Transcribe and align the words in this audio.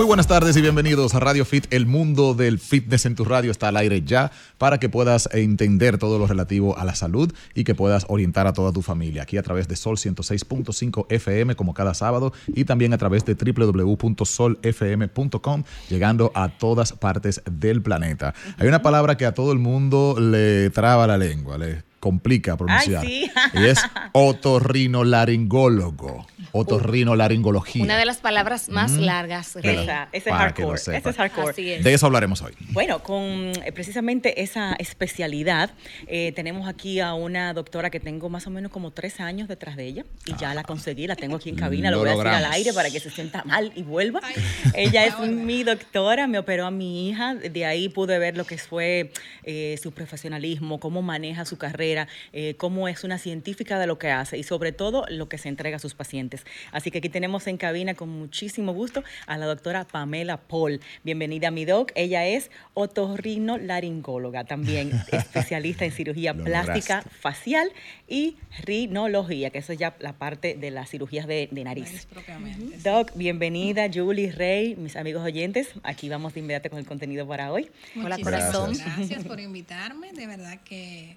Muy 0.00 0.06
buenas 0.06 0.26
tardes 0.26 0.56
y 0.56 0.62
bienvenidos 0.62 1.14
a 1.14 1.20
Radio 1.20 1.44
Fit, 1.44 1.66
el 1.68 1.84
mundo 1.84 2.32
del 2.32 2.58
fitness 2.58 3.04
en 3.04 3.14
tu 3.14 3.26
radio 3.26 3.50
está 3.50 3.68
al 3.68 3.76
aire 3.76 4.00
ya 4.00 4.32
para 4.56 4.80
que 4.80 4.88
puedas 4.88 5.28
entender 5.30 5.98
todo 5.98 6.18
lo 6.18 6.26
relativo 6.26 6.78
a 6.78 6.86
la 6.86 6.94
salud 6.94 7.30
y 7.54 7.64
que 7.64 7.74
puedas 7.74 8.06
orientar 8.08 8.46
a 8.46 8.54
toda 8.54 8.72
tu 8.72 8.80
familia 8.80 9.24
aquí 9.24 9.36
a 9.36 9.42
través 9.42 9.68
de 9.68 9.76
Sol 9.76 9.98
106.5 9.98 11.04
FM 11.10 11.54
como 11.54 11.74
cada 11.74 11.92
sábado 11.92 12.32
y 12.46 12.64
también 12.64 12.94
a 12.94 12.98
través 12.98 13.26
de 13.26 13.34
www.solfm.com 13.34 14.14
llegando 15.90 16.32
a 16.34 16.48
todas 16.48 16.92
partes 16.94 17.42
del 17.44 17.82
planeta. 17.82 18.32
Hay 18.56 18.68
una 18.68 18.80
palabra 18.80 19.18
que 19.18 19.26
a 19.26 19.34
todo 19.34 19.52
el 19.52 19.58
mundo 19.58 20.16
le 20.18 20.70
traba 20.70 21.06
la 21.06 21.18
lengua, 21.18 21.58
le 21.58 21.89
complica 22.00 22.56
pronunciar. 22.56 23.04
sí. 23.04 23.30
y 23.54 23.66
es 23.66 23.80
otorrinolaringólogo. 24.12 26.26
Otorrinolaringología. 26.52 27.84
Una 27.84 27.96
de 27.96 28.06
las 28.06 28.16
palabras 28.18 28.68
más 28.70 28.90
largas. 28.92 29.54
Rey. 29.54 29.76
Esa, 29.76 30.08
ese 30.12 30.30
es 30.30 30.36
Para 30.36 30.52
que 30.52 30.62
lo 30.62 30.70
hardcore. 30.70 30.98
Ese 30.98 31.10
es 31.10 31.16
hardcore. 31.16 31.50
Así 31.50 31.70
es. 31.70 31.84
De 31.84 31.94
eso 31.94 32.06
hablaremos 32.06 32.42
hoy. 32.42 32.54
Bueno, 32.70 33.04
con 33.04 33.22
eh, 33.22 33.70
precisamente 33.72 34.42
esa 34.42 34.72
especialidad, 34.74 35.70
eh, 36.06 36.32
tenemos 36.34 36.66
aquí 36.68 36.98
a 37.00 37.14
una 37.14 37.54
doctora 37.54 37.90
que 37.90 38.00
tengo 38.00 38.28
más 38.30 38.46
o 38.46 38.50
menos 38.50 38.72
como 38.72 38.90
tres 38.90 39.20
años 39.20 39.46
detrás 39.48 39.76
de 39.76 39.86
ella 39.86 40.04
y 40.24 40.34
ya 40.36 40.54
la 40.54 40.64
conseguí, 40.64 41.06
la 41.06 41.14
tengo 41.14 41.36
aquí 41.36 41.50
en 41.50 41.56
cabina, 41.56 41.90
lo, 41.90 41.98
Lo 41.98 42.02
voy 42.02 42.10
a 42.10 42.16
decir 42.16 42.32
al 42.46 42.52
aire 42.52 42.72
para 42.72 42.90
que 42.90 42.98
se 42.98 43.10
sienta 43.10 43.44
mal 43.44 43.70
y 43.76 43.82
vuelva. 43.82 44.20
Ella 44.74 45.04
es 45.04 45.18
mi 45.18 45.62
doctora, 45.62 46.26
me 46.26 46.38
operó 46.38 46.66
a 46.66 46.70
mi 46.70 47.08
hija, 47.08 47.34
de 47.34 47.66
ahí 47.66 47.88
pude 47.88 48.18
ver 48.18 48.36
lo 48.36 48.44
que 48.44 48.58
fue 48.58 49.12
eh, 49.44 49.78
su 49.82 49.92
profesionalismo, 49.92 50.80
cómo 50.80 51.02
maneja 51.02 51.44
su 51.44 51.58
carrera, 51.58 51.89
eh, 52.32 52.54
cómo 52.56 52.88
es 52.88 53.04
una 53.04 53.18
científica 53.18 53.78
de 53.78 53.86
lo 53.86 53.98
que 53.98 54.10
hace 54.10 54.38
y 54.38 54.42
sobre 54.42 54.72
todo 54.72 55.04
lo 55.08 55.28
que 55.28 55.38
se 55.38 55.48
entrega 55.48 55.76
a 55.76 55.78
sus 55.78 55.94
pacientes. 55.94 56.44
Así 56.72 56.90
que 56.90 56.98
aquí 56.98 57.08
tenemos 57.08 57.46
en 57.46 57.56
cabina 57.56 57.94
con 57.94 58.08
muchísimo 58.08 58.72
gusto 58.72 59.02
a 59.26 59.38
la 59.38 59.46
doctora 59.46 59.84
Pamela 59.84 60.38
Paul. 60.38 60.80
Bienvenida 61.04 61.48
a 61.48 61.50
mi 61.50 61.64
doc. 61.64 61.92
Ella 61.94 62.26
es 62.26 62.50
otorrinolaringóloga, 62.74 64.44
también 64.44 64.92
especialista 65.12 65.84
en 65.84 65.92
cirugía 65.92 66.34
plástica 66.34 67.02
facial 67.02 67.70
y 68.08 68.36
rinología, 68.64 69.50
que 69.50 69.58
eso 69.58 69.72
es 69.72 69.78
ya 69.78 69.94
la 70.00 70.14
parte 70.14 70.54
de 70.54 70.70
las 70.70 70.90
cirugías 70.90 71.26
de, 71.26 71.48
de 71.50 71.64
nariz. 71.64 72.08
Doc, 72.82 73.12
bienvenida, 73.14 73.88
Julie, 73.92 74.32
Rey, 74.32 74.76
mis 74.76 74.96
amigos 74.96 75.24
oyentes. 75.24 75.68
Aquí 75.82 76.08
vamos 76.08 76.34
de 76.34 76.40
inmediato 76.40 76.70
con 76.70 76.78
el 76.78 76.86
contenido 76.86 77.26
para 77.26 77.52
hoy. 77.52 77.70
Hola, 77.96 78.16
Muchísimas 78.16 78.52
corazón. 78.52 78.76
Gracias 78.76 79.24
por 79.24 79.40
invitarme, 79.40 80.12
de 80.12 80.26
verdad 80.26 80.60
que 80.64 81.16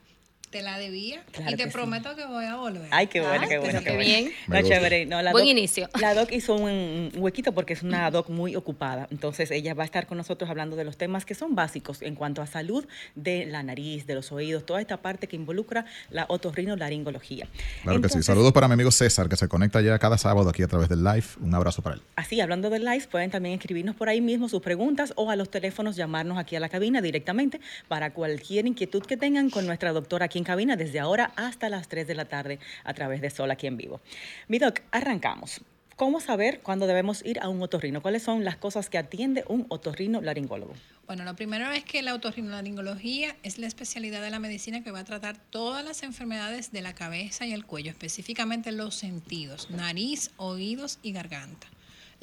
te 0.54 0.62
la 0.62 0.78
debía 0.78 1.24
Claro 1.32 1.50
y 1.52 1.56
te 1.56 1.64
que 1.64 1.70
sí. 1.70 1.74
prometo 1.74 2.16
que 2.16 2.26
voy 2.28 2.46
a 2.46 2.56
volver. 2.58 2.88
Ay, 2.92 3.08
qué 3.08 3.22
bueno, 3.22 3.40
Ay, 3.42 3.50
qué 3.50 3.58
bueno. 3.58 3.82
qué 3.84 3.98
bien. 3.98 4.32
No, 4.48 4.62
chévere. 4.62 5.08
No, 5.08 5.20
la 5.24 5.32
Buen 5.32 5.46
doc- 5.46 5.52
inicio. 5.52 5.90
La 6.00 6.14
doc 6.14 6.32
hizo 6.32 6.54
un, 6.56 7.12
huequito 7.16 7.54
porque 7.54 7.74
es 7.74 7.82
una 7.82 8.10
doc 8.12 8.30
muy 8.30 8.56
ocupada. 8.56 9.08
Entonces, 9.10 9.50
ella 9.50 9.74
va 9.74 9.82
a 9.82 9.86
estar 9.88 10.06
con 10.06 10.16
nosotros 10.20 10.48
hablando 10.52 10.76
de 10.76 10.84
los 10.84 10.96
temas 10.96 11.26
que 11.26 11.34
son 11.34 11.56
básicos 11.56 12.04
en 12.04 12.14
cuanto 12.14 12.44
a 12.44 12.46
salud 12.46 12.86
de 13.16 13.48
la 13.48 13.64
nariz, 13.64 14.06
de 14.06 14.14
los 14.14 14.32
oídos, 14.32 14.64
toda 14.64 14.80
esta 14.80 14.98
parte 14.98 15.26
que 15.28 15.36
involucra 15.36 15.86
la 16.12 16.26
otorrinolaringología. 16.30 17.48
Claro 17.82 18.00
que 18.00 18.10
sí. 18.10 18.22
Saludos 18.22 18.54
para 18.54 18.68
mi 18.68 18.76
amigo 18.76 18.92
César, 18.92 19.28
que 19.30 19.36
se 19.36 19.48
conecta 19.48 19.82
ya 19.82 19.98
cada 19.98 20.20
sábado 20.20 20.50
aquí 20.50 20.62
a 20.62 20.68
través 20.68 20.88
del 20.88 21.04
live. 21.04 21.26
Un 21.42 21.56
abrazo 21.56 21.82
para 21.82 21.96
él. 21.96 22.02
Así, 22.16 22.40
hablando 22.42 22.70
del 22.70 22.86
live, 22.86 23.08
pueden 23.10 23.32
también 23.32 23.56
escribirnos 23.56 23.96
por 23.96 24.08
ahí 24.08 24.22
mismo 24.22 24.48
sus 24.50 24.62
preguntas 24.62 25.14
o 25.16 25.32
a 25.32 25.36
los 25.36 25.50
teléfonos 25.50 25.96
llamarnos 25.96 26.38
aquí 26.38 26.56
a 26.56 26.60
la 26.60 26.70
cabina 26.70 27.02
directamente 27.02 27.60
para 27.88 28.14
cualquier 28.14 28.68
inquietud 28.68 29.04
que 29.04 29.18
tengan 29.18 29.50
con 29.50 29.66
nuestra 29.66 29.92
doctora 29.94 30.26
aquí 30.26 30.38
en 30.38 30.43
cabina 30.44 30.76
desde 30.76 31.00
ahora 31.00 31.32
hasta 31.36 31.70
las 31.70 31.88
3 31.88 32.08
de 32.08 32.16
la 32.16 32.26
tarde 32.26 32.60
a 32.84 32.94
través 32.94 33.22
de 33.22 33.30
Sol 33.30 33.52
aquí 33.52 33.68
en 33.68 33.78
vivo. 33.78 34.02
Mi 34.48 34.60
doc, 34.60 34.82
arrancamos. 34.92 35.62
¿Cómo 35.96 36.20
saber 36.20 36.62
cuándo 36.62 36.88
debemos 36.88 37.24
ir 37.24 37.40
a 37.40 37.50
un 37.50 37.62
otorrino? 37.62 38.02
¿Cuáles 38.02 38.24
son 38.24 38.44
las 38.44 38.58
cosas 38.58 38.90
que 38.90 38.98
atiende 38.98 39.44
un 39.48 39.68
otorrino 39.70 40.22
laringólogo? 40.22 40.74
Bueno, 41.06 41.24
lo 41.24 41.36
primero 41.36 41.70
es 41.72 41.84
que 41.84 42.02
la 42.02 42.16
otorrinolaringología 42.16 43.36
es 43.44 43.60
la 43.60 43.68
especialidad 43.68 44.24
de 44.24 44.32
la 44.32 44.40
medicina 44.40 44.84
que 44.84 44.90
va 44.90 45.00
a 45.00 45.04
tratar 45.04 45.38
todas 45.38 45.86
las 45.86 46.02
enfermedades 46.02 46.72
de 46.72 46.82
la 46.82 46.96
cabeza 46.96 47.46
y 47.46 47.54
el 47.54 47.66
cuello, 47.66 47.92
específicamente 47.92 48.72
los 48.72 48.96
sentidos, 48.96 49.70
nariz, 49.70 50.32
oídos 50.38 50.98
y 51.04 51.12
garganta. 51.12 51.68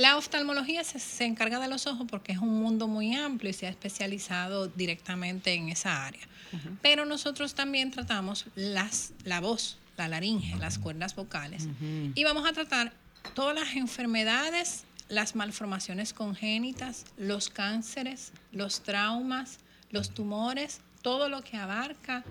La 0.00 0.16
oftalmología 0.16 0.82
se, 0.82 0.98
se 0.98 1.26
encarga 1.26 1.60
de 1.60 1.68
los 1.68 1.86
ojos 1.86 2.06
porque 2.08 2.32
es 2.32 2.38
un 2.38 2.58
mundo 2.62 2.88
muy 2.88 3.14
amplio 3.14 3.50
y 3.50 3.52
se 3.52 3.66
ha 3.66 3.68
especializado 3.68 4.66
directamente 4.66 5.52
en 5.52 5.68
esa 5.68 6.06
área. 6.06 6.26
Pero 6.80 7.04
nosotros 7.04 7.52
también 7.52 7.90
tratamos 7.90 8.46
las, 8.54 9.12
la 9.24 9.40
voz, 9.40 9.76
la 9.98 10.08
laringe, 10.08 10.56
las 10.56 10.78
cuerdas 10.78 11.14
vocales. 11.14 11.68
Y 12.14 12.24
vamos 12.24 12.48
a 12.48 12.54
tratar 12.54 12.94
todas 13.34 13.54
las 13.54 13.76
enfermedades, 13.76 14.84
las 15.10 15.36
malformaciones 15.36 16.14
congénitas, 16.14 17.04
los 17.18 17.50
cánceres, 17.50 18.32
los 18.52 18.82
traumas, 18.82 19.58
los 19.90 20.14
tumores, 20.14 20.80
todo 21.02 21.28
lo 21.28 21.42
que 21.42 21.58
abarca 21.58 22.24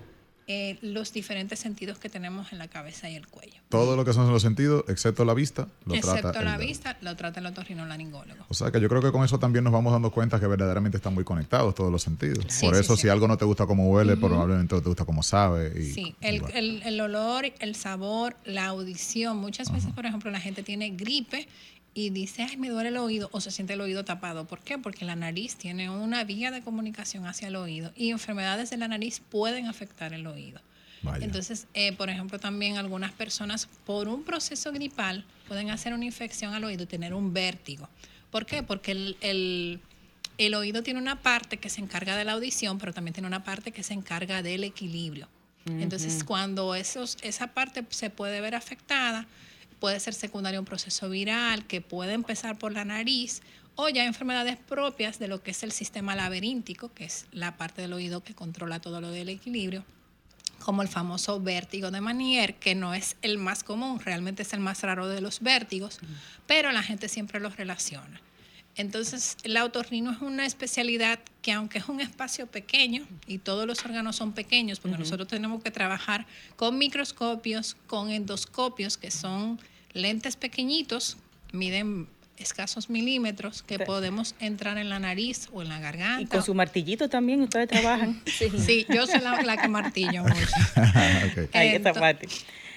eh, 0.52 0.78
los 0.82 1.12
diferentes 1.12 1.58
sentidos 1.60 1.98
que 1.98 2.08
tenemos 2.08 2.52
en 2.52 2.58
la 2.58 2.66
cabeza 2.66 3.08
y 3.08 3.14
el 3.14 3.28
cuello. 3.28 3.54
Todo 3.68 3.94
lo 3.94 4.04
que 4.04 4.12
son 4.12 4.30
los 4.32 4.42
sentidos, 4.42 4.84
excepto 4.88 5.24
la 5.24 5.32
vista, 5.32 5.68
lo 5.86 5.94
Excepto 5.94 6.20
trata 6.32 6.42
la 6.42 6.54
el 6.56 6.60
vista, 6.66 6.96
lo 7.02 7.14
trata 7.14 7.38
el 7.38 7.46
otorrinolaringólogo. 7.46 8.44
O 8.48 8.54
sea 8.54 8.72
que 8.72 8.80
yo 8.80 8.88
creo 8.88 9.00
que 9.00 9.12
con 9.12 9.24
eso 9.24 9.38
también 9.38 9.62
nos 9.62 9.72
vamos 9.72 9.92
dando 9.92 10.10
cuenta 10.10 10.40
que 10.40 10.46
verdaderamente 10.48 10.96
están 10.96 11.14
muy 11.14 11.22
conectados 11.24 11.74
todos 11.74 11.92
los 11.92 12.02
sentidos. 12.02 12.44
Sí, 12.48 12.66
Por 12.66 12.74
sí, 12.74 12.80
eso 12.80 12.96
sí. 12.96 13.02
si 13.02 13.08
algo 13.08 13.28
no 13.28 13.36
te 13.38 13.44
gusta 13.44 13.66
como 13.66 13.88
huele, 13.90 14.16
probablemente 14.16 14.74
no 14.74 14.82
te 14.82 14.88
gusta 14.88 15.04
como 15.04 15.22
sabe. 15.22 15.72
Y, 15.80 15.92
Sí, 15.92 16.14
y 16.20 16.26
el, 16.26 16.42
el- 16.54 16.82
el 16.82 17.00
olor, 17.00 17.44
el 17.60 17.74
sabor, 17.76 18.36
la 18.44 18.66
audición. 18.66 19.36
Muchas 19.36 19.70
veces, 19.72 19.92
por 19.92 20.04
ejemplo, 20.06 20.30
la 20.30 20.40
gente 20.40 20.62
tiene 20.62 20.90
gripe 20.90 21.46
y 21.94 22.10
dice, 22.10 22.42
ay, 22.42 22.56
me 22.56 22.68
duele 22.68 22.90
el 22.90 22.96
oído 22.96 23.28
o 23.32 23.40
se 23.40 23.50
siente 23.50 23.72
el 23.74 23.80
oído 23.80 24.04
tapado. 24.04 24.46
¿Por 24.46 24.60
qué? 24.60 24.78
Porque 24.78 25.04
la 25.04 25.16
nariz 25.16 25.56
tiene 25.56 25.90
una 25.90 26.22
vía 26.24 26.50
de 26.50 26.62
comunicación 26.62 27.26
hacia 27.26 27.48
el 27.48 27.56
oído 27.56 27.92
y 27.96 28.10
enfermedades 28.10 28.70
de 28.70 28.76
la 28.76 28.86
nariz 28.88 29.20
pueden 29.20 29.66
afectar 29.66 30.12
el 30.12 30.26
oído. 30.26 30.60
Vaya. 31.02 31.24
Entonces, 31.24 31.66
eh, 31.74 31.92
por 31.92 32.10
ejemplo, 32.10 32.38
también 32.38 32.76
algunas 32.76 33.10
personas 33.12 33.68
por 33.86 34.06
un 34.08 34.22
proceso 34.22 34.70
gripal 34.70 35.24
pueden 35.48 35.70
hacer 35.70 35.92
una 35.94 36.04
infección 36.04 36.54
al 36.54 36.62
oído 36.64 36.84
y 36.84 36.86
tener 36.86 37.14
un 37.14 37.32
vértigo. 37.32 37.88
¿Por 38.30 38.46
qué? 38.46 38.62
Porque 38.62 38.92
el, 38.92 39.16
el- 39.20 39.80
el 40.38 40.54
oído 40.54 40.82
tiene 40.82 40.98
una 41.00 41.20
parte 41.20 41.58
que 41.58 41.68
se 41.68 41.82
encarga 41.82 42.16
de 42.16 42.24
la 42.24 42.32
audición, 42.32 42.78
pero 42.78 42.94
también 42.94 43.12
tiene 43.12 43.26
una 43.26 43.44
parte 43.44 43.72
que 43.72 43.82
se 43.82 43.92
encarga 43.92 44.42
del 44.42 44.64
equilibrio. 44.64 45.28
Entonces, 45.66 46.24
cuando 46.24 46.74
esos, 46.74 47.18
esa 47.20 47.48
parte 47.48 47.84
se 47.90 48.08
puede 48.08 48.40
ver 48.40 48.54
afectada, 48.54 49.26
puede 49.80 49.98
ser 49.98 50.14
secundario 50.14 50.58
a 50.58 50.60
un 50.60 50.66
proceso 50.66 51.08
viral 51.08 51.66
que 51.66 51.80
puede 51.80 52.12
empezar 52.12 52.58
por 52.58 52.72
la 52.72 52.84
nariz 52.84 53.42
o 53.74 53.88
ya 53.88 54.04
enfermedades 54.04 54.56
propias 54.56 55.18
de 55.18 55.28
lo 55.28 55.42
que 55.42 55.52
es 55.52 55.62
el 55.62 55.72
sistema 55.72 56.14
laberíntico, 56.14 56.92
que 56.92 57.04
es 57.04 57.26
la 57.32 57.56
parte 57.56 57.82
del 57.82 57.92
oído 57.92 58.22
que 58.22 58.34
controla 58.34 58.80
todo 58.80 59.00
lo 59.00 59.10
del 59.10 59.30
equilibrio 59.30 59.84
como 60.60 60.82
el 60.82 60.88
famoso 60.88 61.40
vértigo 61.40 61.90
de 61.90 62.00
Manier, 62.00 62.54
que 62.54 62.74
no 62.74 62.94
es 62.94 63.16
el 63.22 63.38
más 63.38 63.64
común, 63.64 63.98
realmente 63.98 64.42
es 64.42 64.52
el 64.52 64.60
más 64.60 64.82
raro 64.82 65.08
de 65.08 65.20
los 65.20 65.40
vértigos, 65.40 65.98
pero 66.46 66.70
la 66.70 66.82
gente 66.82 67.08
siempre 67.08 67.40
los 67.40 67.56
relaciona. 67.56 68.20
Entonces, 68.80 69.36
la 69.44 69.64
otorrino 69.64 70.10
es 70.10 70.20
una 70.20 70.46
especialidad 70.46 71.18
que 71.42 71.52
aunque 71.52 71.78
es 71.78 71.88
un 71.88 72.00
espacio 72.00 72.46
pequeño 72.46 73.06
y 73.26 73.38
todos 73.38 73.66
los 73.66 73.84
órganos 73.84 74.16
son 74.16 74.32
pequeños, 74.32 74.80
porque 74.80 74.98
nosotros 74.98 75.28
tenemos 75.28 75.62
que 75.62 75.70
trabajar 75.70 76.26
con 76.56 76.78
microscopios, 76.78 77.76
con 77.86 78.10
endoscopios, 78.10 78.96
que 78.96 79.10
son 79.10 79.60
lentes 79.92 80.36
pequeñitos, 80.36 81.16
miden 81.52 82.08
escasos 82.36 82.88
milímetros, 82.88 83.62
que 83.62 83.78
podemos 83.78 84.34
entrar 84.40 84.78
en 84.78 84.88
la 84.88 84.98
nariz 84.98 85.48
o 85.52 85.60
en 85.60 85.68
la 85.68 85.78
garganta. 85.78 86.22
Y 86.22 86.26
con 86.26 86.42
su 86.42 86.54
martillito 86.54 87.08
también 87.08 87.42
ustedes 87.42 87.68
trabajan. 87.68 88.22
Sí, 88.26 88.86
yo 88.88 89.06
soy 89.06 89.20
la, 89.20 89.42
la 89.42 89.56
que 89.58 89.68
martillo 89.68 90.22
mucho. 90.22 90.34
Ahí 91.52 91.68
esa 91.68 91.92
Ento- 91.92 92.00
parte. 92.00 92.28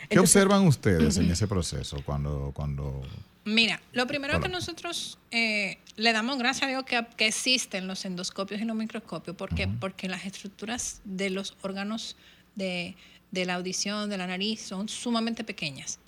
¿Qué 0.10 0.20
observan 0.20 0.68
ustedes 0.68 1.18
en 1.18 1.32
ese 1.32 1.48
proceso 1.48 2.02
cuando, 2.06 2.52
cuando 2.54 3.02
Mira, 3.45 3.81
lo 3.92 4.07
primero 4.07 4.40
que 4.40 4.48
nosotros 4.48 5.18
eh, 5.31 5.78
le 5.98 6.13
damos 6.13 6.38
gracias 6.38 6.63
a 6.63 6.68
Dios 6.69 6.84
que, 6.86 7.06
que 7.18 7.28
existen 7.28 7.88
los 7.88 8.06
endoscopios 8.06 8.62
y 8.62 8.66
los 8.66 8.75
microscopios. 8.75 9.36
¿Por 9.36 9.54
qué? 9.54 9.68
Porque 9.68 10.07
las 10.07 10.25
estructuras 10.25 11.01
de 11.04 11.30
los 11.30 11.57
órganos 11.62 12.16
de, 12.56 12.95
de 13.31 13.45
la 13.45 13.56
audición, 13.56 14.10
de 14.10 14.18
la 14.18 14.28
nariz, 14.28 14.62
son 14.62 14.88
sumamente 14.88 15.44
pequeñas. 15.44 16.00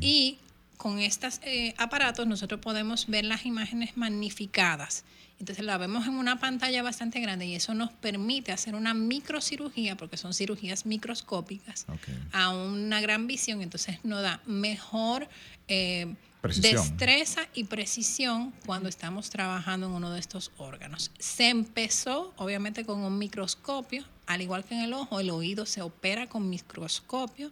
Y 0.00 0.38
con 0.76 0.98
estos 1.00 1.40
aparatos 1.76 2.26
nosotros 2.26 2.60
podemos 2.60 3.06
ver 3.08 3.24
las 3.24 3.44
imágenes 3.44 3.96
magnificadas. 3.96 5.04
Entonces 5.40 5.64
la 5.64 5.78
vemos 5.78 6.06
en 6.06 6.14
una 6.14 6.40
pantalla 6.40 6.82
bastante 6.82 7.20
grande 7.20 7.46
y 7.46 7.54
eso 7.54 7.72
nos 7.72 7.92
permite 7.92 8.50
hacer 8.50 8.74
una 8.74 8.92
microcirugía, 8.92 9.96
porque 9.96 10.16
son 10.16 10.34
cirugías 10.34 10.84
microscópicas, 10.84 11.86
Ok. 11.88 12.08
a 12.32 12.50
una 12.50 13.00
gran 13.00 13.26
visión. 13.26 13.62
Entonces 13.62 13.98
nos 14.04 14.22
da 14.22 14.40
mejor 14.46 15.28
eh, 15.68 16.14
Precisión. 16.48 16.88
destreza 16.88 17.40
y 17.54 17.64
precisión 17.64 18.52
cuando 18.64 18.88
estamos 18.88 19.30
trabajando 19.30 19.86
en 19.86 19.92
uno 19.92 20.10
de 20.10 20.20
estos 20.20 20.50
órganos. 20.56 21.10
Se 21.18 21.48
empezó 21.48 22.32
obviamente 22.36 22.84
con 22.84 23.00
un 23.00 23.18
microscopio, 23.18 24.04
al 24.26 24.40
igual 24.42 24.64
que 24.64 24.74
en 24.74 24.82
el 24.82 24.92
ojo, 24.94 25.20
el 25.20 25.30
oído 25.30 25.66
se 25.66 25.82
opera 25.82 26.26
con 26.26 26.48
microscopio. 26.48 27.50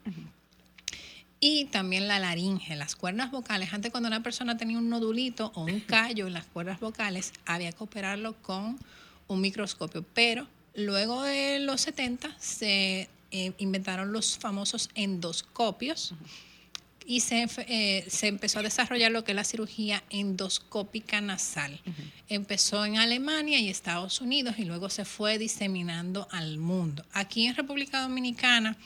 Y 1.38 1.66
también 1.66 2.08
la 2.08 2.18
laringe, 2.18 2.74
las 2.76 2.96
cuerdas 2.96 3.30
vocales. 3.30 3.72
Antes 3.72 3.90
cuando 3.90 4.06
una 4.08 4.22
persona 4.22 4.56
tenía 4.56 4.78
un 4.78 4.88
nodulito 4.88 5.52
o 5.54 5.64
un 5.64 5.80
callo 5.80 6.26
en 6.26 6.32
las 6.32 6.46
cuerdas 6.46 6.80
vocales, 6.80 7.32
había 7.44 7.72
que 7.72 7.84
operarlo 7.84 8.34
con 8.42 8.78
un 9.28 9.40
microscopio. 9.40 10.04
Pero 10.14 10.46
luego 10.74 11.22
de 11.22 11.58
los 11.58 11.82
70 11.82 12.34
se 12.38 13.10
eh, 13.30 13.52
inventaron 13.58 14.12
los 14.12 14.38
famosos 14.38 14.88
endoscopios 14.94 16.14
y 17.06 17.20
se, 17.20 17.48
eh, 17.68 18.04
se 18.08 18.26
empezó 18.26 18.58
a 18.58 18.62
desarrollar 18.62 19.12
lo 19.12 19.24
que 19.24 19.32
es 19.32 19.36
la 19.36 19.44
cirugía 19.44 20.02
endoscópica 20.10 21.20
nasal. 21.20 21.80
Empezó 22.28 22.84
en 22.84 22.98
Alemania 22.98 23.58
y 23.60 23.68
Estados 23.68 24.20
Unidos 24.20 24.56
y 24.58 24.64
luego 24.64 24.90
se 24.90 25.04
fue 25.04 25.38
diseminando 25.38 26.26
al 26.30 26.58
mundo. 26.58 27.04
Aquí 27.12 27.46
en 27.46 27.54
República 27.54 28.02
Dominicana 28.02 28.76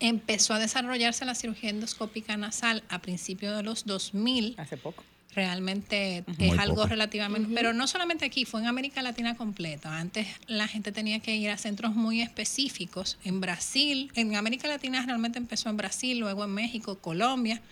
empezó 0.00 0.54
a 0.54 0.58
desarrollarse 0.58 1.24
la 1.24 1.36
cirugía 1.36 1.70
endoscópica 1.70 2.36
nasal 2.36 2.82
a 2.88 3.00
principios 3.00 3.56
de 3.56 3.62
los 3.62 3.86
2000. 3.86 4.56
Hace 4.58 4.76
poco. 4.76 5.04
Realmente 5.34 6.24
Muy 6.38 6.48
es 6.48 6.58
algo 6.58 6.76
poco. 6.76 6.88
relativamente, 6.88 7.48
pero 7.54 7.72
no 7.72 7.86
solamente 7.86 8.26
aquí, 8.26 8.44
fue 8.44 8.60
en 8.60 8.66
América 8.66 9.00
Latina 9.00 9.34
completa. 9.36 9.98
Antes 9.98 10.26
la 10.46 10.68
gente 10.68 10.92
tenía 10.92 11.20
que 11.20 11.34
ir 11.36 11.48
a 11.50 11.56
centros 11.56 11.94
muy 11.94 12.20
específicos. 12.20 13.16
En 13.24 13.40
Brasil, 13.40 14.10
en 14.14 14.36
América 14.36 14.68
Latina 14.68 15.02
realmente 15.06 15.38
empezó 15.38 15.70
en 15.70 15.78
Brasil, 15.78 16.18
luego 16.18 16.44
en 16.44 16.50
México, 16.50 16.98
Colombia, 16.98 17.62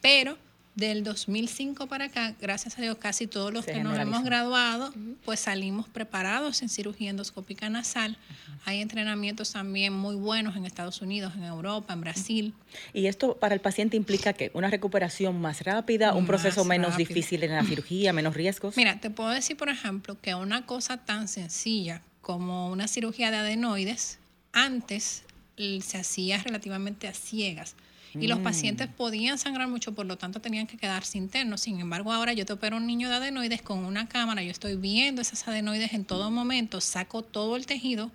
pero 0.00 0.38
del 0.76 1.02
2005 1.04 1.86
para 1.86 2.04
acá, 2.04 2.34
gracias 2.40 2.78
a 2.78 2.82
Dios, 2.82 2.98
casi 2.98 3.26
todos 3.26 3.52
los 3.52 3.64
Se 3.64 3.72
que 3.72 3.82
nos 3.82 3.98
hemos 3.98 4.22
graduado, 4.22 4.92
pues 5.24 5.40
salimos 5.40 5.88
preparados 5.88 6.60
en 6.62 6.68
cirugía 6.68 7.10
endoscópica 7.10 7.68
nasal. 7.70 8.18
Hay 8.66 8.82
entrenamientos 8.82 9.52
también 9.52 9.94
muy 9.94 10.16
buenos 10.16 10.54
en 10.54 10.66
Estados 10.66 11.00
Unidos, 11.00 11.32
en 11.34 11.44
Europa, 11.44 11.94
en 11.94 12.02
Brasil. 12.02 12.54
Y 12.92 13.06
esto 13.06 13.36
para 13.38 13.54
el 13.54 13.60
paciente 13.60 13.96
implica 13.96 14.34
que 14.34 14.50
una 14.52 14.68
recuperación 14.68 15.40
más 15.40 15.62
rápida, 15.62 16.12
un 16.12 16.20
Más 16.24 16.28
proceso 16.28 16.64
menos 16.64 16.90
rápido. 16.90 17.08
difícil 17.08 17.42
en 17.42 17.52
la 17.52 17.64
cirugía, 17.64 18.12
menos 18.12 18.34
riesgos. 18.34 18.76
Mira, 18.76 19.00
te 19.00 19.08
puedo 19.08 19.30
decir, 19.30 19.56
por 19.56 19.70
ejemplo, 19.70 20.20
que 20.20 20.34
una 20.34 20.66
cosa 20.66 20.98
tan 20.98 21.26
sencilla 21.26 22.02
como 22.20 22.70
una 22.70 22.86
cirugía 22.86 23.30
de 23.30 23.38
adenoides, 23.38 24.18
antes 24.52 25.22
se 25.56 25.96
hacía 25.96 26.42
relativamente 26.42 27.08
a 27.08 27.14
ciegas. 27.14 27.76
Y 28.14 28.28
los 28.28 28.38
pacientes 28.38 28.88
podían 28.88 29.38
sangrar 29.38 29.68
mucho, 29.68 29.94
por 29.94 30.06
lo 30.06 30.16
tanto 30.16 30.40
tenían 30.40 30.66
que 30.66 30.76
quedarse 30.76 31.18
internos. 31.18 31.60
Sin 31.60 31.80
embargo, 31.80 32.12
ahora 32.12 32.32
yo 32.32 32.46
te 32.46 32.52
opero 32.52 32.76
un 32.76 32.86
niño 32.86 33.08
de 33.08 33.16
adenoides 33.16 33.62
con 33.62 33.84
una 33.84 34.08
cámara, 34.08 34.42
yo 34.42 34.50
estoy 34.50 34.76
viendo 34.76 35.20
esas 35.20 35.46
adenoides 35.46 35.92
en 35.92 36.04
todo 36.04 36.30
momento, 36.30 36.80
saco 36.80 37.22
todo 37.22 37.56
el 37.56 37.66
tejido 37.66 38.10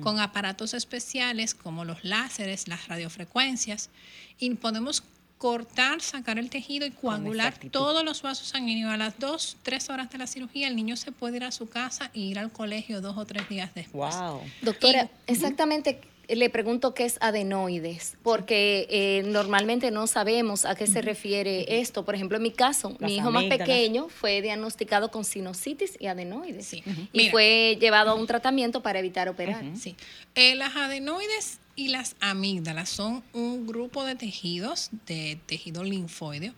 con 0.00 0.18
aparatos 0.18 0.74
especiales 0.74 1.54
como 1.54 1.84
los 1.84 2.04
láseres, 2.04 2.68
las 2.68 2.88
radiofrecuencias, 2.88 3.90
y 4.38 4.50
podemos 4.54 5.04
cortar, 5.38 6.00
sacar 6.00 6.38
el 6.38 6.48
tejido 6.48 6.86
y 6.86 6.90
coagular 6.90 7.54
todos 7.70 8.02
los 8.04 8.22
vasos 8.22 8.48
sanguíneos. 8.48 8.90
A 8.90 8.96
las 8.96 9.18
dos, 9.18 9.56
tres 9.62 9.90
horas 9.90 10.10
de 10.10 10.18
la 10.18 10.26
cirugía, 10.26 10.68
el 10.68 10.76
niño 10.76 10.96
se 10.96 11.12
puede 11.12 11.36
ir 11.36 11.44
a 11.44 11.52
su 11.52 11.68
casa 11.68 12.10
e 12.14 12.20
ir 12.20 12.38
al 12.38 12.50
colegio 12.50 13.00
dos 13.00 13.16
o 13.18 13.26
tres 13.26 13.48
días 13.48 13.74
después. 13.74 14.14
Wow. 14.14 14.40
Doctora, 14.62 15.10
exactamente 15.26 16.00
le 16.28 16.50
pregunto 16.50 16.94
qué 16.94 17.04
es 17.04 17.18
adenoides, 17.20 18.16
porque 18.22 18.86
eh, 18.90 19.22
normalmente 19.26 19.90
no 19.90 20.06
sabemos 20.06 20.64
a 20.64 20.74
qué 20.74 20.86
se 20.86 21.02
refiere 21.02 21.80
esto. 21.80 22.04
Por 22.04 22.14
ejemplo, 22.14 22.36
en 22.36 22.42
mi 22.42 22.50
caso, 22.50 22.96
Las 22.98 23.10
mi 23.10 23.16
hijo 23.16 23.30
más 23.30 23.44
pequeño 23.44 24.08
fue 24.08 24.42
diagnosticado 24.42 25.10
con 25.10 25.24
sinusitis 25.24 25.96
y 26.00 26.06
adenoides. 26.06 26.66
Sí. 26.66 26.82
Y 27.12 27.18
Mira. 27.18 27.30
fue 27.30 27.78
llevado 27.80 28.12
a 28.12 28.14
un 28.14 28.26
tratamiento 28.26 28.82
para 28.82 28.98
evitar 28.98 29.28
operar. 29.28 29.64
Sí. 29.76 29.96
Eh, 30.34 30.54
las 30.54 30.76
adenoides 30.76 31.58
y 31.76 31.88
las 31.88 32.16
amígdalas 32.20 32.88
son 32.88 33.22
un 33.32 33.66
grupo 33.66 34.04
de 34.04 34.14
tejidos, 34.14 34.90
de 35.06 35.38
tejido 35.46 35.84
linfoideo, 35.84 36.54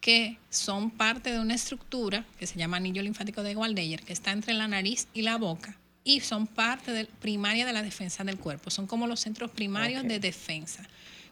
que 0.00 0.38
son 0.50 0.90
parte 0.90 1.32
de 1.32 1.40
una 1.40 1.54
estructura 1.54 2.24
que 2.38 2.46
se 2.46 2.58
llama 2.58 2.76
anillo 2.76 3.02
linfático 3.02 3.42
de 3.42 3.56
Waldeyer, 3.56 4.02
que 4.02 4.12
está 4.12 4.32
entre 4.32 4.54
la 4.54 4.68
nariz 4.68 5.08
y 5.14 5.22
la 5.22 5.36
boca, 5.36 5.76
y 6.06 6.20
son 6.20 6.46
parte 6.46 7.06
primaria 7.20 7.66
de 7.66 7.72
la 7.72 7.82
defensa 7.82 8.22
del 8.24 8.38
cuerpo. 8.38 8.70
Son 8.70 8.86
como 8.86 9.06
los 9.08 9.20
centros 9.20 9.50
primarios 9.50 10.04
de 10.04 10.20
defensa. 10.20 10.82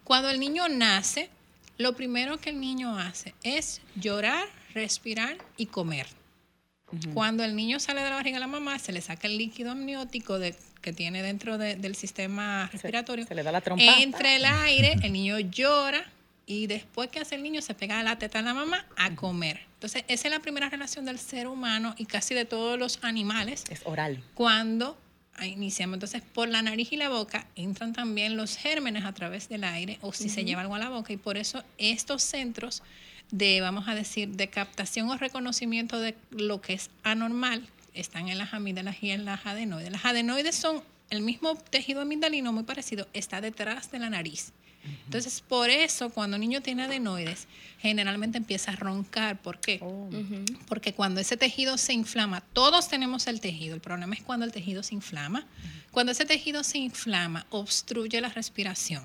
Cuando 0.03 0.29
el 0.29 0.37
niño 0.39 0.67
nace, 0.67 1.29
lo 1.77 1.95
primero 1.95 2.37
que 2.39 2.49
el 2.51 2.59
niño 2.59 2.99
hace 2.99 3.33
es 3.41 3.81
llorar, 3.95 4.45
respirar 4.73 5.37
y 5.57 5.67
comer. 5.67 6.07
Cuando 7.13 7.43
el 7.43 7.55
niño 7.55 7.79
sale 7.79 8.03
de 8.03 8.09
la 8.09 8.17
barriga 8.17 8.35
de 8.35 8.41
la 8.41 8.47
mamá, 8.47 8.77
se 8.77 8.91
le 8.91 9.01
saca 9.01 9.27
el 9.27 9.37
líquido 9.37 9.71
amniótico 9.71 10.39
de- 10.39 10.55
que 10.81 10.93
tiene 10.93 11.23
dentro 11.23 11.57
de- 11.57 11.75
del 11.75 11.95
sistema 11.95 12.69
respiratorio. 12.71 13.25
se 13.25 13.33
le 13.33 13.43
da 13.43 13.51
la 13.51 13.61
trompa. 13.61 13.83
Entre 14.01 14.35
el 14.35 14.45
aire, 14.45 14.95
el 15.03 15.11
niño 15.13 15.39
llora 15.39 16.05
y 16.45 16.67
después 16.67 17.09
que 17.09 17.19
hace 17.19 17.35
el 17.35 17.43
niño 17.43 17.61
se 17.61 17.73
pega 17.73 17.99
a 17.99 18.03
la 18.03 18.17
teta 18.19 18.37
de 18.39 18.43
la 18.45 18.53
mamá 18.53 18.85
a 18.97 19.15
comer. 19.15 19.61
Entonces, 19.85 20.03
esa 20.07 20.27
es 20.29 20.33
la 20.33 20.39
primera 20.39 20.67
relación 20.67 21.05
del 21.05 21.19
ser 21.19 21.47
humano 21.47 21.93
y 21.95 22.07
casi 22.07 22.33
de 22.33 22.45
todos 22.45 22.79
los 22.79 22.97
animales 23.03 23.65
Es 23.69 23.81
oral. 23.85 24.23
cuando 24.33 24.97
iniciamos. 25.43 25.97
Entonces, 25.97 26.23
por 26.23 26.49
la 26.49 26.63
nariz 26.63 26.91
y 26.91 26.97
la 26.97 27.09
boca 27.09 27.45
entran 27.55 27.93
también 27.93 28.35
los 28.35 28.57
gérmenes 28.57 29.05
a 29.05 29.13
través 29.13 29.47
del 29.47 29.63
aire 29.63 29.99
o 30.01 30.11
si 30.11 30.27
se 30.29 30.43
lleva 30.43 30.61
algo 30.61 30.73
a 30.73 30.79
la 30.79 30.89
boca 30.89 31.13
y 31.13 31.17
por 31.17 31.37
eso 31.37 31.63
estos 31.77 32.23
centros 32.23 32.81
de, 33.29 33.61
vamos 33.61 33.87
a 33.87 33.93
decir, 33.93 34.29
de 34.29 34.47
captación 34.47 35.07
o 35.11 35.17
reconocimiento 35.17 35.99
de 35.99 36.15
lo 36.31 36.61
que 36.61 36.73
es 36.73 36.89
anormal 37.03 37.69
están 37.93 38.27
en 38.29 38.39
las 38.39 38.55
amígdalas 38.55 38.95
y 39.03 39.11
en 39.11 39.23
las 39.23 39.45
adenoides. 39.45 39.91
Las 39.91 40.05
adenoides 40.05 40.55
son 40.55 40.81
el 41.11 41.21
mismo 41.21 41.55
tejido 41.69 42.01
amigdalino 42.01 42.51
muy 42.51 42.63
parecido, 42.63 43.07
está 43.13 43.39
detrás 43.39 43.91
de 43.91 43.99
la 43.99 44.09
nariz. 44.09 44.51
Entonces, 45.05 45.41
por 45.41 45.69
eso, 45.69 46.09
cuando 46.09 46.35
un 46.35 46.41
niño 46.41 46.61
tiene 46.61 46.83
adenoides, 46.83 47.47
generalmente 47.79 48.37
empieza 48.37 48.71
a 48.71 48.75
roncar. 48.75 49.41
¿Por 49.41 49.59
qué? 49.59 49.79
Oh. 49.81 50.09
Porque 50.67 50.93
cuando 50.93 51.21
ese 51.21 51.37
tejido 51.37 51.77
se 51.77 51.93
inflama, 51.93 52.41
todos 52.53 52.87
tenemos 52.87 53.27
el 53.27 53.41
tejido, 53.41 53.75
el 53.75 53.81
problema 53.81 54.15
es 54.15 54.23
cuando 54.23 54.45
el 54.45 54.51
tejido 54.51 54.83
se 54.83 54.95
inflama. 54.95 55.45
Cuando 55.91 56.11
ese 56.11 56.25
tejido 56.25 56.63
se 56.63 56.77
inflama, 56.77 57.45
obstruye 57.49 58.19
la 58.21 58.29
respiración 58.29 59.03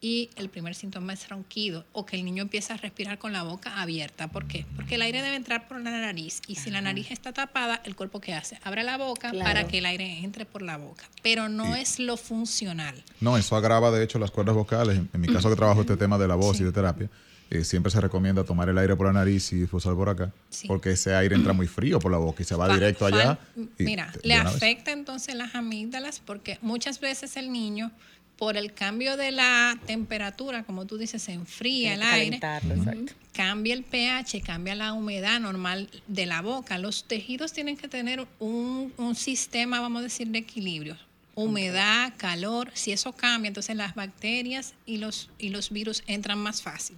y 0.00 0.30
el 0.36 0.48
primer 0.50 0.74
síntoma 0.74 1.14
es 1.14 1.28
ronquido 1.28 1.84
o 1.92 2.04
que 2.06 2.16
el 2.16 2.24
niño 2.24 2.42
empieza 2.42 2.74
a 2.74 2.76
respirar 2.76 3.18
con 3.18 3.32
la 3.32 3.42
boca 3.42 3.80
abierta. 3.80 4.28
¿Por 4.28 4.46
qué? 4.46 4.66
Porque 4.76 4.96
el 4.96 5.02
aire 5.02 5.22
debe 5.22 5.36
entrar 5.36 5.66
por 5.68 5.80
la 5.80 5.90
nariz 5.90 6.42
y 6.46 6.56
si 6.56 6.70
la 6.70 6.80
nariz 6.82 7.10
está 7.10 7.32
tapada, 7.32 7.80
el 7.84 7.96
cuerpo 7.96 8.20
¿qué 8.20 8.34
hace? 8.34 8.58
Abre 8.62 8.82
la 8.84 8.98
boca 8.98 9.30
Claro. 9.30 9.44
para 9.44 9.66
que 9.66 9.78
el 9.78 9.86
aire 9.86 10.18
entre 10.22 10.44
por 10.44 10.62
la 10.62 10.76
boca, 10.76 11.04
pero 11.22 11.48
no 11.48 11.74
es 11.76 11.98
lo 11.98 12.16
funcional. 12.16 13.02
No, 13.20 13.36
eso 13.38 13.56
agrava 13.56 13.90
de 13.90 14.04
hecho 14.04 14.18
las 14.18 14.30
cuerdas 14.30 14.54
vocales. 14.54 14.98
En, 14.98 15.08
en 15.12 15.20
mi 15.20 15.28
caso 15.28 15.48
que 15.48 15.56
trabajo 15.56 15.80
este 15.80 15.96
tema 15.96 16.18
de 16.18 16.28
la 16.28 16.34
voz 16.34 16.60
y 16.60 16.64
de 16.64 16.72
terapia, 16.72 17.08
eh, 17.48 17.62
siempre 17.64 17.92
se 17.92 18.00
recomienda 18.00 18.42
tomar 18.44 18.68
el 18.68 18.76
aire 18.76 18.96
por 18.96 19.06
la 19.06 19.12
nariz 19.12 19.52
y 19.52 19.62
expulsar 19.62 19.94
por 19.94 20.08
acá, 20.08 20.32
Sí. 20.50 20.66
porque 20.66 20.90
ese 20.90 21.14
aire 21.14 21.36
entra 21.36 21.52
muy 21.52 21.68
frío 21.68 22.00
por 22.00 22.10
la 22.10 22.18
boca 22.18 22.42
y 22.42 22.44
se 22.44 22.56
va 22.56 22.68
directo 22.74 23.08
fal- 23.08 23.14
allá. 23.20 23.38
Mira, 23.78 24.10
te- 24.12 24.26
le 24.28 24.36
vez. 24.36 24.46
afecta 24.46 24.90
entonces 24.90 25.34
las 25.36 25.54
amígdalas 25.54 26.20
porque 26.24 26.58
muchas 26.60 26.98
veces 27.00 27.36
el 27.36 27.52
niño, 27.52 27.92
por 28.36 28.56
el 28.56 28.74
cambio 28.74 29.16
de 29.16 29.30
la 29.30 29.78
temperatura, 29.86 30.62
como 30.64 30.86
tú 30.86 30.98
dices, 30.98 31.22
se 31.22 31.32
enfría 31.32 31.94
el 31.94 32.02
aire, 32.02 32.36
exacto. 32.36 33.14
cambia 33.32 33.72
el 33.72 33.82
pH, 33.82 34.42
cambia 34.42 34.74
la 34.74 34.92
humedad 34.92 35.40
normal 35.40 35.88
de 36.06 36.26
la 36.26 36.42
boca. 36.42 36.78
Los 36.78 37.04
tejidos 37.04 37.52
tienen 37.52 37.76
que 37.76 37.88
tener 37.88 38.26
un, 38.38 38.92
un 38.98 39.14
sistema, 39.14 39.80
vamos 39.80 40.00
a 40.00 40.02
decir, 40.04 40.28
de 40.28 40.38
equilibrio. 40.38 40.98
Humedad, 41.34 42.14
calor, 42.16 42.70
si 42.72 42.92
eso 42.92 43.12
cambia, 43.12 43.48
entonces 43.48 43.76
las 43.76 43.94
bacterias 43.94 44.74
y 44.86 44.96
los, 44.96 45.28
y 45.38 45.50
los 45.50 45.70
virus 45.70 46.02
entran 46.06 46.38
más 46.38 46.62
fácil. 46.62 46.96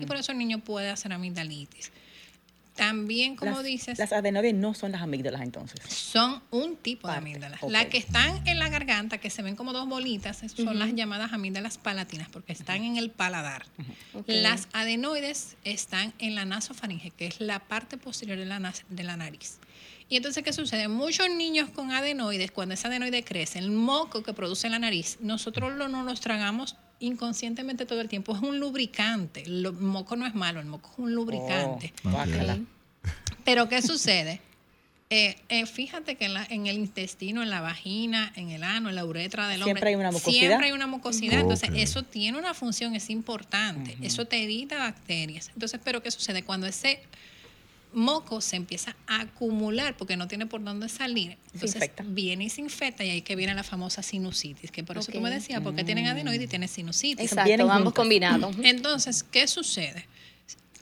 Y 0.00 0.06
por 0.06 0.16
eso 0.16 0.32
el 0.32 0.38
niño 0.38 0.58
puede 0.60 0.88
hacer 0.88 1.12
amigdalitis. 1.12 1.90
También, 2.76 3.36
como 3.36 3.50
las, 3.52 3.64
dices, 3.64 3.98
Las 3.98 4.12
adenoides 4.12 4.54
no 4.54 4.72
son 4.72 4.92
las 4.92 5.02
amígdalas 5.02 5.42
entonces. 5.42 5.78
son 5.92 6.42
un 6.50 6.76
tipo 6.76 7.02
Parte, 7.02 7.14
de 7.14 7.18
amígdalas. 7.18 7.60
Las 7.68 7.86
que 7.86 7.98
están 7.98 8.46
en 8.48 8.58
la 8.58 8.68
garganta, 8.70 9.18
que 9.18 9.28
se 9.28 9.42
ven 9.42 9.56
como 9.56 9.72
dos 9.74 9.86
bolitas, 9.88 10.42
son 10.56 10.78
las 10.78 10.94
llamadas 10.94 11.32
amígdalas 11.34 11.76
palatinas, 11.78 12.28
porque 12.30 12.52
están 12.52 12.82
en 12.84 12.96
el 12.96 13.10
paladar. 13.10 13.66
Las 14.26 14.68
adenoides 14.72 15.56
están 15.64 16.14
en 16.18 16.34
la 16.34 16.44
nasofaringe, 16.44 17.10
que 17.10 17.26
es 17.26 17.40
la 17.40 17.58
parte 17.60 17.96
posterior 17.98 18.38
de 18.38 18.46
la, 18.46 18.58
nas- 18.58 18.84
de 18.88 19.04
la 19.04 19.16
nariz. 19.16 19.58
Y 20.08 20.16
entonces, 20.16 20.42
¿qué 20.42 20.52
sucede? 20.52 20.88
Muchos 20.88 21.28
niños 21.30 21.70
con 21.70 21.90
adenoides, 21.90 22.50
cuando 22.52 22.74
esa 22.74 22.88
adenoide 22.88 23.22
crece, 23.24 23.58
el 23.58 23.70
moco 23.70 24.22
que 24.22 24.32
produce 24.34 24.68
la 24.68 24.78
nariz, 24.78 25.16
nosotros 25.20 25.72
lo, 25.74 25.88
no 25.88 26.02
los 26.04 26.20
tragamos 26.20 26.76
inconscientemente 27.02 27.84
todo 27.86 28.00
el 28.00 28.08
tiempo. 28.08 28.34
Es 28.34 28.42
un 28.42 28.58
lubricante. 28.58 29.44
Lo- 29.46 29.70
El 29.70 29.76
moco 29.76 30.16
no 30.16 30.26
es 30.26 30.34
malo, 30.34 30.60
el 30.60 30.66
moco 30.66 30.90
es 30.92 30.98
un 30.98 31.14
lubricante. 31.14 31.92
Oh. 32.04 32.10
Pero 33.44 33.68
¿qué 33.68 33.82
sucede? 33.82 34.40
Eh, 35.14 35.36
eh, 35.50 35.66
fíjate 35.66 36.14
que 36.16 36.24
en, 36.24 36.32
la- 36.32 36.46
en 36.48 36.66
el 36.68 36.78
intestino, 36.78 37.42
en 37.42 37.50
la 37.50 37.60
vagina, 37.60 38.32
en 38.34 38.48
el 38.48 38.62
ano, 38.64 38.88
en 38.88 38.94
la 38.94 39.04
uretra 39.04 39.46
del 39.46 39.60
hombre, 39.60 39.72
Siempre 39.74 39.90
hay 39.90 39.94
una 39.96 40.10
mucosidad. 40.10 40.40
Siempre 40.48 40.66
hay 40.68 40.72
una 40.72 40.86
mucosidad. 40.86 41.40
Entonces, 41.40 41.68
eso 41.74 42.02
tiene 42.02 42.38
una 42.38 42.54
función, 42.54 42.94
es 42.94 43.10
importante. 43.10 43.94
Eso 44.00 44.24
te 44.24 44.42
evita 44.42 44.78
bacterias. 44.78 45.50
Entonces, 45.52 45.78
¿pero 45.84 46.02
qué 46.02 46.10
sucede? 46.10 46.44
Cuando 46.44 46.66
ese 46.66 46.98
moco 47.92 48.40
se 48.40 48.56
empieza 48.56 48.96
a 49.06 49.22
acumular 49.22 49.96
porque 49.96 50.16
no 50.16 50.28
tiene 50.28 50.46
por 50.46 50.62
dónde 50.62 50.88
salir, 50.88 51.38
entonces 51.52 51.76
infecta. 51.76 52.04
viene 52.06 52.44
y 52.44 52.50
se 52.50 52.60
infecta 52.60 53.04
y 53.04 53.10
ahí 53.10 53.22
que 53.22 53.36
viene 53.36 53.54
la 53.54 53.62
famosa 53.62 54.02
sinusitis, 54.02 54.70
que 54.70 54.84
por 54.84 54.98
eso 54.98 55.12
tú 55.12 55.20
me 55.20 55.30
decías, 55.30 55.60
porque 55.60 55.84
tienen 55.84 56.06
adenoides 56.06 56.44
y 56.44 56.48
tienen 56.48 56.68
sinusitis. 56.68 57.24
Exacto, 57.24 57.48
Vienen 57.48 57.70
ambos 57.70 57.92
combinados. 57.92 58.56
Entonces, 58.62 59.22
¿qué 59.22 59.46
sucede? 59.46 60.06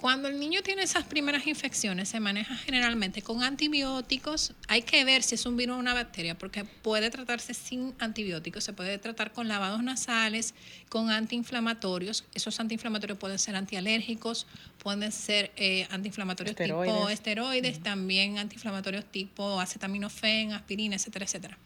Cuando 0.01 0.29
el 0.29 0.41
niño 0.41 0.63
tiene 0.63 0.83
esas 0.83 1.05
primeras 1.05 1.47
infecciones, 1.47 2.09
se 2.09 2.21
maneja 2.21 2.57
generalmente 2.57 3.21
con 3.21 3.43
antibióticos. 3.43 4.55
Hay 4.67 4.81
que 4.81 5.05
ver 5.05 5.23
si 5.23 5.35
es 5.35 5.45
un 5.45 5.59
virus 5.59 5.77
o 5.77 5.79
una 5.79 5.93
bacteria, 5.93 6.39
porque 6.39 6.65
puede 6.65 7.11
tratarse 7.11 7.53
sin 7.53 7.93
antibióticos. 7.99 8.65
Se 8.65 8.73
puede 8.73 8.97
tratar 8.97 9.33
con 9.33 9.47
lavados 9.47 9.83
nasales, 9.83 10.55
con 10.89 11.11
antiinflamatorios. 11.11 12.25
Esos 12.35 12.59
antiinflamatorios 12.61 13.19
pueden 13.19 13.39
ser 13.39 13.57
antialérgicos, 13.57 14.47
pueden 14.79 15.13
ser 15.13 15.53
eh, 15.57 15.87
antiinflamatorios 15.91 16.57
tipo 16.57 17.11
Esteroides. 17.11 17.83
también 17.83 18.39
antiinflamatorios 18.39 19.05
tipo 19.05 19.61
acetaminofén, 19.61 20.53
aspirina, 20.53 20.97
etcétera, 20.97 21.27
etcétera. 21.27 21.59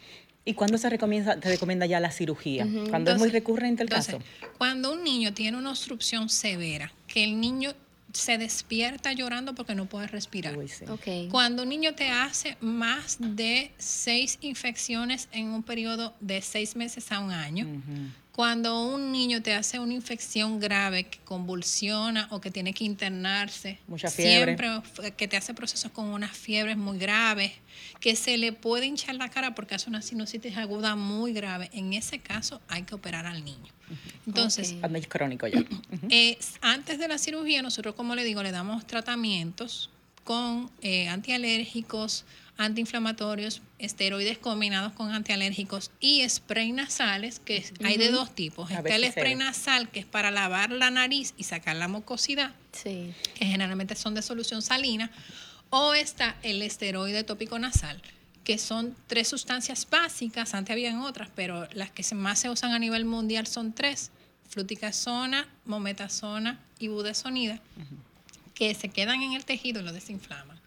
¿Y 0.44 0.54
cuándo 0.54 0.76
se 0.76 0.90
recomienda, 0.90 1.38
te 1.38 1.50
recomienda 1.50 1.86
ya 1.86 2.00
la 2.00 2.10
cirugía? 2.10 2.66
Ujú. 2.66 2.90
Cuando 2.90 3.12
es 3.12 3.18
muy 3.18 3.30
recurrente 3.30 3.84
el 3.84 3.88
entonces, 3.88 4.16
caso. 4.16 4.52
Cuando 4.58 4.92
un 4.92 5.04
niño 5.04 5.32
tiene 5.32 5.56
una 5.56 5.70
obstrucción 5.70 6.28
severa, 6.28 6.92
que 7.06 7.22
el 7.22 7.40
niño 7.40 7.72
se 8.14 8.38
despierta 8.38 9.12
llorando 9.12 9.54
porque 9.54 9.74
no 9.74 9.86
puede 9.86 10.06
respirar. 10.06 10.56
Uy, 10.56 10.68
sí. 10.68 10.84
Ok. 10.88 11.30
Cuando 11.30 11.64
un 11.64 11.68
niño 11.68 11.94
te 11.94 12.10
hace 12.10 12.56
más 12.60 13.16
de 13.18 13.72
seis 13.78 14.38
infecciones 14.40 15.28
en 15.32 15.48
un 15.48 15.62
periodo 15.62 16.14
de 16.20 16.40
seis 16.40 16.76
meses 16.76 17.10
a 17.12 17.20
un 17.20 17.30
año, 17.30 17.66
cuando 18.34 18.82
un 18.82 19.12
niño 19.12 19.42
te 19.42 19.54
hace 19.54 19.78
una 19.78 19.94
infección 19.94 20.58
grave 20.58 21.04
que 21.04 21.20
convulsiona 21.20 22.26
o 22.32 22.40
que 22.40 22.50
tiene 22.50 22.74
que 22.74 22.82
internarse, 22.82 23.78
Mucha 23.86 24.10
fiebre. 24.10 24.56
siempre 24.56 25.12
que 25.12 25.28
te 25.28 25.36
hace 25.36 25.54
procesos 25.54 25.92
con 25.92 26.06
unas 26.06 26.36
fiebres 26.36 26.76
muy 26.76 26.98
graves, 26.98 27.52
que 28.00 28.16
se 28.16 28.36
le 28.36 28.52
puede 28.52 28.86
hinchar 28.86 29.14
la 29.14 29.28
cara 29.28 29.54
porque 29.54 29.76
hace 29.76 29.88
una 29.88 30.02
sinusitis 30.02 30.56
aguda 30.56 30.96
muy 30.96 31.32
grave, 31.32 31.70
en 31.72 31.92
ese 31.92 32.18
caso 32.18 32.60
hay 32.66 32.82
que 32.82 32.96
operar 32.96 33.24
al 33.24 33.44
niño. 33.44 33.72
Entonces, 34.26 34.74
crónico 35.08 35.46
ya. 35.46 35.62
eh, 36.10 36.36
antes 36.60 36.98
de 36.98 37.06
la 37.06 37.18
cirugía, 37.18 37.62
nosotros, 37.62 37.94
como 37.94 38.16
le 38.16 38.24
digo, 38.24 38.42
le 38.42 38.50
damos 38.50 38.84
tratamientos 38.84 39.90
con 40.24 40.72
eh, 40.82 41.06
antialérgicos, 41.06 42.24
antiinflamatorios, 42.56 43.62
esteroides 43.78 44.38
combinados 44.38 44.92
con 44.92 45.12
antialérgicos 45.12 45.90
y 46.00 46.28
spray 46.28 46.72
nasales, 46.72 47.40
que 47.40 47.56
es- 47.58 47.72
hay 47.84 47.96
de 47.96 48.10
dos 48.10 48.34
tipos. 48.34 48.70
A 48.70 48.78
Está 48.78 48.96
el 48.96 49.10
spray 49.10 49.34
nasal, 49.34 49.88
que 49.90 50.00
es 50.00 50.06
para 50.06 50.30
lavar 50.30 50.70
la 50.70 50.90
nariz 50.90 51.34
y 51.36 51.44
sacar 51.44 51.76
la 51.76 51.88
mucosidad, 51.88 52.54
Sí. 52.72 53.12
que 53.34 53.46
generalmente 53.46 53.94
son 53.96 54.14
de 54.14 54.22
solución 54.22 54.62
salina, 54.62 55.10
o 55.70 55.94
está 55.94 56.36
el 56.42 56.62
esteroide 56.62 57.24
tópico 57.24 57.58
nasal, 57.58 58.00
que 58.44 58.58
son 58.58 58.94
tres 59.08 59.26
sustancias 59.28 59.88
básicas, 59.90 60.54
antes 60.54 60.72
habían 60.72 61.00
otras, 61.00 61.28
pero 61.34 61.68
las 61.72 61.90
que 61.90 62.04
más 62.14 62.38
se 62.38 62.50
usan 62.50 62.72
a 62.72 62.78
nivel 62.78 63.04
mundial 63.04 63.46
son 63.46 63.72
tres, 63.72 64.10
fluticasona, 64.48 65.48
mometasona 65.64 66.60
y 66.78 66.88
budesonida, 66.88 67.60
que 68.54 68.72
se 68.74 68.88
quedan 68.90 69.22
en 69.22 69.32
el 69.32 69.44
tejido 69.44 69.80
y 69.80 69.84
lo 69.84 69.92
desinflaman. 69.92 70.60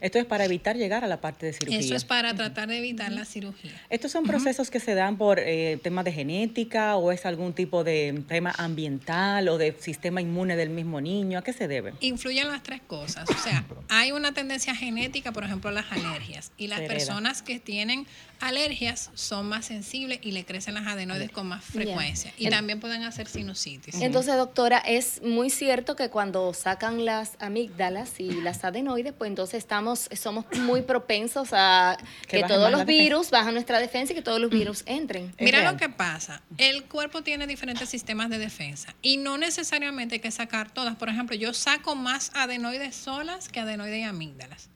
Esto 0.00 0.18
es 0.18 0.24
para 0.24 0.44
evitar 0.44 0.76
llegar 0.76 1.04
a 1.04 1.06
la 1.06 1.20
parte 1.20 1.46
de 1.46 1.52
cirugía. 1.52 1.78
Eso 1.78 1.94
es 1.94 2.04
para 2.04 2.34
tratar 2.34 2.68
de 2.68 2.78
evitar 2.78 3.12
la 3.12 3.24
cirugía. 3.24 3.72
¿Estos 3.90 4.12
son 4.12 4.24
procesos 4.24 4.70
que 4.70 4.80
se 4.80 4.94
dan 4.94 5.16
por 5.16 5.38
eh, 5.38 5.78
temas 5.82 6.04
de 6.04 6.12
genética 6.12 6.96
o 6.96 7.12
es 7.12 7.26
algún 7.26 7.52
tipo 7.52 7.84
de 7.84 8.22
tema 8.28 8.54
ambiental 8.56 9.48
o 9.48 9.58
de 9.58 9.76
sistema 9.78 10.20
inmune 10.20 10.56
del 10.56 10.70
mismo 10.70 11.00
niño? 11.00 11.38
¿A 11.38 11.42
qué 11.42 11.52
se 11.52 11.68
debe? 11.68 11.94
Influyen 12.00 12.48
las 12.48 12.62
tres 12.62 12.80
cosas. 12.86 13.28
O 13.28 13.38
sea, 13.38 13.64
hay 13.88 14.12
una 14.12 14.32
tendencia 14.32 14.74
genética, 14.74 15.32
por 15.32 15.44
ejemplo, 15.44 15.70
las 15.70 15.90
alergias. 15.92 16.52
Y 16.56 16.66
las 16.68 16.80
hereda. 16.80 16.94
personas 16.94 17.42
que 17.42 17.58
tienen 17.58 18.06
alergias 18.44 19.10
son 19.14 19.48
más 19.48 19.66
sensibles 19.66 20.20
y 20.22 20.30
le 20.32 20.44
crecen 20.44 20.74
las 20.74 20.86
adenoides 20.86 21.30
con 21.30 21.46
más 21.48 21.64
frecuencia. 21.64 22.32
Y 22.38 22.44
En- 22.46 22.50
también 22.52 22.80
pueden 22.80 23.02
hacer 23.02 23.26
sinusitis. 23.28 23.96
Entonces, 24.00 24.36
doctora, 24.36 24.78
es 24.78 25.22
muy 25.22 25.50
cierto 25.50 25.96
que 25.96 26.10
cuando 26.10 26.52
sacan 26.54 27.04
las 27.04 27.32
amígdalas 27.40 28.20
y 28.20 28.30
las 28.42 28.64
adenoides, 28.64 29.12
pues 29.12 29.28
entonces 29.28 29.58
estamos, 29.58 30.08
somos 30.16 30.44
muy 30.60 30.82
propensos 30.82 31.48
a 31.52 31.96
Que 32.22 32.36
que, 32.36 32.42
bajen 32.42 32.56
todos 32.56 32.70
los 32.70 32.84
virus 32.86 33.30
bajan 33.30 33.54
nuestra 33.54 33.78
defensa 33.80 34.12
y 34.12 34.16
que 34.16 34.22
todos 34.22 34.40
los 34.40 34.50
virus 34.50 34.82
entren. 34.86 35.32
Es 35.36 35.44
Mira 35.44 35.60
real. 35.60 35.72
lo 35.72 35.78
que 35.78 35.88
pasa. 35.88 36.42
El 36.58 36.84
cuerpo 36.84 37.22
tiene 37.22 37.46
diferentes 37.46 37.88
sistemas 37.88 38.30
de 38.30 38.38
defensa 38.38 38.94
y 39.02 39.16
no 39.16 39.38
necesariamente 39.38 40.16
hay 40.16 40.20
que 40.20 40.30
sacar 40.30 40.70
todas. 40.72 40.96
Por 40.96 41.08
ejemplo, 41.08 41.34
yo 41.36 41.52
saco 41.54 41.94
más 41.94 42.30
adenoides 42.34 42.94
solas 42.94 43.48
que 43.48 43.60
adenoides 43.60 43.98
y 44.00 44.02
amígdalas. 44.02 44.68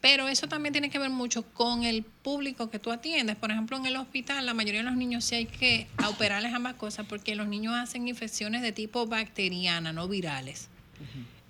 Pero 0.00 0.28
eso 0.28 0.46
también 0.46 0.72
tiene 0.72 0.90
que 0.90 0.98
ver 0.98 1.10
mucho 1.10 1.42
con 1.52 1.82
el 1.84 2.02
público 2.04 2.70
que 2.70 2.78
tú 2.78 2.92
atiendes. 2.92 3.36
Por 3.36 3.50
ejemplo, 3.50 3.76
en 3.76 3.86
el 3.86 3.96
hospital, 3.96 4.44
la 4.46 4.54
mayoría 4.54 4.80
de 4.80 4.86
los 4.86 4.96
niños 4.96 5.24
sí 5.24 5.34
hay 5.34 5.46
que 5.46 5.88
operarles 6.08 6.52
ambas 6.52 6.74
cosas 6.74 7.06
porque 7.06 7.34
los 7.34 7.48
niños 7.48 7.74
hacen 7.74 8.06
infecciones 8.06 8.62
de 8.62 8.72
tipo 8.72 9.06
bacteriana, 9.06 9.92
no 9.92 10.06
virales. 10.06 10.68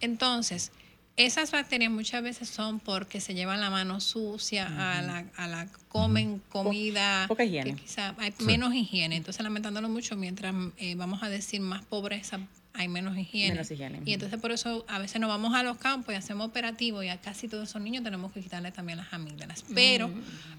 Entonces, 0.00 0.72
esas 1.16 1.50
bacterias 1.50 1.90
muchas 1.90 2.22
veces 2.22 2.48
son 2.48 2.78
porque 2.78 3.20
se 3.20 3.34
llevan 3.34 3.60
la 3.60 3.70
mano 3.70 4.00
sucia 4.00 4.66
a, 4.66 5.00
la, 5.02 5.24
a 5.36 5.48
la 5.48 5.66
comen 5.88 6.42
comida 6.50 7.24
poca 7.26 7.44
higiene. 7.44 7.74
que 7.74 7.82
quizá 7.82 8.14
hay 8.18 8.34
menos 8.40 8.74
higiene. 8.74 9.16
Entonces, 9.16 9.42
lamentándolo 9.42 9.88
mucho, 9.88 10.14
mientras 10.16 10.54
eh, 10.76 10.94
vamos 10.94 11.22
a 11.22 11.28
decir 11.28 11.60
más 11.60 11.84
pobreza, 11.84 12.40
hay 12.76 12.88
menos 12.88 13.16
higiene. 13.16 13.54
Menos 13.54 13.70
higiene, 13.70 14.00
Y 14.04 14.12
entonces 14.12 14.40
por 14.40 14.52
eso 14.52 14.84
a 14.88 14.98
veces 14.98 15.20
nos 15.20 15.28
vamos 15.28 15.54
a 15.54 15.62
los 15.62 15.78
campos 15.78 16.14
y 16.14 16.16
hacemos 16.16 16.48
operativos 16.48 17.04
y 17.04 17.08
a 17.08 17.20
casi 17.20 17.48
todos 17.48 17.68
esos 17.68 17.80
niños 17.82 18.04
tenemos 18.04 18.32
que 18.32 18.40
quitarle 18.40 18.72
también 18.72 18.98
las 18.98 19.12
amígdalas. 19.12 19.64
Pero 19.74 20.10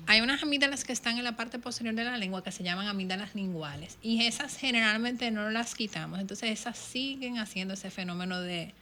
hay 0.07 0.21
unas 0.21 0.41
amígdalas 0.43 0.83
que 0.83 0.93
están 0.93 1.17
en 1.17 1.23
la 1.23 1.35
parte 1.35 1.59
posterior 1.59 1.95
de 1.95 2.03
la 2.03 2.17
lengua 2.17 2.43
que 2.43 2.51
se 2.51 2.63
llaman 2.63 2.87
amígdalas 2.87 3.35
linguales 3.35 3.97
y 4.01 4.23
esas 4.23 4.57
generalmente 4.57 5.31
no 5.31 5.49
las 5.49 5.75
quitamos. 5.75 6.19
Entonces 6.19 6.51
esas 6.51 6.77
siguen 6.77 7.39
haciendo 7.39 7.73
ese 7.73 7.89
fenómeno 7.89 8.41
de, 8.41 8.73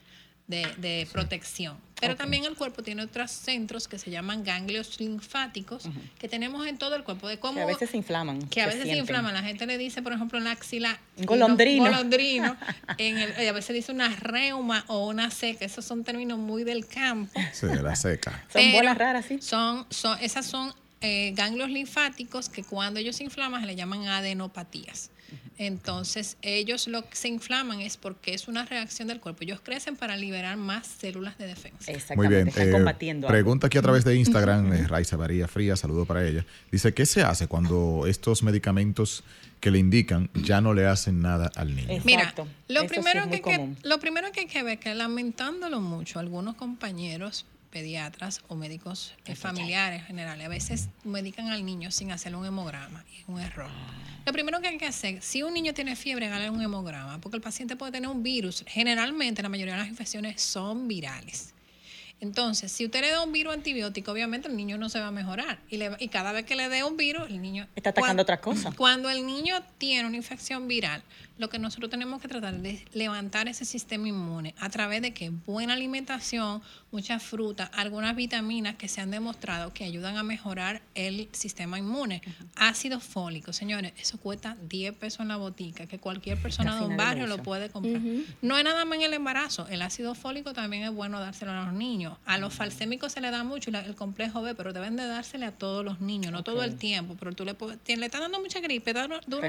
de, 0.47 0.67
de 0.77 1.07
protección. 1.11 1.77
Pero 1.99 2.15
también 2.15 2.43
el 2.43 2.55
cuerpo 2.55 2.83
tiene 2.83 3.03
otros 3.03 3.31
centros 3.31 3.87
que 3.87 3.97
se 3.97 4.11
llaman 4.11 4.43
ganglios 4.43 4.99
linfáticos 4.99 5.83
que 6.19 6.27
tenemos 6.27 6.67
en 6.67 6.77
todo 6.77 6.95
el 6.95 7.03
cuerpo. 7.03 7.27
De 7.27 7.39
cómo 7.39 7.55
Que 7.55 7.61
a 7.61 7.65
veces 7.65 7.89
se 7.89 7.97
inflaman. 7.97 8.47
que 8.49 8.61
a 8.61 8.67
veces 8.67 8.83
se 8.83 8.97
inflaman. 8.97 9.33
La 9.33 9.41
gente 9.41 9.65
le 9.65 9.77
dice, 9.77 10.01
por 10.01 10.13
ejemplo, 10.13 10.37
en 10.37 10.43
la 10.43 10.51
axila. 10.51 10.99
Golondrino. 11.23 12.57
En 12.97 13.17
el, 13.17 13.43
y 13.43 13.47
a 13.47 13.53
veces 13.53 13.73
dice 13.73 13.91
una 13.91 14.09
reuma 14.09 14.83
o 14.87 15.07
una 15.07 15.31
seca. 15.31 15.65
Esos 15.65 15.85
son 15.85 16.03
términos 16.03 16.37
muy 16.37 16.63
del 16.63 16.85
campo. 16.85 17.39
Sí, 17.53 17.67
la 17.81 17.95
seca. 17.95 18.43
Son 18.51 18.71
bolas 18.73 18.97
raras, 18.97 19.25
sí. 19.25 19.39
Son, 19.41 19.85
son, 19.89 20.17
esas 20.21 20.45
son 20.45 20.73
eh, 21.01 21.31
ganglios 21.35 21.69
linfáticos 21.69 22.49
que 22.49 22.63
cuando 22.63 22.99
ellos 22.99 23.15
se 23.15 23.23
inflaman 23.23 23.61
se 23.61 23.67
le 23.67 23.75
llaman 23.75 24.07
adenopatías. 24.07 25.11
Entonces, 25.57 26.37
ellos 26.41 26.87
lo 26.87 27.07
que 27.09 27.15
se 27.15 27.29
inflaman 27.29 27.79
es 27.79 27.95
porque 27.97 28.33
es 28.33 28.47
una 28.49 28.65
reacción 28.65 29.07
del 29.07 29.21
cuerpo. 29.21 29.43
Ellos 29.43 29.61
crecen 29.63 29.95
para 29.95 30.17
liberar 30.17 30.57
más 30.57 30.85
células 30.85 31.37
de 31.37 31.47
defensa. 31.47 31.85
Muy 31.87 31.95
Exactamente. 31.95 32.35
bien. 32.35 32.47
Están 32.49 32.67
eh, 32.67 32.71
combatiendo. 32.71 33.27
algo. 33.27 33.33
pregunta 33.33 33.67
aquí 33.67 33.77
a 33.77 33.81
través 33.81 34.03
de 34.03 34.15
Instagram, 34.15 34.73
eh, 34.73 34.87
Raiza 34.87 35.17
María 35.17 35.47
Fría, 35.47 35.75
saludo 35.77 36.05
para 36.05 36.27
ella. 36.27 36.45
Dice, 36.71 36.93
¿qué 36.93 37.05
se 37.05 37.23
hace 37.23 37.47
cuando 37.47 38.05
estos 38.07 38.43
medicamentos 38.43 39.23
que 39.61 39.71
le 39.71 39.79
indican 39.79 40.29
ya 40.33 40.59
no 40.59 40.73
le 40.73 40.85
hacen 40.87 41.21
nada 41.21 41.49
al 41.55 41.73
niño? 41.73 41.87
Es- 41.89 42.03
Mira, 42.05 42.21
Exacto. 42.23 42.47
lo 42.67 42.81
Eso 42.81 42.89
sí 42.89 42.93
primero, 42.95 43.21
es 43.21 43.27
muy 43.27 43.41
que, 43.41 43.49
que- 43.51 43.87
lo 43.87 43.99
primero 43.99 44.31
que 44.33 44.41
hay 44.41 44.47
que 44.47 44.61
ver 44.61 44.73
es 44.73 44.79
que 44.81 44.93
lamentándolo 44.93 45.79
mucho, 45.79 46.19
algunos 46.19 46.55
compañeros 46.55 47.45
pediatras 47.79 48.39
o 48.47 48.55
médicos 48.55 49.13
eh, 49.25 49.35
familiares 49.35 50.05
generales 50.05 50.45
a 50.45 50.47
veces 50.47 50.87
medican 51.03 51.49
al 51.49 51.65
niño 51.65 51.91
sin 51.91 52.09
hacerle 52.13 52.37
un 52.37 52.45
hemograma 52.45 53.03
y 53.11 53.19
es 53.19 53.27
un 53.27 53.41
error. 53.41 53.69
Lo 54.25 54.31
primero 54.31 54.61
que 54.61 54.69
hay 54.69 54.77
que 54.77 54.85
hacer, 54.87 55.21
si 55.21 55.43
un 55.43 55.53
niño 55.53 55.73
tiene 55.73 55.97
fiebre, 55.97 56.27
hágale 56.27 56.49
un 56.49 56.61
hemograma, 56.61 57.19
porque 57.19 57.35
el 57.35 57.41
paciente 57.41 57.75
puede 57.75 57.91
tener 57.91 58.09
un 58.09 58.23
virus. 58.23 58.63
Generalmente 58.65 59.41
la 59.43 59.49
mayoría 59.49 59.73
de 59.73 59.79
las 59.81 59.89
infecciones 59.89 60.41
son 60.41 60.87
virales. 60.87 61.53
Entonces, 62.21 62.71
si 62.71 62.85
usted 62.85 63.01
le 63.01 63.11
da 63.11 63.21
un 63.23 63.33
virus 63.33 63.53
antibiótico, 63.53 64.09
obviamente 64.13 64.47
el 64.47 64.55
niño 64.55 64.77
no 64.77 64.87
se 64.87 65.01
va 65.01 65.07
a 65.07 65.11
mejorar. 65.11 65.59
Y, 65.69 65.75
le- 65.75 65.97
y 65.99 66.07
cada 66.07 66.31
vez 66.31 66.45
que 66.45 66.55
le 66.55 66.69
dé 66.69 66.81
un 66.85 66.95
virus, 66.95 67.29
el 67.29 67.41
niño... 67.41 67.67
Está 67.75 67.89
atacando 67.89 68.23
otra 68.23 68.39
cosa. 68.39 68.71
Cuando 68.71 69.09
el 69.09 69.25
niño 69.25 69.61
tiene 69.77 70.07
una 70.07 70.15
infección 70.15 70.65
viral, 70.69 71.03
lo 71.37 71.49
que 71.49 71.59
nosotros 71.59 71.89
tenemos 71.89 72.21
que 72.21 72.27
tratar 72.27 72.55
de 72.55 72.85
levantar 72.93 73.47
ese 73.47 73.65
sistema 73.65 74.07
inmune. 74.07 74.55
A 74.59 74.69
través 74.69 75.01
de 75.01 75.13
que 75.13 75.29
buena 75.29 75.73
alimentación, 75.73 76.61
mucha 76.91 77.19
fruta, 77.19 77.65
algunas 77.73 78.15
vitaminas 78.15 78.75
que 78.75 78.87
se 78.87 79.01
han 79.01 79.11
demostrado 79.11 79.73
que 79.73 79.83
ayudan 79.83 80.15
a 80.17 80.23
mejorar 80.23 80.81
el 80.95 81.27
sistema 81.33 81.77
inmune. 81.77 82.21
Ácido 82.55 82.99
fólico, 82.99 83.51
señores, 83.53 83.91
eso 83.97 84.17
cuesta 84.17 84.55
10 84.69 84.95
pesos 84.95 85.19
en 85.21 85.27
la 85.27 85.35
botica, 85.37 85.87
que 85.87 85.99
cualquier 85.99 86.41
persona 86.41 86.75
de 86.75 86.81
un 86.85 86.97
barrio 86.97 87.27
lo 87.27 87.43
puede 87.43 87.69
comprar. 87.69 88.01
No 88.41 88.57
es 88.57 88.63
nada 88.63 88.85
más 88.85 88.97
en 88.97 89.03
el 89.03 89.13
embarazo, 89.13 89.67
el 89.67 89.81
ácido 89.81 90.15
fólico 90.15 90.53
también 90.53 90.83
es 90.83 90.91
bueno 90.91 91.19
dárselo 91.19 91.51
a 91.51 91.65
los 91.65 91.73
niños. 91.73 92.17
A 92.25 92.37
los 92.37 92.53
falsémicos 92.53 93.11
se 93.11 93.19
le 93.21 93.29
da 93.31 93.43
mucho 93.43 93.71
el 93.71 93.95
complejo 93.95 94.41
B, 94.41 94.55
pero 94.55 94.71
deben 94.71 94.95
de 94.95 95.05
dársele 95.05 95.45
a 95.47 95.51
todos 95.51 95.83
los 95.83 95.99
niños, 95.99 96.31
no 96.31 96.43
todo 96.43 96.63
el 96.63 96.75
tiempo, 96.77 97.15
pero 97.19 97.33
tú 97.33 97.43
le, 97.43 97.53
puedes- 97.55 97.77
le 97.85 98.05
estás 98.05 98.21
dando 98.21 98.39
mucha 98.39 98.59
gripe, 98.61 98.93
dale 98.93 99.15
un 99.15 99.41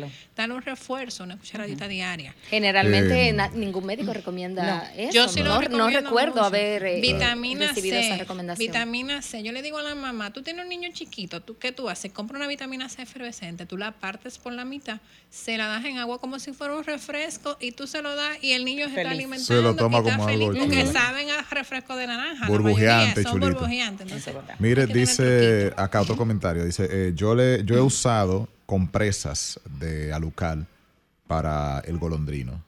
mes, 0.00 0.12
dale 0.36 0.54
un 0.54 0.62
refuerzo, 0.62 1.26
una 1.28 1.38
cucharadita 1.38 1.86
diaria. 1.88 2.34
Generalmente 2.50 3.28
Eh, 3.28 3.32
na- 3.32 3.48
ningún 3.48 3.86
médico 3.86 4.12
recomienda 4.12 4.64
No, 4.94 5.00
eso. 5.02 5.12
Yo 5.12 5.28
sí 5.28 5.40
lo 5.40 5.46
no, 5.50 5.54
no 5.54 5.60
recomiendo 5.60 6.00
recuerdo 6.00 6.34
mucho. 6.34 6.44
haber 6.44 6.84
eh, 6.84 7.00
vitamina 7.00 7.68
recibido 7.68 7.96
C, 7.96 8.06
esa 8.06 8.16
recomendación. 8.18 8.66
Vitamina 8.66 9.22
C. 9.22 9.42
Yo 9.42 9.52
le 9.52 9.62
digo 9.62 9.78
a 9.78 9.82
la 9.82 9.94
mamá, 9.94 10.32
tú 10.32 10.42
tienes 10.42 10.64
un 10.64 10.68
niño 10.68 10.88
chiquito, 10.92 11.40
¿tú, 11.42 11.56
¿qué 11.58 11.72
tú 11.72 11.88
haces? 11.88 12.12
Compra 12.12 12.36
una 12.38 12.46
vitamina 12.46 12.88
C 12.88 13.02
efervescente, 13.02 13.66
tú 13.66 13.76
la 13.76 13.92
partes 13.92 14.38
por 14.38 14.52
la 14.52 14.64
mitad, 14.64 15.00
se 15.30 15.56
la 15.58 15.66
das 15.68 15.84
en 15.84 15.98
agua 15.98 16.18
como 16.20 16.38
si 16.38 16.52
fuera 16.52 16.74
un 16.74 16.84
refresco 16.84 17.56
y 17.60 17.72
tú 17.72 17.86
se 17.86 18.02
lo 18.02 18.14
das 18.16 18.38
y 18.42 18.52
el 18.52 18.64
niño 18.64 18.88
se 18.88 18.96
está 19.00 19.10
alimentando. 19.10 19.44
Se 19.44 19.62
lo 19.62 19.74
toma 19.76 19.98
y 19.98 20.00
está 20.00 20.12
como 20.16 20.28
algo 20.28 20.46
feliz, 20.48 20.62
Porque 20.64 20.80
chulo. 20.82 20.92
saben 20.92 21.30
a 21.30 21.42
refresco 21.50 21.96
de 21.96 22.06
naranja. 22.06 22.46
Burbujeante, 22.46 23.22
son. 23.22 23.42
Entonces, 23.42 24.34
verdad. 24.34 24.54
Mire, 24.58 24.86
dice 24.86 25.72
acá 25.76 26.00
otro 26.00 26.16
comentario. 26.16 26.64
Dice, 26.64 26.88
eh, 26.90 27.12
yo, 27.14 27.34
le, 27.34 27.64
yo 27.64 27.76
he 27.76 27.80
usado 27.80 28.48
compresas 28.66 29.60
de 29.78 30.12
alucal 30.12 30.66
para 31.28 31.78
el 31.80 31.98
golondrino. 31.98 32.64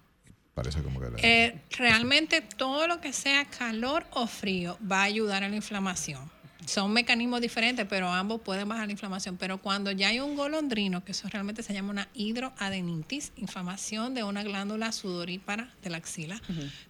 Parece 0.55 0.83
como 0.83 1.01
que... 1.01 1.11
le- 1.11 1.17
Eh, 1.47 1.61
realmente 1.77 2.41
todo 2.43 2.87
lo 2.87 3.01
que 3.01 3.13
sea 3.13 3.45
calor 3.47 4.05
o 4.13 4.27
frío 4.27 4.79
va 4.91 5.01
a 5.01 5.05
ayudar 5.05 5.43
a 5.43 5.49
la 5.49 5.57
inflamación. 5.57 6.31
Son 6.71 6.93
mecanismos 6.93 7.41
diferentes, 7.41 7.85
pero 7.89 8.09
ambos 8.13 8.41
pueden 8.43 8.69
bajar 8.69 8.87
la 8.87 8.93
inflamación. 8.93 9.37
Pero 9.37 9.59
cuando 9.59 9.91
ya 9.91 10.09
hay 10.09 10.21
un 10.21 10.37
golondrino, 10.37 11.05
que 11.05 11.11
eso 11.13 11.29
realmente 11.29 11.65
se 11.65 11.73
llama 11.75 11.91
una 11.91 12.09
hidroadenitis, 12.15 13.33
inflamación 13.37 14.15
de 14.15 14.23
una 14.23 14.43
glándula 14.43 14.93
sudorípara 14.93 15.69
de 15.83 15.91
la 15.91 15.97
axila, 15.97 16.41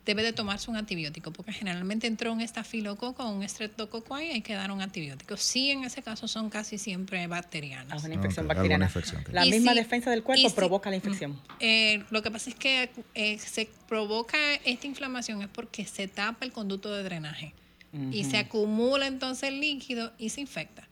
debe 0.04 0.22
de 0.22 0.32
tomarse 0.32 0.70
un 0.70 0.76
antibiótico, 0.76 1.32
porque 1.32 1.52
generalmente 1.52 2.06
entró 2.06 2.32
un 2.32 2.40
estafilococo 2.40 3.24
o 3.24 3.30
un 3.30 3.42
estreptococo 3.42 4.14
ahí, 4.14 4.28
hay 4.30 4.42
que 4.42 4.54
dar 4.54 4.70
un 4.70 4.82
antibiótico. 4.82 5.36
Sí, 5.36 5.70
en 5.70 5.84
ese 5.84 6.02
caso 6.02 6.28
son 6.28 6.50
casi 6.50 6.76
siempre 6.78 7.22
Es 7.22 7.28
bacterianas. 7.28 8.04
una 8.04 8.14
infección 8.14 8.46
bacteriana. 8.48 8.84
infección. 8.86 9.24
La 9.32 9.46
Y 9.46 9.50
misma 9.50 9.72
si- 9.72 9.78
defensa 9.78 10.10
del 10.10 10.22
cuerpo 10.22 10.48
si- 10.48 10.54
provoca 10.54 10.90
la 10.90 10.96
infección. 10.96 11.40
Eh, 11.60 12.04
lo 12.10 12.22
que 12.22 12.30
pasa 12.30 12.50
es 12.50 12.56
que 12.56 12.90
eh, 13.14 13.38
se 13.38 13.70
provoca 13.88 14.36
esta 14.64 14.86
inflamación 14.86 15.42
es 15.42 15.48
porque 15.48 15.86
se 15.86 16.06
tapa 16.08 16.44
el 16.44 16.52
conducto 16.52 16.92
de 16.94 17.02
drenaje 17.02 17.54
y 18.12 18.24
se 18.24 18.38
acumula 18.38 19.06
entonces 19.06 19.48
el 19.48 19.60
líquido 19.60 20.12
y 20.18 20.28
se 20.28 20.40
infecta. 20.40 20.86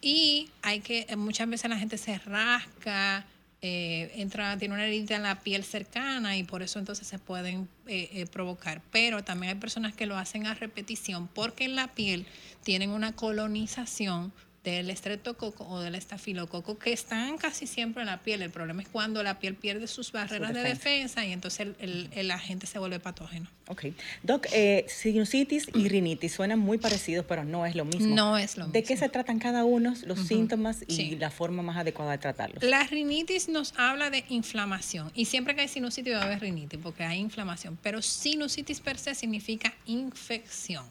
Y 0.00 0.50
hay 0.62 0.80
que, 0.80 1.06
eh, 1.08 1.16
muchas 1.16 1.48
veces 1.48 1.68
la 1.68 1.78
gente 1.78 1.98
se 1.98 2.18
rasca, 2.18 3.26
eh, 3.66 4.12
entra, 4.16 4.58
tiene 4.58 4.74
una 4.74 4.84
herida 4.84 5.16
en 5.16 5.22
la 5.22 5.40
piel 5.40 5.64
cercana 5.64 6.36
y 6.36 6.42
por 6.42 6.62
eso 6.62 6.78
entonces 6.78 7.06
se 7.06 7.18
pueden 7.18 7.66
eh, 7.86 8.10
eh, 8.12 8.26
provocar. 8.26 8.82
Pero 8.90 9.24
también 9.24 9.54
hay 9.54 9.58
personas 9.58 9.94
que 9.94 10.04
lo 10.04 10.18
hacen 10.18 10.46
a 10.46 10.52
repetición 10.52 11.28
porque 11.28 11.64
en 11.64 11.74
la 11.74 11.88
piel 11.88 12.26
tienen 12.62 12.90
una 12.90 13.12
colonización 13.12 14.34
del 14.64 14.88
estreptococo 14.90 15.64
o 15.68 15.80
del 15.80 15.94
estafilococo 15.94 16.78
que 16.78 16.92
están 16.92 17.36
casi 17.36 17.66
siempre 17.66 18.02
en 18.02 18.06
la 18.06 18.22
piel. 18.22 18.40
El 18.42 18.50
problema 18.50 18.80
es 18.82 18.88
cuando 18.88 19.22
la 19.22 19.38
piel 19.38 19.54
pierde 19.54 19.86
sus 19.86 20.10
barreras 20.10 20.54
de 20.54 20.60
defensa. 20.62 20.74
defensa 21.20 21.26
y 21.26 21.32
entonces 21.32 21.60
el, 21.60 21.76
el- 21.80 22.08
el 22.12 22.30
agente 22.30 22.66
se 22.66 22.78
vuelve 22.78 22.98
patógeno. 22.98 23.48
Ok. 23.68 23.86
Doc, 24.22 24.46
eh, 24.52 24.84
sinusitis 24.88 25.66
y 25.74 25.88
rinitis 25.88 26.32
suenan 26.32 26.58
muy 26.58 26.78
parecidos, 26.78 27.24
pero 27.28 27.44
no 27.44 27.66
es 27.66 27.74
lo 27.74 27.84
mismo. 27.84 28.14
No 28.14 28.36
es 28.38 28.56
lo 28.56 28.66
¿De 28.68 28.82
qué 28.82 28.94
mismo. 28.94 29.06
se 29.06 29.10
tratan 29.10 29.38
cada 29.38 29.64
uno, 29.64 29.94
los 30.06 30.20
síntomas 30.26 30.82
y 30.88 30.94
Sí. 30.96 31.16
la 31.16 31.30
forma 31.30 31.62
más 31.62 31.76
adecuada 31.76 32.12
de 32.12 32.18
tratarlos? 32.18 32.62
La 32.64 32.84
rinitis 32.84 33.48
nos 33.48 33.74
habla 33.76 34.08
de 34.10 34.24
inflamación 34.30 35.10
y 35.14 35.26
siempre 35.26 35.54
que 35.54 35.60
hay 35.62 35.68
sinusitis 35.68 36.14
va 36.14 36.20
a 36.20 36.24
haber 36.24 36.40
rinitis 36.40 36.80
porque 36.82 37.04
hay 37.04 37.18
inflamación, 37.20 37.78
pero 37.82 38.00
sinusitis 38.02 38.80
per 38.80 38.98
se 38.98 39.14
significa 39.14 39.74
infección. 39.86 40.84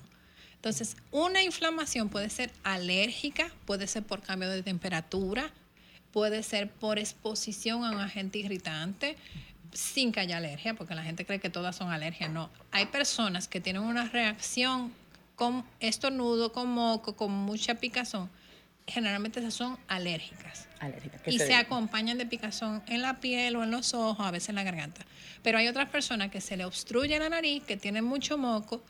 Entonces, 0.64 0.96
una 1.12 1.44
inflamación 1.44 2.08
puede 2.08 2.30
ser 2.30 2.50
alérgica, 2.64 3.52
puede 3.66 3.86
ser 3.86 4.02
por 4.04 4.22
cambio 4.22 4.50
de 4.50 4.64
temperatura, 4.64 5.52
puede 6.14 6.42
ser 6.42 6.70
por 6.70 7.00
exposición 7.00 7.84
a 7.84 7.92
un 7.92 8.00
agente 8.00 8.40
irritante, 8.40 9.18
sin 9.74 10.14
que 10.14 10.22
haya 10.22 10.38
alergia, 10.38 10.74
porque 10.74 10.96
la 10.96 11.04
gente 11.04 11.26
cree 11.26 11.40
que 11.40 11.50
todas 11.50 11.76
son 11.76 11.92
alergias. 11.92 12.30
No, 12.32 12.50
hay 12.72 12.86
personas 12.86 13.50
que 13.50 13.60
tienen 13.60 13.82
una 13.82 14.08
reacción 14.08 14.94
con 15.36 15.66
estornudo, 15.82 16.54
con 16.54 16.70
moco, 16.70 17.18
con 17.18 17.34
mucha 17.34 17.76
picazón. 17.76 18.30
Generalmente 18.88 19.42
esas 19.42 19.54
son 19.54 19.78
alérgicas 19.90 20.70
Alérgica. 20.80 21.18
¿Qué 21.20 21.32
y 21.32 21.40
se 21.40 21.48
se 21.48 21.56
acompañan 21.56 22.18
de 22.18 22.26
picazón 22.26 22.84
en 22.88 23.02
la 23.02 23.20
piel 23.20 23.58
o 23.58 23.64
en 23.64 23.72
los 23.72 23.94
ojos, 23.94 24.26
a 24.26 24.32
veces 24.32 24.50
en 24.50 24.56
la 24.56 24.64
garganta. 24.64 25.06
Pero 25.42 25.58
hay 25.58 25.68
otras 25.68 25.90
personas 25.90 26.32
que 26.32 26.40
se 26.40 26.56
le 26.56 26.64
obstruye 26.64 27.20
la 27.20 27.30
nariz, 27.30 27.64
que 27.64 27.76
tienen 27.76 28.06
mucho 28.06 28.38
moco, 28.38 28.82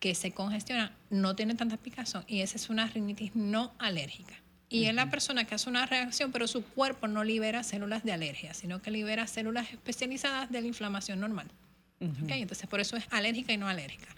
que 0.00 0.14
se 0.14 0.32
congestionan, 0.32 0.90
no 1.10 1.36
tienen 1.36 1.56
tanta 1.56 1.76
picazón 1.76 2.24
y 2.26 2.40
esa 2.40 2.56
es 2.56 2.70
una 2.70 2.86
rinitis 2.86 3.36
no 3.36 3.72
alérgica. 3.78 4.34
Y 4.72 4.84
es 4.84 4.94
la 4.94 5.10
persona 5.10 5.44
que 5.44 5.56
hace 5.56 5.68
una 5.68 5.84
reacción, 5.84 6.30
pero 6.30 6.46
su 6.46 6.64
cuerpo 6.64 7.08
no 7.08 7.24
libera 7.24 7.64
células 7.64 8.04
de 8.04 8.12
alergia, 8.12 8.54
sino 8.54 8.80
que 8.80 8.92
libera 8.92 9.26
células 9.26 9.72
especializadas 9.72 10.50
de 10.50 10.60
la 10.60 10.68
inflamación 10.68 11.18
normal. 11.18 11.50
Entonces, 11.98 12.68
por 12.68 12.78
eso 12.78 12.96
es 12.96 13.04
alérgica 13.10 13.52
y 13.52 13.56
no 13.56 13.68
alérgica. 13.68 14.08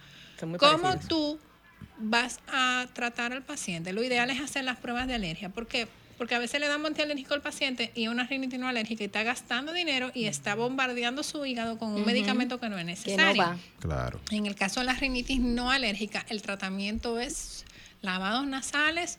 ¿Cómo 0.58 0.98
tú 1.08 1.38
vas 1.98 2.40
a 2.48 2.86
tratar 2.92 3.32
al 3.32 3.42
paciente? 3.42 3.94
Lo 3.94 4.04
ideal 4.04 4.28
es 4.30 4.40
hacer 4.40 4.64
las 4.64 4.76
pruebas 4.76 5.06
de 5.06 5.14
alergia. 5.14 5.48
¿Por 5.48 5.66
qué? 5.66 5.88
Porque 6.22 6.36
a 6.36 6.38
veces 6.38 6.60
le 6.60 6.68
damos 6.68 6.86
antialérgico 6.86 7.34
al 7.34 7.42
paciente 7.42 7.90
y 7.96 8.06
una 8.06 8.22
rinitis 8.28 8.56
no 8.56 8.68
alérgica 8.68 9.02
y 9.02 9.06
está 9.06 9.24
gastando 9.24 9.72
dinero 9.72 10.12
y 10.14 10.26
está 10.26 10.54
bombardeando 10.54 11.24
su 11.24 11.44
hígado 11.44 11.78
con 11.78 11.88
un 11.94 12.06
medicamento 12.06 12.60
que 12.60 12.68
no 12.68 12.78
es 12.78 12.84
que 12.84 13.16
necesario. 13.16 13.42
no 13.42 13.48
va. 13.48 13.58
Claro. 13.80 14.20
En 14.30 14.46
el 14.46 14.54
caso 14.54 14.78
de 14.78 14.86
la 14.86 14.94
rinitis 14.94 15.40
no 15.40 15.72
alérgica, 15.72 16.24
el 16.28 16.40
tratamiento 16.40 17.18
es 17.18 17.64
lavados 18.02 18.46
nasales, 18.46 19.18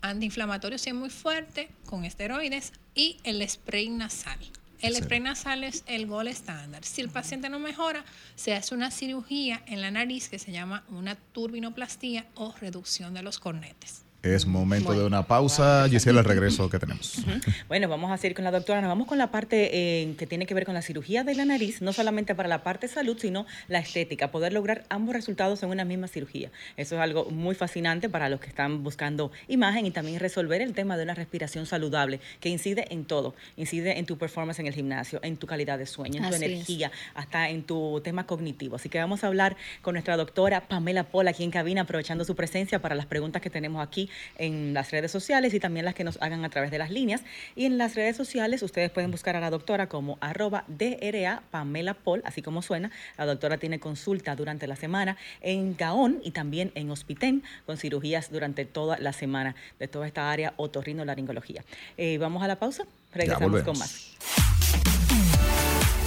antiinflamatorio 0.00 0.78
si 0.78 0.90
es 0.90 0.94
muy 0.94 1.10
fuerte, 1.10 1.70
con 1.86 2.04
esteroides 2.04 2.72
y 2.94 3.16
el 3.24 3.44
spray 3.48 3.88
nasal. 3.88 4.38
El 4.80 4.94
spray 4.94 5.18
nasal 5.18 5.64
es 5.64 5.82
el 5.88 6.06
gol 6.06 6.28
estándar. 6.28 6.84
Si 6.84 7.00
el 7.00 7.08
paciente 7.08 7.48
no 7.48 7.58
mejora, 7.58 8.04
se 8.36 8.54
hace 8.54 8.76
una 8.76 8.92
cirugía 8.92 9.60
en 9.66 9.80
la 9.80 9.90
nariz 9.90 10.28
que 10.28 10.38
se 10.38 10.52
llama 10.52 10.84
una 10.88 11.16
turbinoplastía 11.16 12.26
o 12.36 12.54
reducción 12.60 13.12
de 13.12 13.22
los 13.22 13.40
cornetes. 13.40 14.04
Es 14.24 14.46
momento 14.46 14.94
de 14.94 15.04
una 15.04 15.26
pausa. 15.26 15.86
Gisela, 15.90 16.20
el 16.20 16.24
regreso 16.24 16.70
que 16.70 16.78
tenemos. 16.78 17.22
Bueno, 17.68 17.90
vamos 17.90 18.10
a 18.10 18.16
seguir 18.16 18.34
con 18.34 18.42
la 18.42 18.50
doctora. 18.50 18.80
Nos 18.80 18.88
vamos 18.88 19.06
con 19.06 19.18
la 19.18 19.30
parte 19.30 19.68
eh, 19.72 20.14
que 20.16 20.26
tiene 20.26 20.46
que 20.46 20.54
ver 20.54 20.64
con 20.64 20.72
la 20.72 20.80
cirugía 20.80 21.24
de 21.24 21.34
la 21.34 21.44
nariz, 21.44 21.82
no 21.82 21.92
solamente 21.92 22.34
para 22.34 22.48
la 22.48 22.62
parte 22.62 22.86
de 22.86 22.94
salud, 22.94 23.18
sino 23.20 23.44
la 23.68 23.80
estética, 23.80 24.30
poder 24.30 24.54
lograr 24.54 24.84
ambos 24.88 25.14
resultados 25.14 25.62
en 25.62 25.68
una 25.68 25.84
misma 25.84 26.08
cirugía. 26.08 26.50
Eso 26.78 26.94
es 26.94 27.02
algo 27.02 27.26
muy 27.26 27.54
fascinante 27.54 28.08
para 28.08 28.30
los 28.30 28.40
que 28.40 28.46
están 28.46 28.82
buscando 28.82 29.30
imagen 29.46 29.84
y 29.84 29.90
también 29.90 30.18
resolver 30.20 30.62
el 30.62 30.72
tema 30.72 30.96
de 30.96 31.02
una 31.02 31.14
respiración 31.14 31.66
saludable, 31.66 32.18
que 32.40 32.48
incide 32.48 32.86
en 32.88 33.04
todo. 33.04 33.34
Incide 33.58 33.98
en 33.98 34.06
tu 34.06 34.16
performance 34.16 34.58
en 34.58 34.66
el 34.66 34.72
gimnasio, 34.72 35.20
en 35.22 35.36
tu 35.36 35.46
calidad 35.46 35.76
de 35.76 35.84
sueño, 35.84 36.16
en 36.16 36.30
tu 36.30 36.34
Así 36.34 36.44
es. 36.44 36.50
energía, 36.50 36.90
hasta 37.14 37.50
en 37.50 37.62
tu 37.62 38.00
tema 38.02 38.26
cognitivo. 38.26 38.76
Así 38.76 38.88
que 38.88 38.98
vamos 38.98 39.22
a 39.22 39.26
hablar 39.26 39.54
con 39.82 39.92
nuestra 39.92 40.16
doctora 40.16 40.62
Pamela 40.62 41.04
Pola 41.04 41.32
aquí 41.32 41.44
en 41.44 41.50
cabina, 41.50 41.82
aprovechando 41.82 42.24
su 42.24 42.34
presencia 42.34 42.80
para 42.80 42.94
las 42.94 43.04
preguntas 43.04 43.42
que 43.42 43.50
tenemos 43.50 43.86
aquí 43.86 44.08
en 44.36 44.74
las 44.74 44.90
redes 44.90 45.10
sociales 45.10 45.54
y 45.54 45.60
también 45.60 45.84
las 45.84 45.94
que 45.94 46.04
nos 46.04 46.20
hagan 46.20 46.44
a 46.44 46.50
través 46.50 46.70
de 46.70 46.78
las 46.78 46.90
líneas. 46.90 47.22
Y 47.56 47.66
en 47.66 47.78
las 47.78 47.94
redes 47.94 48.16
sociales 48.16 48.62
ustedes 48.62 48.90
pueden 48.90 49.10
buscar 49.10 49.36
a 49.36 49.40
la 49.40 49.50
doctora 49.50 49.88
como 49.88 50.18
arroba 50.20 50.64
DRA 50.68 51.42
Pamela 51.50 51.94
Pol, 51.94 52.22
así 52.24 52.42
como 52.42 52.62
suena. 52.62 52.90
La 53.18 53.26
doctora 53.26 53.58
tiene 53.58 53.80
consulta 53.80 54.36
durante 54.36 54.66
la 54.66 54.76
semana 54.76 55.16
en 55.40 55.76
Gaón 55.76 56.20
y 56.22 56.30
también 56.30 56.72
en 56.74 56.90
Hospitén 56.90 57.42
con 57.66 57.76
cirugías 57.76 58.30
durante 58.30 58.64
toda 58.64 58.98
la 58.98 59.12
semana 59.12 59.54
de 59.78 59.88
toda 59.88 60.06
esta 60.06 60.30
área 60.30 60.54
otorrinolaringología. 60.56 61.64
Eh, 61.96 62.18
vamos 62.18 62.42
a 62.42 62.48
la 62.48 62.58
pausa, 62.58 62.84
regresamos 63.12 63.62
con 63.62 63.78
más. 63.78 64.93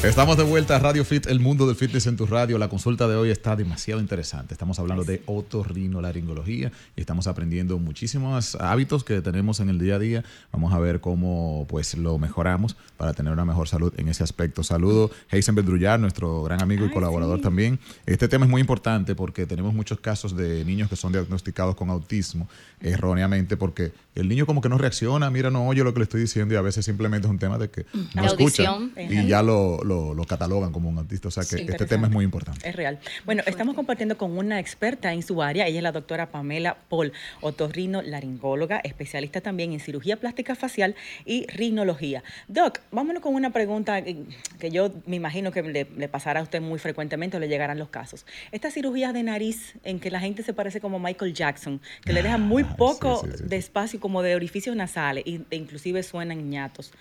Estamos 0.03 0.37
de 0.37 0.43
vuelta 0.43 0.75
a 0.75 0.79
Radio 0.79 1.03
Fit, 1.03 1.25
el 1.25 1.39
mundo 1.39 1.65
del 1.67 1.75
fitness 1.75 2.05
en 2.07 2.15
tu 2.15 2.27
radio. 2.27 2.57
La 2.59 2.69
consulta 2.69 3.07
de 3.07 3.15
hoy 3.15 3.29
está 3.31 3.55
demasiado 3.55 3.99
interesante. 3.99 4.53
Estamos 4.53 4.77
hablando 4.79 5.03
de 5.03 5.21
otorrinolaringología 5.25 6.71
y 6.95 7.01
estamos 7.01 7.25
aprendiendo 7.27 7.77
muchísimos 7.79 8.55
hábitos 8.55 9.03
que 9.03 9.21
tenemos 9.21 9.59
en 9.59 9.69
el 9.69 9.79
día 9.79 9.95
a 9.95 9.99
día. 9.99 10.23
Vamos 10.53 10.71
a 10.73 10.79
ver 10.79 11.01
cómo 11.01 11.65
pues 11.67 11.97
lo 11.97 12.19
mejoramos 12.19 12.77
para 12.95 13.13
tener 13.13 13.33
una 13.33 13.43
mejor 13.43 13.67
salud 13.67 13.91
en 13.97 14.07
ese 14.07 14.23
aspecto. 14.23 14.63
Saludo 14.63 15.09
Heisenberg 15.31 15.65
Drullar, 15.65 15.99
nuestro 15.99 16.43
gran 16.43 16.61
amigo 16.61 16.85
y 16.85 16.91
colaborador 16.91 17.41
también. 17.41 17.79
Este 18.05 18.27
tema 18.27 18.45
es 18.45 18.51
muy 18.51 18.61
importante 18.61 19.15
porque 19.15 19.45
tenemos 19.47 19.73
muchos 19.73 19.99
casos 19.99 20.37
de 20.37 20.63
niños 20.63 20.89
que 20.89 20.95
son 20.95 21.11
diagnosticados 21.11 21.75
con 21.75 21.89
autismo 21.89 22.47
erróneamente 22.79 23.57
porque 23.57 23.91
el 24.15 24.29
niño 24.29 24.45
como 24.45 24.61
que 24.61 24.69
no 24.69 24.77
reacciona, 24.77 25.29
mira, 25.31 25.49
no 25.49 25.67
oye 25.67 25.83
lo 25.83 25.93
que 25.93 25.99
le 25.99 26.03
estoy 26.03 26.21
diciendo 26.21 26.53
y 26.53 26.57
a 26.57 26.61
veces 26.61 26.85
simplemente 26.85 27.27
es 27.27 27.31
un 27.31 27.39
tema 27.39 27.57
de 27.57 27.69
que 27.69 27.85
no 27.93 28.21
La 28.21 28.27
escucha 28.27 28.69
audición. 28.69 28.91
y 28.97 29.27
ya 29.27 29.41
lo, 29.43 29.83
lo- 29.87 30.13
lo 30.13 30.23
catalogan 30.25 30.71
como 30.71 30.89
un 30.89 30.97
autista. 30.99 31.27
O 31.29 31.31
sea 31.31 31.43
que 31.43 31.63
este 31.63 31.85
tema 31.85 32.07
es 32.07 32.13
muy 32.13 32.23
importante. 32.25 32.67
Es 32.67 32.75
real. 32.75 32.99
Bueno, 33.25 33.41
estamos 33.45 33.75
compartiendo 33.75 34.17
con 34.17 34.37
una 34.37 34.59
experta 34.59 35.13
en 35.13 35.23
su 35.23 35.41
área. 35.41 35.65
Ella 35.67 35.77
es 35.79 35.83
la 35.83 35.91
doctora 35.91 36.27
Pamela 36.31 36.77
Paul, 36.89 37.13
otorrino 37.41 38.01
laringóloga, 38.01 38.77
especialista 38.83 39.41
también 39.41 39.71
en 39.73 39.79
cirugía 39.79 40.17
plástica 40.17 40.55
facial 40.55 40.95
y 41.25 41.47
rinología. 41.47 42.23
Doc, 42.47 42.79
vámonos 42.91 43.21
con 43.23 43.33
una 43.35 43.51
pregunta 43.51 44.01
que 44.03 44.71
yo 44.71 44.91
me 45.05 45.15
imagino 45.15 45.51
que 45.51 45.61
le, 45.63 45.87
le 45.95 46.07
pasará 46.09 46.39
a 46.41 46.43
usted 46.43 46.61
muy 46.61 46.79
frecuentemente 46.79 47.37
o 47.37 47.39
le 47.39 47.47
llegarán 47.47 47.79
los 47.79 47.89
casos. 47.89 48.25
Estas 48.51 48.73
cirugías 48.73 49.13
de 49.13 49.23
nariz 49.23 49.75
en 49.83 49.99
que 49.99 50.11
la 50.11 50.19
gente 50.19 50.43
se 50.43 50.53
parece 50.53 50.81
como 50.81 50.99
Michael 50.99 51.33
Jackson, 51.33 51.81
que 52.03 52.13
le 52.13 52.21
dejan 52.23 52.41
muy 52.41 52.63
Ah, 52.67 52.75
poco 52.75 53.21
sí, 53.23 53.31
sí, 53.31 53.37
sí, 53.37 53.43
de 53.45 53.55
espacio 53.57 53.99
como 53.99 54.21
de 54.21 54.35
orificios 54.35 54.75
nasales 54.75 55.23
e 55.25 55.55
inclusive 55.55 56.03
suenan 56.03 56.49
ñatos. 56.49 56.91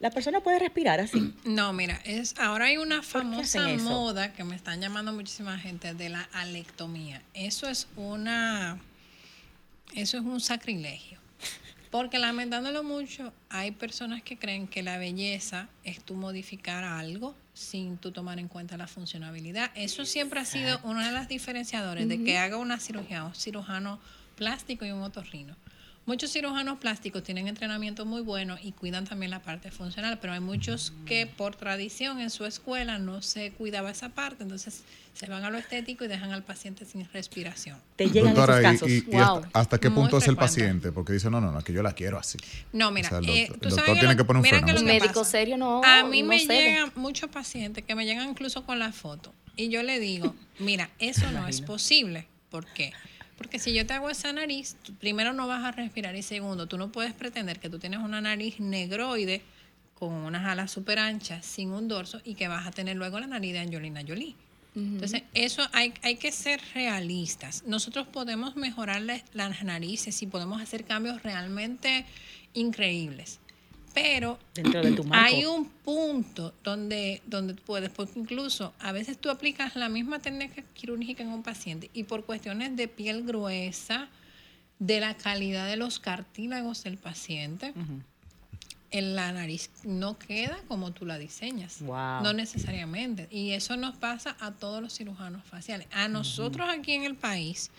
¿La 0.00 0.10
persona 0.10 0.40
puede 0.40 0.58
respirar 0.58 0.98
así? 0.98 1.34
No, 1.44 1.72
mira, 1.72 2.00
es 2.04 2.34
ahora 2.38 2.66
hay 2.66 2.78
una 2.78 3.02
famosa 3.02 3.68
moda 3.78 4.32
que 4.32 4.44
me 4.44 4.56
están 4.56 4.80
llamando 4.80 5.12
muchísima 5.12 5.58
gente 5.58 5.94
de 5.94 6.08
la 6.08 6.22
alectomía. 6.32 7.22
Eso 7.34 7.68
es 7.68 7.86
una 7.96 8.78
eso 9.94 10.18
es 10.18 10.24
un 10.24 10.40
sacrilegio. 10.40 11.18
Porque 11.90 12.20
lamentándolo 12.20 12.84
mucho, 12.84 13.32
hay 13.48 13.72
personas 13.72 14.22
que 14.22 14.38
creen 14.38 14.68
que 14.68 14.82
la 14.82 14.96
belleza 14.96 15.68
es 15.82 16.00
tú 16.00 16.14
modificar 16.14 16.84
algo 16.84 17.34
sin 17.52 17.98
tú 17.98 18.12
tomar 18.12 18.38
en 18.38 18.46
cuenta 18.46 18.76
la 18.76 18.86
funcionabilidad. 18.86 19.72
Eso 19.74 20.04
siempre 20.04 20.38
ha 20.38 20.44
sido 20.44 20.78
uno 20.84 21.04
de 21.04 21.10
los 21.10 21.26
diferenciadores 21.26 22.08
de 22.08 22.22
que 22.22 22.38
haga 22.38 22.58
una 22.58 22.78
cirugía, 22.78 23.24
un 23.24 23.34
cirujano 23.34 23.98
plástico 24.36 24.86
y 24.86 24.92
un 24.92 25.02
otorrino. 25.02 25.56
Muchos 26.06 26.32
cirujanos 26.32 26.78
plásticos 26.78 27.22
tienen 27.22 27.46
entrenamiento 27.46 28.04
muy 28.06 28.22
bueno 28.22 28.56
y 28.60 28.72
cuidan 28.72 29.04
también 29.06 29.30
la 29.30 29.42
parte 29.42 29.70
funcional, 29.70 30.18
pero 30.18 30.32
hay 30.32 30.40
muchos 30.40 30.92
que 31.06 31.26
por 31.26 31.54
tradición 31.54 32.20
en 32.20 32.30
su 32.30 32.46
escuela 32.46 32.98
no 32.98 33.22
se 33.22 33.52
cuidaba 33.52 33.90
esa 33.90 34.08
parte, 34.08 34.42
entonces 34.42 34.82
se 35.14 35.26
van 35.26 35.44
a 35.44 35.50
lo 35.50 35.58
estético 35.58 36.04
y 36.04 36.08
dejan 36.08 36.32
al 36.32 36.42
paciente 36.42 36.84
sin 36.86 37.06
respiración. 37.12 37.78
Te 37.96 38.08
llegan 38.10 38.34
Doctora, 38.34 38.58
esos 38.72 38.72
casos. 38.72 38.88
y, 38.88 38.96
y 38.96 39.02
Wow. 39.02 39.20
hasta, 39.44 39.50
hasta 39.52 39.78
qué 39.78 39.88
Muy 39.90 40.00
punto 40.00 40.18
es 40.18 40.26
el 40.26 40.36
paciente? 40.36 40.90
Porque 40.90 41.12
dice, 41.12 41.30
no, 41.30 41.40
no, 41.40 41.52
no, 41.52 41.62
que 41.62 41.72
yo 41.72 41.82
la 41.82 41.92
quiero 41.92 42.18
así. 42.18 42.38
No, 42.72 42.90
mira, 42.90 43.08
O 43.08 43.10
sea, 43.10 43.18
el 43.18 43.28
eh, 43.28 43.46
tú 43.60 43.68
el 43.68 43.74
doctor 43.76 43.98
tiene 43.98 44.16
que 44.16 44.24
poner 44.24 44.42
un 44.42 44.48
freno. 44.48 44.66
Un 44.80 44.84
médico 44.86 45.20
pasa. 45.20 45.30
serio 45.30 45.56
no- 45.58 45.82
A 45.84 46.02
mí 46.04 46.22
no 46.22 46.28
me 46.28 46.38
llegan 46.46 46.92
muchos 46.96 47.28
pacientes 47.30 47.84
que 47.84 47.94
me 47.94 48.04
llegan 48.06 48.30
incluso 48.30 48.64
con 48.64 48.78
la 48.78 48.92
foto 48.92 49.32
y 49.54 49.68
yo 49.68 49.82
le 49.82 50.00
digo, 50.00 50.34
mira, 50.58 50.90
eso 50.98 51.30
no 51.30 51.46
es 51.46 51.60
posible. 51.60 52.26
¿Por 52.50 52.66
qué? 52.66 52.92
Porque 53.40 53.58
si 53.58 53.72
yo 53.72 53.86
te 53.86 53.94
hago 53.94 54.10
esa 54.10 54.34
nariz, 54.34 54.76
primero 54.98 55.32
no 55.32 55.46
vas 55.48 55.64
a 55.64 55.72
respirar 55.72 56.14
y 56.14 56.20
segundo, 56.22 56.66
tú 56.66 56.76
no 56.76 56.92
puedes 56.92 57.14
pretender 57.14 57.58
que 57.58 57.70
tú 57.70 57.78
tienes 57.78 58.00
una 58.00 58.20
nariz 58.20 58.60
negroide 58.60 59.40
con 59.94 60.12
unas 60.12 60.44
alas 60.46 60.70
súper 60.70 60.98
anchas, 60.98 61.46
sin 61.46 61.70
un 61.72 61.88
dorso 61.88 62.20
y 62.22 62.34
que 62.34 62.48
vas 62.48 62.66
a 62.66 62.70
tener 62.70 62.96
luego 62.98 63.18
la 63.18 63.26
nariz 63.26 63.54
de 63.54 63.60
Angelina 63.60 64.02
Jolie. 64.06 64.36
Entonces, 64.76 65.22
eso 65.32 65.66
hay, 65.72 65.94
hay 66.02 66.16
que 66.16 66.30
ser 66.32 66.60
realistas. 66.74 67.64
Nosotros 67.66 68.06
podemos 68.06 68.56
mejorar 68.56 69.00
la- 69.00 69.22
las 69.32 69.64
narices 69.64 70.20
y 70.20 70.26
podemos 70.26 70.60
hacer 70.60 70.84
cambios 70.84 71.22
realmente 71.22 72.04
increíbles. 72.52 73.40
Pero 73.94 74.38
Dentro 74.54 74.82
de 74.82 74.92
tu 74.92 75.04
marco. 75.04 75.24
hay 75.24 75.44
un 75.44 75.66
punto 75.66 76.54
donde, 76.62 77.22
donde 77.26 77.54
puedes, 77.54 77.90
porque 77.90 78.18
incluso 78.18 78.72
a 78.78 78.92
veces 78.92 79.18
tú 79.18 79.30
aplicas 79.30 79.76
la 79.76 79.88
misma 79.88 80.18
técnica 80.20 80.62
quirúrgica 80.74 81.22
en 81.22 81.30
un 81.30 81.42
paciente 81.42 81.90
y 81.92 82.04
por 82.04 82.24
cuestiones 82.24 82.76
de 82.76 82.88
piel 82.88 83.24
gruesa, 83.24 84.08
de 84.78 84.98
la 85.00 85.14
calidad 85.14 85.68
de 85.68 85.76
los 85.76 85.98
cartílagos 86.00 86.84
del 86.84 86.96
paciente, 86.96 87.74
en 88.92 89.14
la 89.14 89.30
nariz 89.30 89.70
no 89.84 90.18
queda 90.18 90.58
como 90.66 90.92
tú 90.92 91.06
la 91.06 91.18
diseñas. 91.18 91.80
Wow. 91.82 92.22
No 92.22 92.32
necesariamente. 92.32 93.28
Y 93.30 93.50
eso 93.50 93.76
nos 93.76 93.96
pasa 93.96 94.36
a 94.40 94.52
todos 94.52 94.82
los 94.82 94.94
cirujanos 94.96 95.44
faciales. 95.44 95.86
A 95.92 96.08
nosotros 96.08 96.68
aquí 96.68 96.92
en 96.92 97.04
el 97.04 97.14
país, 97.14 97.70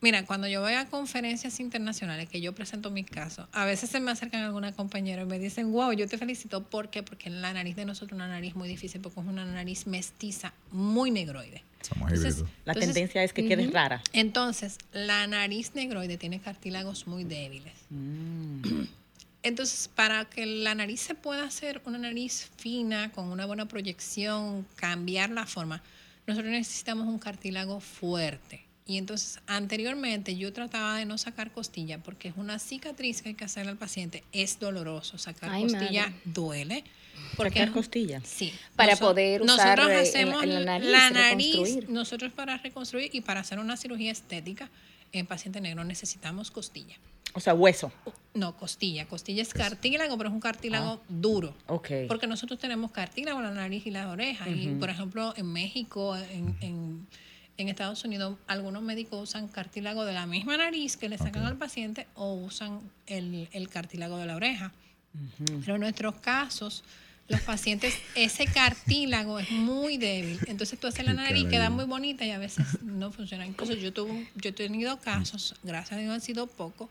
mira, 0.00 0.24
cuando 0.26 0.46
yo 0.48 0.60
voy 0.60 0.74
a 0.74 0.86
conferencias 0.86 1.60
internacionales 1.60 2.28
que 2.28 2.40
yo 2.40 2.54
presento 2.54 2.90
mis 2.90 3.06
casos, 3.06 3.46
a 3.52 3.64
veces 3.64 3.90
se 3.90 4.00
me 4.00 4.10
acercan 4.10 4.42
alguna 4.42 4.72
compañera 4.72 5.22
y 5.22 5.26
me 5.26 5.38
dicen, 5.38 5.72
wow, 5.72 5.92
yo 5.92 6.08
te 6.08 6.18
felicito. 6.18 6.62
¿Por 6.64 6.90
qué? 6.90 7.02
Porque 7.02 7.30
la 7.30 7.52
nariz 7.52 7.76
de 7.76 7.84
nosotros 7.84 8.12
es 8.12 8.14
una 8.16 8.28
nariz 8.28 8.54
muy 8.54 8.68
difícil 8.68 9.00
porque 9.00 9.20
es 9.20 9.26
una 9.26 9.44
nariz 9.44 9.86
mestiza, 9.86 10.52
muy 10.70 11.10
negroide. 11.10 11.62
Somos 11.82 12.12
Entonces. 12.12 12.44
La 12.64 12.72
entonces, 12.72 12.94
tendencia 12.94 13.22
es 13.22 13.32
que 13.32 13.46
quede 13.46 13.70
rara. 13.70 14.02
entonces, 14.12 14.78
la 14.92 15.26
nariz 15.26 15.72
negroide 15.74 16.16
tiene 16.16 16.40
cartílagos 16.40 17.06
muy 17.06 17.24
débiles. 17.24 17.74
Entonces, 19.42 19.88
para 19.94 20.24
que 20.24 20.44
la 20.44 20.74
nariz 20.74 21.00
se 21.00 21.14
pueda 21.14 21.44
hacer 21.44 21.80
una 21.84 21.98
nariz 21.98 22.50
fina, 22.56 23.12
con 23.12 23.28
una 23.28 23.46
buena 23.46 23.68
proyección, 23.68 24.66
cambiar 24.74 25.30
la 25.30 25.46
forma, 25.46 25.84
nosotros 26.26 26.50
necesitamos 26.50 27.06
un 27.06 27.20
cartílago 27.20 27.78
fuerte. 27.78 28.65
Y 28.88 28.98
entonces, 28.98 29.40
anteriormente 29.48 30.36
yo 30.36 30.52
trataba 30.52 30.98
de 30.98 31.04
no 31.06 31.18
sacar 31.18 31.50
costilla 31.50 31.98
porque 31.98 32.28
es 32.28 32.34
una 32.36 32.58
cicatriz 32.60 33.20
que 33.20 33.30
hay 33.30 33.34
que 33.34 33.44
hacerle 33.44 33.72
al 33.72 33.76
paciente. 33.78 34.22
Es 34.32 34.60
doloroso. 34.60 35.18
Sacar 35.18 35.50
Ay, 35.50 35.62
costilla 35.64 36.02
madre. 36.08 36.20
duele. 36.24 36.84
Porque 37.36 37.58
Sacar 37.58 37.74
costilla. 37.74 38.20
Sí. 38.24 38.52
Para 38.76 38.94
poder 38.96 39.42
usar, 39.42 39.78
nosotros 39.78 39.88
eh, 39.90 39.94
en 39.94 40.00
hacemos 40.00 40.42
en 40.44 40.54
la 40.54 40.60
nariz, 40.60 40.88
la 40.88 41.10
nariz, 41.10 41.52
reconstruir. 41.54 41.90
nosotros 41.90 42.32
para 42.32 42.58
reconstruir 42.58 43.10
y 43.12 43.22
para 43.22 43.40
hacer 43.40 43.58
una 43.58 43.76
cirugía 43.76 44.12
estética 44.12 44.70
en 45.12 45.26
paciente 45.26 45.60
negro 45.60 45.82
necesitamos 45.82 46.50
costilla. 46.52 46.94
O 47.32 47.40
sea, 47.40 47.54
hueso. 47.54 47.92
No, 48.34 48.56
costilla. 48.56 49.06
Costilla 49.08 49.42
es 49.42 49.52
cartílago, 49.52 50.16
pero 50.16 50.28
es 50.30 50.34
un 50.34 50.40
cartílago 50.40 51.02
duro. 51.08 51.54
Ok. 51.66 51.88
Porque 52.08 52.26
nosotros 52.26 52.58
tenemos 52.58 52.92
cartílago 52.92 53.38
en 53.40 53.44
la 53.46 53.50
nariz 53.50 53.84
y 53.86 53.90
las 53.90 54.06
orejas. 54.06 54.48
Y, 54.48 54.68
por 54.78 54.88
ejemplo, 54.90 55.34
en 55.36 55.52
México, 55.52 56.16
en, 56.16 56.56
en- 56.60 57.06
en 57.58 57.68
Estados 57.68 58.04
Unidos, 58.04 58.38
algunos 58.46 58.82
médicos 58.82 59.22
usan 59.22 59.48
cartílago 59.48 60.04
de 60.04 60.12
la 60.12 60.26
misma 60.26 60.56
nariz 60.56 60.96
que 60.96 61.08
le 61.08 61.18
sacan 61.18 61.44
al 61.44 61.56
paciente 61.56 62.06
o 62.14 62.34
usan 62.34 62.80
el, 63.06 63.48
el 63.52 63.68
cartílago 63.68 64.18
de 64.18 64.26
la 64.26 64.36
oreja. 64.36 64.72
Pero 65.60 65.76
en 65.76 65.80
nuestros 65.80 66.16
casos, 66.16 66.84
los 67.28 67.40
pacientes, 67.40 67.94
ese 68.14 68.46
cartílago 68.46 69.38
es 69.38 69.50
muy 69.50 69.96
débil. 69.96 70.38
Entonces 70.46 70.78
tú 70.78 70.86
haces 70.86 71.04
la 71.04 71.14
nariz, 71.14 71.44
queda 71.44 71.64
caray. 71.64 71.74
muy 71.74 71.84
bonita 71.84 72.24
y 72.24 72.30
a 72.30 72.38
veces 72.38 72.82
no 72.82 73.10
funciona. 73.10 73.46
Incluso 73.46 73.74
yo, 73.74 73.92
tuve, 73.92 74.28
yo 74.34 74.50
he 74.50 74.52
tenido 74.52 74.98
casos, 75.00 75.54
gracias 75.62 75.98
a 75.98 76.02
Dios 76.02 76.12
han 76.12 76.20
sido 76.20 76.46
pocos, 76.46 76.88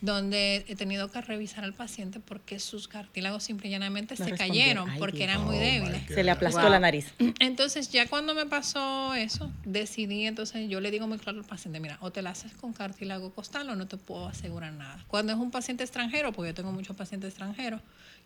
donde 0.00 0.64
he 0.68 0.76
tenido 0.76 1.10
que 1.10 1.20
revisar 1.20 1.64
al 1.64 1.72
paciente 1.74 2.20
porque 2.20 2.58
sus 2.58 2.86
cartílagos 2.88 3.42
simple 3.44 3.68
y 3.68 3.70
llanamente 3.70 4.14
No 4.18 4.24
se 4.24 4.32
cayeron 4.32 4.88
Ay, 4.90 4.98
porque 4.98 5.18
Dios. 5.18 5.30
eran 5.30 5.44
muy 5.44 5.56
Oh, 5.56 5.60
débiles. 5.60 6.02
Se 6.08 6.22
le 6.22 6.30
aplastó 6.30 6.60
Wow. 6.60 6.70
la 6.70 6.80
nariz. 6.80 7.06
Entonces, 7.40 7.90
ya 7.90 8.06
cuando 8.08 8.34
me 8.34 8.46
pasó 8.46 9.14
eso, 9.14 9.50
decidí, 9.64 10.26
entonces 10.26 10.68
yo 10.68 10.80
le 10.80 10.90
digo 10.90 11.06
muy 11.06 11.18
claro 11.18 11.38
al 11.38 11.44
paciente, 11.44 11.80
mira, 11.80 11.98
o 12.00 12.10
te 12.10 12.22
la 12.22 12.30
haces 12.30 12.52
con 12.52 12.72
cartílago 12.72 13.30
costal 13.32 13.68
o 13.70 13.74
no 13.76 13.86
te 13.86 13.96
puedo 13.96 14.26
asegurar 14.28 14.72
nada. 14.72 15.04
Cuando 15.08 15.32
es 15.32 15.38
un 15.38 15.50
paciente 15.50 15.82
extranjero, 15.84 16.32
porque 16.32 16.50
yo 16.50 16.54
tengo 16.54 16.72
muchos 16.72 16.96
pacientes 16.96 17.28
extranjeros 17.30 17.80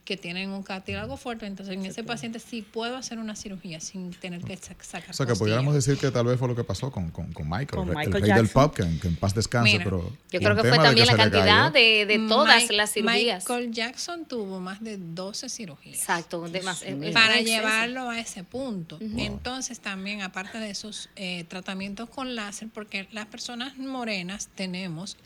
que 0.04 0.16
tienen 0.16 0.48
un 0.48 0.62
cartílago 0.62 1.18
fuerte, 1.18 1.44
entonces 1.46 1.74
en 1.76 1.84
ese 1.84 2.02
paciente 2.02 2.38
sí 2.38 2.62
puedo 2.62 2.96
hacer 2.96 3.18
una 3.18 3.36
cirugía 3.36 3.80
sin 3.80 4.12
tener 4.12 4.42
que 4.42 4.56
sa- 4.56 4.74
sacar 4.80 5.10
O 5.10 5.12
sea, 5.12 5.26
que 5.26 5.30
costilla. 5.32 5.36
pudiéramos 5.38 5.74
decir 5.74 5.98
que 5.98 6.10
tal 6.10 6.24
vez 6.24 6.38
fue 6.38 6.48
lo 6.48 6.56
que 6.56 6.64
pasó 6.64 6.90
con, 6.90 7.10
con, 7.10 7.30
con 7.34 7.44
Michael, 7.46 7.66
Con 7.68 7.80
el 7.90 7.94
rey- 7.94 8.06
Michael 8.06 8.24
el 8.24 8.30
rey 8.30 8.38
del 8.38 8.48
pop, 8.48 8.74
que, 8.74 8.82
en- 8.82 8.98
que 8.98 9.08
en 9.08 9.16
paz 9.16 9.34
descanse, 9.34 9.70
Mira, 9.72 9.84
pero... 9.84 10.10
Yo 10.32 10.38
creo 10.40 10.56
que 10.56 10.62
fue 10.70 10.78
también 10.78 11.06
la 11.06 11.16
cantidad 11.16 11.59
de, 11.68 12.06
de 12.06 12.18
todas 12.26 12.62
Mike- 12.62 12.74
las 12.74 12.92
cirugías. 12.92 13.42
Michael 13.44 13.70
Jackson 13.72 14.24
tuvo 14.24 14.60
más 14.60 14.82
de 14.82 14.96
12 14.96 15.50
cirugías. 15.50 15.96
Exacto, 15.98 16.48
demas- 16.48 16.80
es- 16.82 17.02
es 17.02 17.12
para 17.12 17.40
llevarlo 17.42 18.08
a 18.08 18.18
ese 18.18 18.42
punto. 18.44 18.98
Entonces 19.00 19.80
también, 19.80 20.22
aparte 20.22 20.56
de 20.58 20.70
esos 20.70 21.10
eh, 21.16 21.44
tratamientos 21.44 22.08
con 22.08 22.34
láser, 22.34 22.68
porque 22.72 23.06
las 23.12 23.26
personas 23.26 23.76
morenas 23.76 24.48
tenemos, 24.54 25.18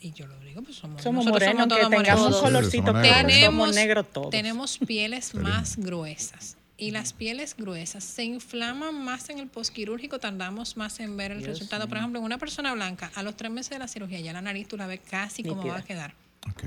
y 0.00 0.12
yo 0.12 0.26
lo 0.26 0.38
digo, 0.40 0.60
pues 0.62 0.76
somos, 0.76 1.02
Somos 1.02 1.24
morenos, 1.24 1.54
somos 1.62 1.74
que 1.78 1.80
todos 1.80 1.90
tengamos 1.90 2.26
un 2.26 2.30
morenos. 2.32 2.70
Sí, 2.70 2.78
colorcito 2.82 2.92
claro, 2.92 3.28
negros. 3.28 3.44
somos 3.46 3.74
negros 3.74 4.06
todos. 4.12 4.30
tenemos 4.30 4.78
pieles 4.78 5.34
más 5.34 5.76
gruesas. 5.78 6.57
Y 6.80 6.92
las 6.92 7.12
pieles 7.12 7.56
gruesas 7.56 8.04
se 8.04 8.22
inflaman 8.24 8.94
más 9.04 9.28
en 9.30 9.38
el 9.40 9.48
posquirúrgico, 9.48 10.20
tardamos 10.20 10.76
más 10.76 11.00
en 11.00 11.16
ver 11.16 11.32
el 11.32 11.42
resultado. 11.44 11.88
Por 11.88 11.98
ejemplo, 11.98 12.20
en 12.20 12.24
una 12.24 12.38
persona 12.38 12.72
blanca, 12.72 13.10
a 13.16 13.22
los 13.24 13.36
tres 13.36 13.50
meses 13.50 13.70
de 13.70 13.80
la 13.80 13.88
cirugía, 13.88 14.20
ya 14.20 14.32
la 14.32 14.40
nariz 14.42 14.68
tú 14.68 14.76
la 14.76 14.86
ves 14.86 15.00
casi 15.10 15.42
como 15.42 15.66
va 15.66 15.78
a 15.78 15.82
quedar. 15.84 16.14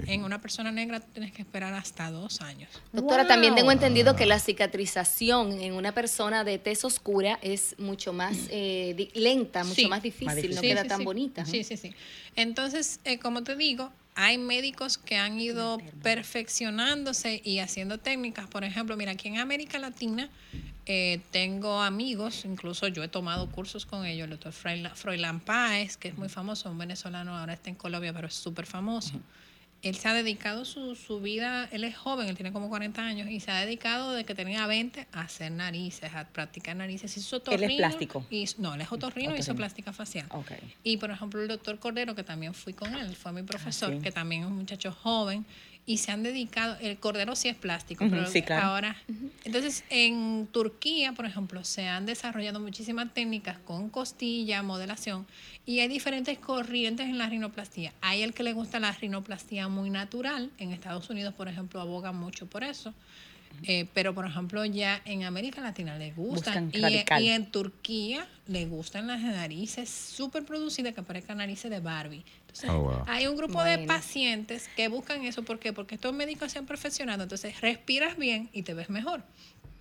En 0.06 0.24
una 0.26 0.39
persona 0.41 0.69
negra 0.71 1.00
tú 1.00 1.08
tienes 1.13 1.32
que 1.32 1.41
esperar 1.41 1.74
hasta 1.74 2.12
dos 2.12 2.41
años. 2.41 2.69
Doctora, 2.91 3.26
también 3.26 3.56
tengo 3.56 3.71
entendido 3.71 4.15
que 4.17 4.26
la 4.26 4.38
cicatrización 4.38 5.54
en 5.62 5.74
una 5.74 5.93
persona 5.93 6.43
de 6.43 6.60
tez 6.60 6.84
oscura 6.84 7.39
es 7.41 7.76
mucho 7.80 8.12
más 8.13 8.36
eh, 8.50 9.10
lenta, 9.15 9.63
mucho 9.63 9.76
Sí. 9.76 9.88
más 9.88 10.04
difícil, 10.04 10.26
Más 10.28 10.36
difícil. 10.36 10.56
no 10.58 10.62
Sí, 10.62 10.67
queda 10.67 10.82
sí, 10.84 10.88
tan 10.89 10.97
sí. 11.00 11.04
bonita. 11.06 11.45
Sí, 11.45 11.63
sí, 11.63 11.78
sí. 11.78 11.95
Entonces, 12.36 13.00
eh, 13.06 13.17
como 13.17 13.43
te 13.43 13.56
digo, 13.56 13.91
hay 14.15 14.38
médicos 14.38 14.97
que 14.97 15.17
han 15.17 15.39
ido 15.39 15.80
perfeccionándose 16.04 17.41
y 17.43 17.60
haciendo 17.60 17.97
técnicas. 17.97 18.47
Por 18.47 18.63
ejemplo, 18.63 18.97
mira, 18.97 19.12
aquí 19.12 19.28
en 19.30 19.38
América 19.39 19.80
Latina 19.80 20.30
eh, 20.86 21.21
tengo 21.32 21.82
amigos, 21.82 22.43
incluso 22.45 22.88
yo 22.88 23.04
he 23.04 23.08
tomado 23.08 23.50
cursos 23.50 23.86
con 23.86 24.06
ellos, 24.06 24.26
el 24.26 24.32
doctor 24.32 24.52
Froilán 24.52 25.39
Páez, 25.39 25.97
que 25.97 26.10
es 26.10 26.17
muy 26.17 26.28
famoso, 26.28 26.71
un 26.71 26.78
venezolano, 26.78 27.38
ahora 27.38 27.54
está 27.54 27.69
en 27.69 27.76
Colombia, 27.76 28.13
pero 28.13 28.28
es 28.28 28.34
súper 28.34 28.65
famoso. 28.65 29.21
Él 29.82 29.96
se 29.96 30.08
ha 30.08 30.13
dedicado 30.13 30.63
su, 30.63 30.96
su 30.96 31.20
vida, 31.22 31.67
él 31.72 31.84
es 31.84 31.98
joven, 31.98 32.28
él 32.28 32.36
tiene 32.36 32.52
como 32.52 32.70
40 32.70 33.02
años, 33.04 33.30
y 33.32 33.39
se 33.39 33.50
ha 33.50 33.62
dedicado 33.65 34.12
de 34.13 34.26
que 34.26 34.36
tenía 34.36 34.67
20 34.67 35.08
a 35.12 35.22
hacer 35.22 35.52
narices, 35.52 36.13
a 36.13 36.28
practicar 36.28 36.76
narices. 36.76 37.17
Hizo 37.17 37.38
Él 37.38 37.41
es 37.41 37.48
otorrino 37.50 37.78
plástico. 37.78 38.26
y- 38.30 38.46
no, 38.60 38.76
él 38.76 38.82
es 38.82 38.91
otorrino 38.91 39.32
y 39.32 39.39
hizo 39.39 39.54
Otorrino. 39.54 39.58
plástica 39.58 39.91
facial. 39.91 40.28
Ok. 40.30 40.52
Y 40.84 40.98
por 40.98 41.10
ejemplo, 41.10 41.41
el 41.41 41.48
doctor 41.48 41.80
Cordero, 41.80 42.13
que 42.13 42.24
también 42.24 42.54
fui 42.54 42.74
con 42.74 42.94
él, 42.94 43.15
fue 43.15 43.32
mi 43.32 43.41
profesor, 43.41 43.91
Ah, 43.91 43.96
sí. 43.98 44.04
que 44.04 44.12
también 44.12 44.41
es 44.44 44.48
un 44.50 44.56
muchacho 44.58 44.91
joven, 44.91 45.46
y 45.86 45.98
se 45.98 46.12
han 46.12 46.24
dedicado, 46.24 46.78
el 46.82 46.98
Cordero 46.98 47.36
sí 47.36 47.50
es 47.50 47.56
plástico, 47.56 48.06
pero 48.10 48.28
sí, 48.28 48.41
claro. 48.41 48.67
ahora, 48.67 48.96
entonces 49.44 49.84
en 49.89 50.48
Turquía, 50.52 51.13
por 51.13 51.26
ejemplo, 51.26 51.63
se 51.63 51.88
han 51.88 52.06
desarrollado 52.06 52.60
muchísimas 52.60 53.13
técnicas 53.13 53.58
con 53.60 53.89
costilla, 53.89 54.62
modelación, 54.63 55.26
y 55.65 55.80
hay 55.80 55.88
diferentes 55.88 56.38
corrientes 56.38 57.08
en 57.08 57.17
la 57.17 57.28
rinoplastía. 57.28 57.94
Hay 58.02 58.22
el 58.22 58.34
que 58.34 58.44
le 58.44 58.54
gusta 58.54 58.80
la 58.80 58.91
rinoplastía 58.91 59.67
muy 59.67 59.89
natural, 59.89 60.52
en 60.58 60.72
Estados 60.72 61.10
Unidos, 61.10 61.34
por 61.34 61.48
ejemplo, 61.48 61.82
abogan 61.82 62.15
mucho 62.15 62.46
por 62.46 62.63
eso. 62.63 62.94
Eh, 63.64 63.88
pero, 63.94 64.14
por 64.14 64.26
ejemplo, 64.26 64.66
ya 64.66 65.02
en 65.06 65.24
América 65.24 65.62
Latina 65.62 65.98
les 65.98 66.16
gustan. 66.16 66.72
Y, 66.74 67.30
en 67.30 67.52
Turquía 67.52 68.28
les 68.48 68.70
gustan 68.70 69.08
las 69.08 69.22
narices 69.22 69.90
súper 69.90 70.46
producidas 70.46 70.94
que 70.94 71.04
parezcan 71.04 71.38
narices 71.38 71.70
de 71.70 71.80
Barbie. 71.80 72.24
Entonces, 72.42 72.70
Oh, 72.70 72.80
wow. 72.80 73.04
hay 73.08 73.28
un 73.28 73.38
grupo 73.38 73.64
de 73.64 73.80
pacientes 73.80 74.70
que 74.76 74.88
buscan 74.88 75.24
eso. 75.24 75.44
¿Por 75.44 75.60
qué? 75.60 75.74
Porque 75.74 75.96
estos 75.96 76.14
médicos 76.14 76.52
se 76.52 76.60
han 76.60 76.66
perfeccionado. 76.66 77.24
Entonces, 77.24 77.60
respiras 77.62 78.18
bien 78.18 78.50
y 78.52 78.64
te 78.64 78.74
ves 78.74 78.90
mejor. 78.90 79.24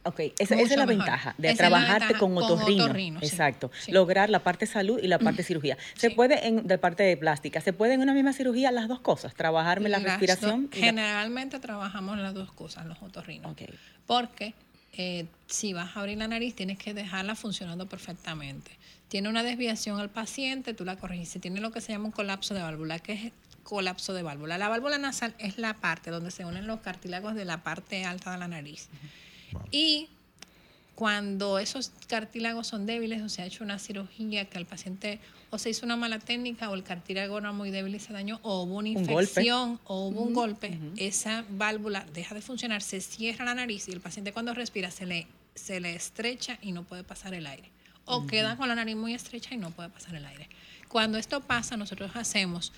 Ok, 0.03 0.21
esa, 0.39 0.55
esa 0.55 0.63
es 0.63 0.71
la 0.71 0.87
mejor. 0.87 1.05
ventaja 1.05 1.35
de 1.37 1.49
Esa 1.49 1.59
trabajarte 1.59 1.93
ventaja 2.07 2.19
con 2.19 2.35
con 2.35 2.45
otorrino. 2.45 2.85
otorrino, 2.85 3.21
sí. 3.21 3.27
Exacto. 3.27 3.71
Sí. 3.79 3.93
Lograr 3.93 4.31
la 4.31 4.39
parte 4.43 4.65
salud 4.67 4.99
y 5.03 5.09
la 5.09 5.19
parte 5.19 5.43
cirugía. 5.43 5.77
Se 5.95 6.09
Sí. 6.09 6.15
puede 6.15 6.47
en 6.47 6.67
de 6.67 6.79
parte 6.79 7.03
de 7.03 7.17
plástica, 7.19 7.61
se 7.61 7.73
puede 7.75 7.95
en 7.95 8.01
una 8.01 8.15
misma 8.15 8.33
cirugía 8.33 8.71
las 8.73 8.89
dos 8.89 9.01
cosas, 9.01 9.35
trabajarme 9.35 9.91
la 9.91 9.99
Las 9.99 10.07
respiración. 10.07 10.69
dos- 10.71 10.79
y 10.79 10.81
la- 10.81 10.87
generalmente 10.87 11.61
trabajamos 11.61 12.17
las 12.19 12.33
dos 12.33 12.51
cosas, 12.53 12.87
los 12.87 13.01
otorrinos. 13.03 13.55
Porque 14.07 14.55
eh, 14.97 15.27
si 15.47 15.73
vas 15.73 15.97
a 15.97 16.01
abrir 16.01 16.19
la 16.19 16.29
nariz, 16.29 16.55
tienes 16.57 16.77
que 16.79 16.95
dejarla 16.95 17.35
funcionando 17.37 17.87
perfectamente. 17.87 18.71
Tiene 19.09 19.29
una 19.29 19.43
desviación 19.43 20.01
al 20.01 20.09
paciente, 20.09 20.73
tú 20.75 20.85
la 20.85 20.97
corriges. 20.97 21.29
Si 21.29 21.39
tiene 21.41 21.61
lo 21.61 21.71
que 21.73 21.81
se 21.81 21.93
llama 21.93 22.07
un 22.07 22.11
colapso 22.13 22.55
de 22.55 22.63
válvula, 22.63 22.99
que 23.01 23.13
es 23.13 23.33
colapso 23.65 24.15
de 24.15 24.23
válvula. 24.23 24.57
La 24.59 24.69
válvula 24.69 24.99
nasal 24.99 25.35
es 25.39 25.59
la 25.59 25.75
parte 25.75 26.11
donde 26.11 26.31
se 26.31 26.45
unen 26.45 26.67
los 26.67 26.81
cartílagos 26.81 27.35
de 27.35 27.45
la 27.45 27.63
parte 27.63 28.05
alta 28.05 28.33
de 28.33 28.39
la 28.39 28.49
nariz. 28.49 28.89
Y 29.71 30.09
cuando 30.95 31.59
esos 31.59 31.93
cartílagos 32.09 32.67
son 32.67 32.85
débiles 32.85 33.23
o 33.23 33.29
se 33.31 33.41
ha 33.41 33.47
hecho 33.47 33.65
una 33.65 33.79
cirugía 33.79 34.45
que 34.45 34.59
al 34.59 34.67
paciente 34.67 35.19
o 35.49 35.59
se 35.59 35.71
hizo 35.71 35.87
una 35.87 35.97
mala 35.97 36.19
técnica 36.19 36.69
o 36.69 36.75
el 36.75 36.83
cartílago 36.83 37.39
era 37.39 37.53
muy 37.53 37.71
débil 37.71 37.95
y 37.95 38.01
se 38.01 38.13
dañó 38.13 38.39
o 38.43 38.63
hubo 38.63 38.77
una 38.77 38.91
Un 38.91 38.99
infección 38.99 39.81
o 39.85 40.09
hubo 40.09 40.21
un 40.21 40.35
golpe, 40.35 40.79
esa 40.97 41.45
válvula 41.49 42.05
deja 42.13 42.35
de 42.35 42.43
funcionar, 42.43 42.83
se 42.83 43.01
cierra 43.01 43.47
la 43.47 43.55
nariz 43.55 43.89
y 43.89 43.93
el 43.93 44.01
paciente 44.01 44.33
cuando 44.33 44.53
respira 44.53 44.91
se 44.91 45.07
le, 45.07 45.27
se 45.55 45.81
le 45.81 45.95
estrecha 45.95 46.59
y 46.61 46.73
no 46.73 46.85
puede 46.85 47.03
pasar 47.03 47.33
el 47.33 47.47
aire. 47.47 47.71
O 48.05 48.27
queda 48.27 48.57
con 48.57 48.69
la 48.69 48.75
nariz 48.75 48.97
muy 48.97 49.15
estrecha 49.15 49.55
y 49.55 49.57
no 49.57 49.71
puede 49.71 49.89
pasar 49.89 50.15
el 50.17 50.27
aire. 50.27 50.49
Cuando 50.89 51.17
esto 51.17 51.41
pasa, 51.41 51.77
nosotros 51.77 52.11
hacemos 52.15 52.73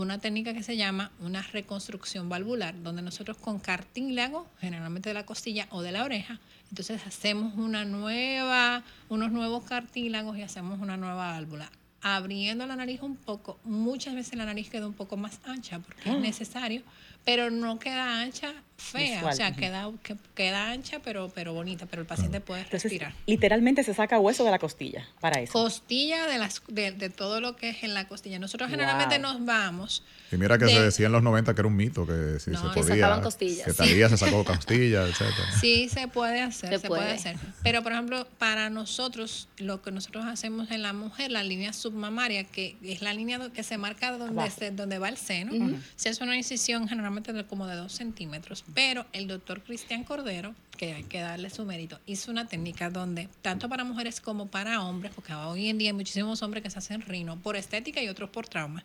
una 0.00 0.18
técnica 0.18 0.54
que 0.54 0.62
se 0.62 0.76
llama 0.76 1.10
una 1.20 1.42
reconstrucción 1.42 2.28
valvular, 2.28 2.82
donde 2.82 3.02
nosotros 3.02 3.36
con 3.36 3.58
cartílago, 3.58 4.48
generalmente 4.60 5.10
de 5.10 5.14
la 5.14 5.26
costilla 5.26 5.66
o 5.70 5.82
de 5.82 5.92
la 5.92 6.04
oreja, 6.04 6.40
entonces 6.70 7.06
hacemos 7.06 7.54
una 7.56 7.84
nueva, 7.84 8.82
unos 9.08 9.32
nuevos 9.32 9.64
cartílagos 9.64 10.36
y 10.36 10.42
hacemos 10.42 10.80
una 10.80 10.96
nueva 10.96 11.32
válvula. 11.32 11.70
Abriendo 12.00 12.64
la 12.66 12.76
nariz 12.76 13.02
un 13.02 13.16
poco, 13.16 13.58
muchas 13.64 14.14
veces 14.14 14.38
la 14.38 14.44
nariz 14.44 14.70
queda 14.70 14.86
un 14.86 14.94
poco 14.94 15.16
más 15.16 15.40
ancha 15.44 15.80
porque 15.80 16.10
es 16.10 16.18
necesario, 16.18 16.82
pero 17.28 17.50
no 17.50 17.78
queda 17.78 18.22
ancha 18.22 18.54
fea, 18.78 19.16
Visual, 19.16 19.32
o 19.32 19.36
sea, 19.36 19.52
queda, 19.56 19.90
que- 20.04 20.16
queda 20.36 20.70
ancha 20.70 21.00
pero, 21.04 21.30
pero 21.34 21.52
bonita, 21.52 21.84
pero 21.86 22.00
el 22.00 22.06
paciente 22.06 22.40
puede 22.40 22.60
Entonces, 22.62 22.84
respirar. 22.84 23.12
literalmente 23.26 23.82
se 23.82 23.92
saca 23.92 24.18
hueso 24.20 24.44
de 24.44 24.50
la 24.52 24.58
costilla 24.60 25.06
para 25.20 25.40
eso. 25.40 25.52
Costilla 25.52 26.26
de, 26.28 26.38
las, 26.38 26.62
de, 26.68 26.92
de 26.92 27.10
todo 27.10 27.40
lo 27.40 27.56
que 27.56 27.70
es 27.70 27.82
en 27.82 27.92
la 27.92 28.06
costilla. 28.06 28.38
Nosotros 28.38 28.70
generalmente 28.70 29.18
Wow. 29.18 29.22
nos 29.34 29.44
vamos. 29.44 30.04
Y 30.30 30.36
mira 30.36 30.56
que 30.58 30.66
de- 30.66 30.70
se 30.72 30.80
decía 30.82 31.06
en 31.06 31.12
los 31.12 31.22
90 31.24 31.54
que 31.54 31.60
era 31.60 31.66
un 31.68 31.74
mito, 31.76 32.06
que 32.06 32.38
si 32.38 32.50
No, 32.52 32.72
se 32.72 32.80
podía. 32.80 32.94
sacaban 32.94 33.20
costillas. 33.20 33.66
Que 33.66 33.72
Talía 33.72 34.08
se 34.08 34.16
sacó 34.16 34.44
costillas, 34.44 35.08
etcétera. 35.10 35.58
Sí, 35.60 35.88
se 35.88 36.06
puede 36.06 36.40
hacer, 36.40 36.70
Se 36.70 36.78
se, 36.78 36.86
puede. 36.88 37.02
puede. 37.02 37.14
hacer. 37.14 37.36
Pero, 37.64 37.82
por 37.82 37.92
ejemplo, 37.92 38.28
para 38.38 38.70
nosotros, 38.70 39.48
lo 39.58 39.82
que 39.82 39.90
nosotros 39.90 40.24
hacemos 40.24 40.70
en 40.70 40.82
la 40.82 40.92
mujer, 40.92 41.32
la 41.32 41.42
línea 41.42 41.72
submamaria, 41.72 42.44
que 42.44 42.76
es 42.84 43.02
la 43.02 43.12
línea 43.12 43.40
que 43.52 43.64
se 43.64 43.76
marca 43.76 44.16
donde, 44.16 44.48
se- 44.50 44.70
donde 44.70 44.98
va 45.00 45.08
el 45.08 45.16
seno, 45.16 45.76
se 45.96 46.10
hace 46.10 46.22
una 46.22 46.36
incisión 46.36 46.86
generalmente 46.88 47.17
de 47.22 47.46
como 47.46 47.66
de 47.66 47.76
dos 47.76 47.92
centímetros. 47.92 48.64
Pero 48.74 49.06
el 49.12 49.26
doctor 49.26 49.62
Cristian 49.62 50.04
Cordero, 50.04 50.54
que 50.76 50.94
hay 50.94 51.04
que 51.04 51.20
darle 51.20 51.50
su 51.50 51.64
mérito, 51.64 51.98
hizo 52.06 52.30
una 52.30 52.46
técnica 52.46 52.90
donde, 52.90 53.28
tanto 53.42 53.68
para 53.68 53.84
mujeres 53.84 54.20
como 54.20 54.46
para 54.46 54.82
hombres, 54.82 55.12
porque 55.14 55.34
hoy 55.34 55.68
en 55.68 55.78
día 55.78 55.90
hay 55.90 55.94
muchísimos 55.94 56.42
hombres 56.42 56.62
que 56.62 56.70
se 56.70 56.78
hacen 56.78 57.02
rino 57.02 57.38
por 57.38 57.56
estética 57.56 58.02
y 58.02 58.08
otros 58.08 58.30
por 58.30 58.48
trauma, 58.48 58.84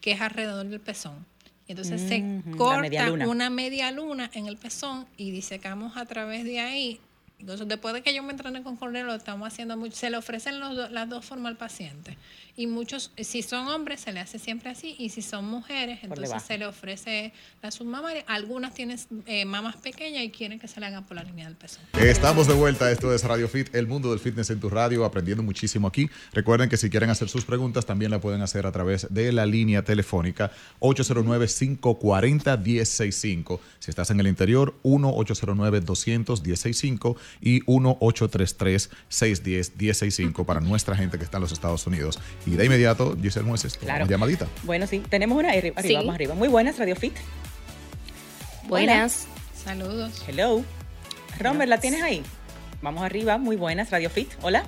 que 0.00 0.12
es 0.12 0.20
alrededor 0.20 0.66
del 0.66 0.80
pezón. 0.80 1.24
Y 1.66 1.72
entonces 1.72 2.00
se 2.00 2.20
la 2.20 2.56
corta 2.56 2.80
media 2.80 3.12
una 3.12 3.50
media 3.50 3.90
luna 3.92 4.30
en 4.32 4.46
el 4.46 4.56
pezón 4.56 5.06
y 5.18 5.30
disecamos 5.30 5.98
a 5.98 6.06
través 6.06 6.44
de 6.44 6.60
ahí. 6.60 7.00
Entonces, 7.40 7.68
después 7.68 7.94
de 7.94 8.02
que 8.02 8.12
yo 8.12 8.20
me 8.24 8.32
entrené 8.32 8.64
con 8.64 8.74
Cordero, 8.76 9.06
lo 9.06 9.14
estamos 9.14 9.46
haciendo 9.46 9.76
mucho. 9.76 9.94
Se 9.96 10.10
le 10.10 10.16
ofrecen 10.16 10.58
los 10.58 10.74
do- 10.74 10.88
las 10.88 11.08
dos 11.08 11.24
formas 11.24 11.50
al 11.50 11.56
paciente. 11.56 12.18
Y 12.56 12.66
muchos, 12.66 13.12
si 13.16 13.42
son 13.42 13.68
hombres, 13.68 14.00
se 14.00 14.12
le 14.12 14.18
hace 14.18 14.40
siempre 14.40 14.70
así. 14.70 14.96
Y 14.98 15.10
si 15.10 15.22
son 15.22 15.44
mujeres, 15.44 16.00
entonces 16.02 16.42
se 16.42 16.58
le 16.58 16.66
ofrece 16.66 17.32
la 17.62 17.70
submamaria. 17.70 18.24
Algunas 18.26 18.74
tienen 18.74 18.98
eh, 19.26 19.44
mamas 19.44 19.76
pequeñas 19.76 20.24
y 20.24 20.30
quieren 20.30 20.58
que 20.58 20.66
se 20.66 20.80
le 20.80 20.86
hagan 20.86 21.06
por 21.06 21.16
la 21.16 21.22
línea 21.22 21.44
del 21.46 21.54
pezón. 21.54 21.84
Estamos 22.00 22.48
de 22.48 22.54
vuelta, 22.54 22.90
esto 22.90 23.14
es 23.14 23.22
Radio 23.22 23.46
Fit, 23.48 23.72
el 23.72 23.86
mundo 23.86 24.10
del 24.10 24.18
fitness 24.18 24.50
en 24.50 24.58
tu 24.58 24.68
radio, 24.68 25.04
aprendiendo 25.04 25.44
muchísimo 25.44 25.86
aquí. 25.86 26.10
Recuerden 26.32 26.68
que 26.68 26.76
si 26.76 26.90
quieren 26.90 27.10
hacer 27.10 27.28
sus 27.28 27.44
preguntas 27.44 27.86
también 27.86 28.10
la 28.10 28.20
pueden 28.20 28.42
hacer 28.42 28.66
a 28.66 28.72
través 28.72 29.06
de 29.14 29.30
la 29.30 29.46
línea 29.46 29.84
telefónica 29.84 30.50
809-540-1065. 30.80 33.60
Si 33.78 33.90
estás 33.90 34.10
en 34.10 34.18
el 34.18 34.26
interior, 34.26 34.74
1-809-200-1065 34.82 37.16
y 37.40 37.62
1-833-610-1065 37.64 40.44
para 40.44 40.60
nuestra 40.60 40.96
gente 40.96 41.18
que 41.18 41.24
está 41.24 41.38
en 41.38 41.42
los 41.42 41.52
Estados 41.52 41.86
Unidos. 41.86 42.18
Y 42.46 42.50
de 42.52 42.66
inmediato, 42.66 43.16
Giselle 43.20 43.46
Mueces, 43.46 43.76
Claro. 43.78 44.06
llamadita. 44.06 44.46
Bueno, 44.64 44.86
sí, 44.86 45.02
tenemos 45.08 45.38
una 45.38 45.50
arriba, 45.52 45.80
Sí. 45.82 45.94
vamos 45.94 46.14
arriba. 46.14 46.34
Muy 46.34 46.48
buenas, 46.48 46.78
Radio 46.78 46.96
Fit. 46.96 47.14
Buenas. 48.68 49.26
Saludos. 49.54 50.22
Hello. 50.26 50.62
Romer, 51.38 51.68
¿la 51.68 51.80
tienes 51.80 52.02
ahí? 52.02 52.22
Vamos 52.82 53.02
arriba, 53.02 53.38
muy 53.38 53.56
buenas, 53.56 53.90
Radio 53.90 54.10
Fit. 54.10 54.28
Hola. 54.42 54.64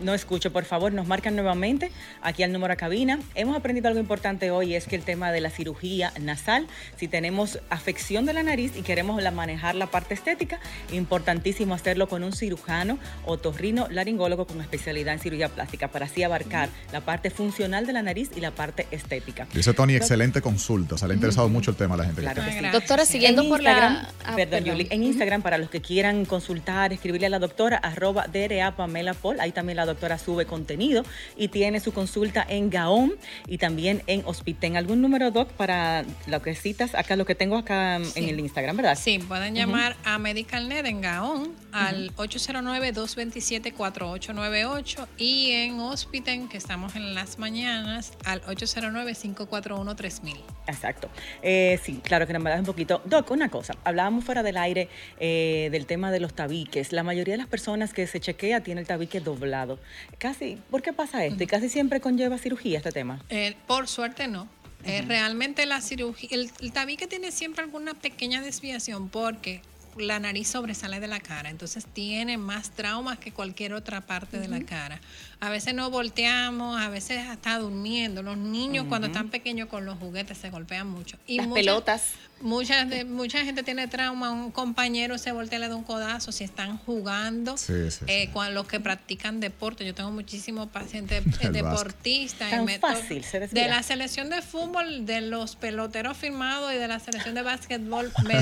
No 0.00 0.12
escucho, 0.14 0.52
por 0.52 0.64
favor, 0.64 0.92
nos 0.92 1.06
marcan 1.06 1.34
nuevamente 1.36 1.90
aquí 2.22 2.42
al 2.42 2.52
número 2.52 2.72
a 2.74 2.76
cabina. 2.76 3.18
Hemos 3.34 3.56
aprendido 3.56 3.88
algo 3.88 3.98
importante 3.98 4.50
hoy, 4.50 4.74
es 4.74 4.86
que 4.86 4.94
el 4.96 5.02
tema 5.02 5.32
de 5.32 5.40
la 5.40 5.50
cirugía 5.50 6.12
nasal, 6.20 6.66
si 6.96 7.08
tenemos 7.08 7.58
afección 7.70 8.26
de 8.26 8.34
la 8.34 8.42
nariz 8.42 8.72
y 8.76 8.82
queremos 8.82 9.22
la- 9.22 9.30
manejar 9.30 9.74
la 9.74 9.86
parte 9.86 10.12
estética, 10.14 10.60
importantísimo 10.92 11.74
hacerlo 11.74 12.08
con 12.08 12.24
un 12.24 12.32
cirujano 12.32 12.98
otorrino 13.24 13.86
laringólogo 13.90 14.46
con 14.46 14.60
especialidad 14.60 15.14
en 15.14 15.20
cirugía 15.20 15.48
plástica 15.48 15.88
para 15.88 16.06
así 16.06 16.22
abarcar 16.22 16.68
la 16.92 17.00
parte 17.00 17.30
funcional 17.30 17.86
de 17.86 17.92
la 17.92 18.02
nariz 18.02 18.30
y 18.36 18.40
la 18.40 18.50
parte 18.50 18.86
estética. 18.90 19.46
Dice 19.54 19.72
Tony, 19.72 19.94
excelente 19.94 20.40
consulta. 20.42 20.98
Se 20.98 21.06
le 21.06 21.12
ha 21.12 21.14
interesado 21.14 21.48
mucho 21.48 21.70
el 21.70 21.76
tema 21.76 21.94
a 21.94 21.98
la 21.98 22.04
gente. 22.04 22.16
que 22.20 22.22
Claro 22.26 22.42
está 22.42 22.54
que 22.60 22.66
sí. 22.66 22.72
Doctora, 22.72 23.04
siguiendo 23.06 23.42
en 23.42 23.48
por 23.48 23.60
Instagram, 23.60 23.94
la... 23.94 24.10
ah, 24.26 24.36
perdón, 24.36 24.64
Yuli, 24.64 24.88
en 24.90 25.02
Instagram, 25.04 25.42
para 25.42 25.56
los 25.58 25.70
que 25.70 25.80
quieran 25.80 26.24
consultar, 26.26 26.92
escribirle 26.92 27.28
a 27.28 27.30
la 27.30 27.38
doctora, 27.38 27.78
arroba 27.78 28.26
DRA 28.26 28.76
Pamela 28.76 29.14
Paul, 29.14 29.40
ahí 29.40 29.52
también 29.52 29.76
la 29.76 29.85
la 29.86 29.92
doctora 29.92 30.18
sube 30.18 30.46
contenido 30.46 31.04
y 31.36 31.48
tiene 31.48 31.80
su 31.80 31.92
consulta 31.92 32.44
en 32.48 32.70
Gaón 32.70 33.14
y 33.46 33.58
también 33.58 34.02
en 34.06 34.22
Hospiten. 34.26 34.76
¿Algún 34.76 35.00
número, 35.00 35.30
Doc, 35.30 35.50
para 35.52 36.04
lo 36.26 36.42
que 36.42 36.54
citas? 36.54 36.94
Acá, 36.94 37.16
lo 37.16 37.24
que 37.24 37.34
tengo 37.34 37.56
acá 37.56 37.98
Sí. 38.04 38.24
en 38.24 38.28
el 38.30 38.40
Instagram, 38.40 38.76
¿verdad? 38.76 38.98
Sí, 39.00 39.18
pueden 39.18 39.54
llamar 39.54 39.96
a 40.04 40.18
MedicalNet 40.18 40.86
en 40.86 41.00
Gaón 41.00 41.52
al 41.72 42.14
809-227-4898 42.16 45.06
y 45.18 45.50
en 45.52 45.78
Hospiten, 45.80 46.48
que 46.48 46.56
estamos 46.56 46.96
en 46.96 47.14
las 47.14 47.38
mañanas, 47.38 48.12
al 48.24 48.42
809-541-3000. 48.42 50.36
Exacto. 50.66 51.08
Eh, 51.42 51.78
sí, 51.82 52.00
claro 52.02 52.26
que 52.26 52.32
nos 52.32 52.42
das 52.44 52.58
un 52.60 52.66
poquito. 52.66 53.02
Doc, 53.04 53.30
una 53.30 53.48
cosa. 53.50 53.74
Hablábamos 53.84 54.24
fuera 54.24 54.42
del 54.42 54.56
aire 54.56 54.88
eh, 55.20 55.68
del 55.70 55.86
tema 55.86 56.10
de 56.10 56.20
los 56.20 56.34
tabiques. 56.34 56.92
La 56.92 57.02
mayoría 57.02 57.34
de 57.34 57.38
las 57.38 57.46
personas 57.46 57.92
que 57.92 58.06
se 58.06 58.20
chequea 58.20 58.62
tiene 58.62 58.80
el 58.80 58.86
tabique 58.86 59.20
doblado. 59.20 59.75
Casi, 60.18 60.58
¿por 60.70 60.82
qué 60.82 60.92
pasa 60.92 61.24
esto? 61.24 61.42
Y 61.42 61.46
casi 61.46 61.68
siempre 61.68 62.00
conlleva 62.00 62.38
cirugía 62.38 62.78
este 62.78 62.92
tema. 62.92 63.20
Eh, 63.28 63.54
por 63.66 63.88
suerte 63.88 64.28
no. 64.28 64.48
Eh, 64.84 65.02
realmente 65.02 65.66
la 65.66 65.80
cirugía, 65.80 66.28
el, 66.32 66.50
el 66.60 66.72
tabique 66.72 67.06
tiene 67.08 67.32
siempre 67.32 67.64
alguna 67.64 67.94
pequeña 67.94 68.40
desviación 68.40 69.08
porque 69.08 69.60
la 69.96 70.20
nariz 70.20 70.48
sobresale 70.48 71.00
de 71.00 71.08
la 71.08 71.20
cara, 71.20 71.48
entonces 71.48 71.86
tiene 71.90 72.36
más 72.36 72.70
traumas 72.70 73.18
que 73.18 73.32
cualquier 73.32 73.72
otra 73.72 74.02
parte 74.02 74.38
de 74.38 74.46
la 74.46 74.60
cara. 74.60 75.00
A 75.40 75.48
veces 75.48 75.72
no 75.74 75.90
volteamos, 75.90 76.78
a 76.78 76.90
veces 76.90 77.26
hasta 77.26 77.58
durmiendo. 77.58 78.22
Los 78.22 78.36
niños 78.36 78.84
cuando 78.90 79.06
están 79.08 79.30
pequeños 79.30 79.68
con 79.68 79.86
los 79.86 79.98
juguetes 79.98 80.36
se 80.36 80.50
golpean 80.50 80.86
mucho. 80.88 81.16
Y 81.26 81.38
Las 81.38 81.46
muchas- 81.48 81.64
pelotas. 81.64 82.02
Muchas 82.42 82.88
de, 82.90 83.04
mucha 83.04 83.42
gente 83.44 83.62
tiene 83.62 83.88
trauma, 83.88 84.30
un 84.30 84.50
compañero 84.50 85.16
se 85.16 85.32
voltea 85.32 85.58
y 85.58 85.62
le 85.62 85.68
da 85.68 85.74
un 85.76 85.84
codazo 85.84 86.32
si 86.32 86.44
están 86.44 86.76
jugando. 86.76 87.56
Sí, 87.56 87.90
sí, 87.90 88.04
Eh, 88.08 88.24
sí. 88.26 88.30
cuando 88.32 88.52
los 88.54 88.66
que 88.68 88.78
practican 88.78 89.40
deporte, 89.40 89.86
yo 89.86 89.94
tengo 89.94 90.10
muchísimos 90.10 90.68
pacientes 90.68 91.24
eh, 91.40 91.48
deportistas. 91.50 92.48
y 92.48 92.50
Tan 92.50 92.64
me- 92.66 92.78
fácil, 92.78 93.24
se 93.24 93.40
de 93.40 93.68
la 93.68 93.82
selección 93.82 94.28
de 94.28 94.42
fútbol, 94.42 95.06
de 95.06 95.22
los 95.22 95.56
peloteros 95.56 96.16
firmados 96.18 96.74
y 96.74 96.76
de 96.76 96.86
la 96.88 97.00
selección 97.00 97.34
de 97.34 97.42
básquetbol, 97.42 98.12
me, 98.26 98.34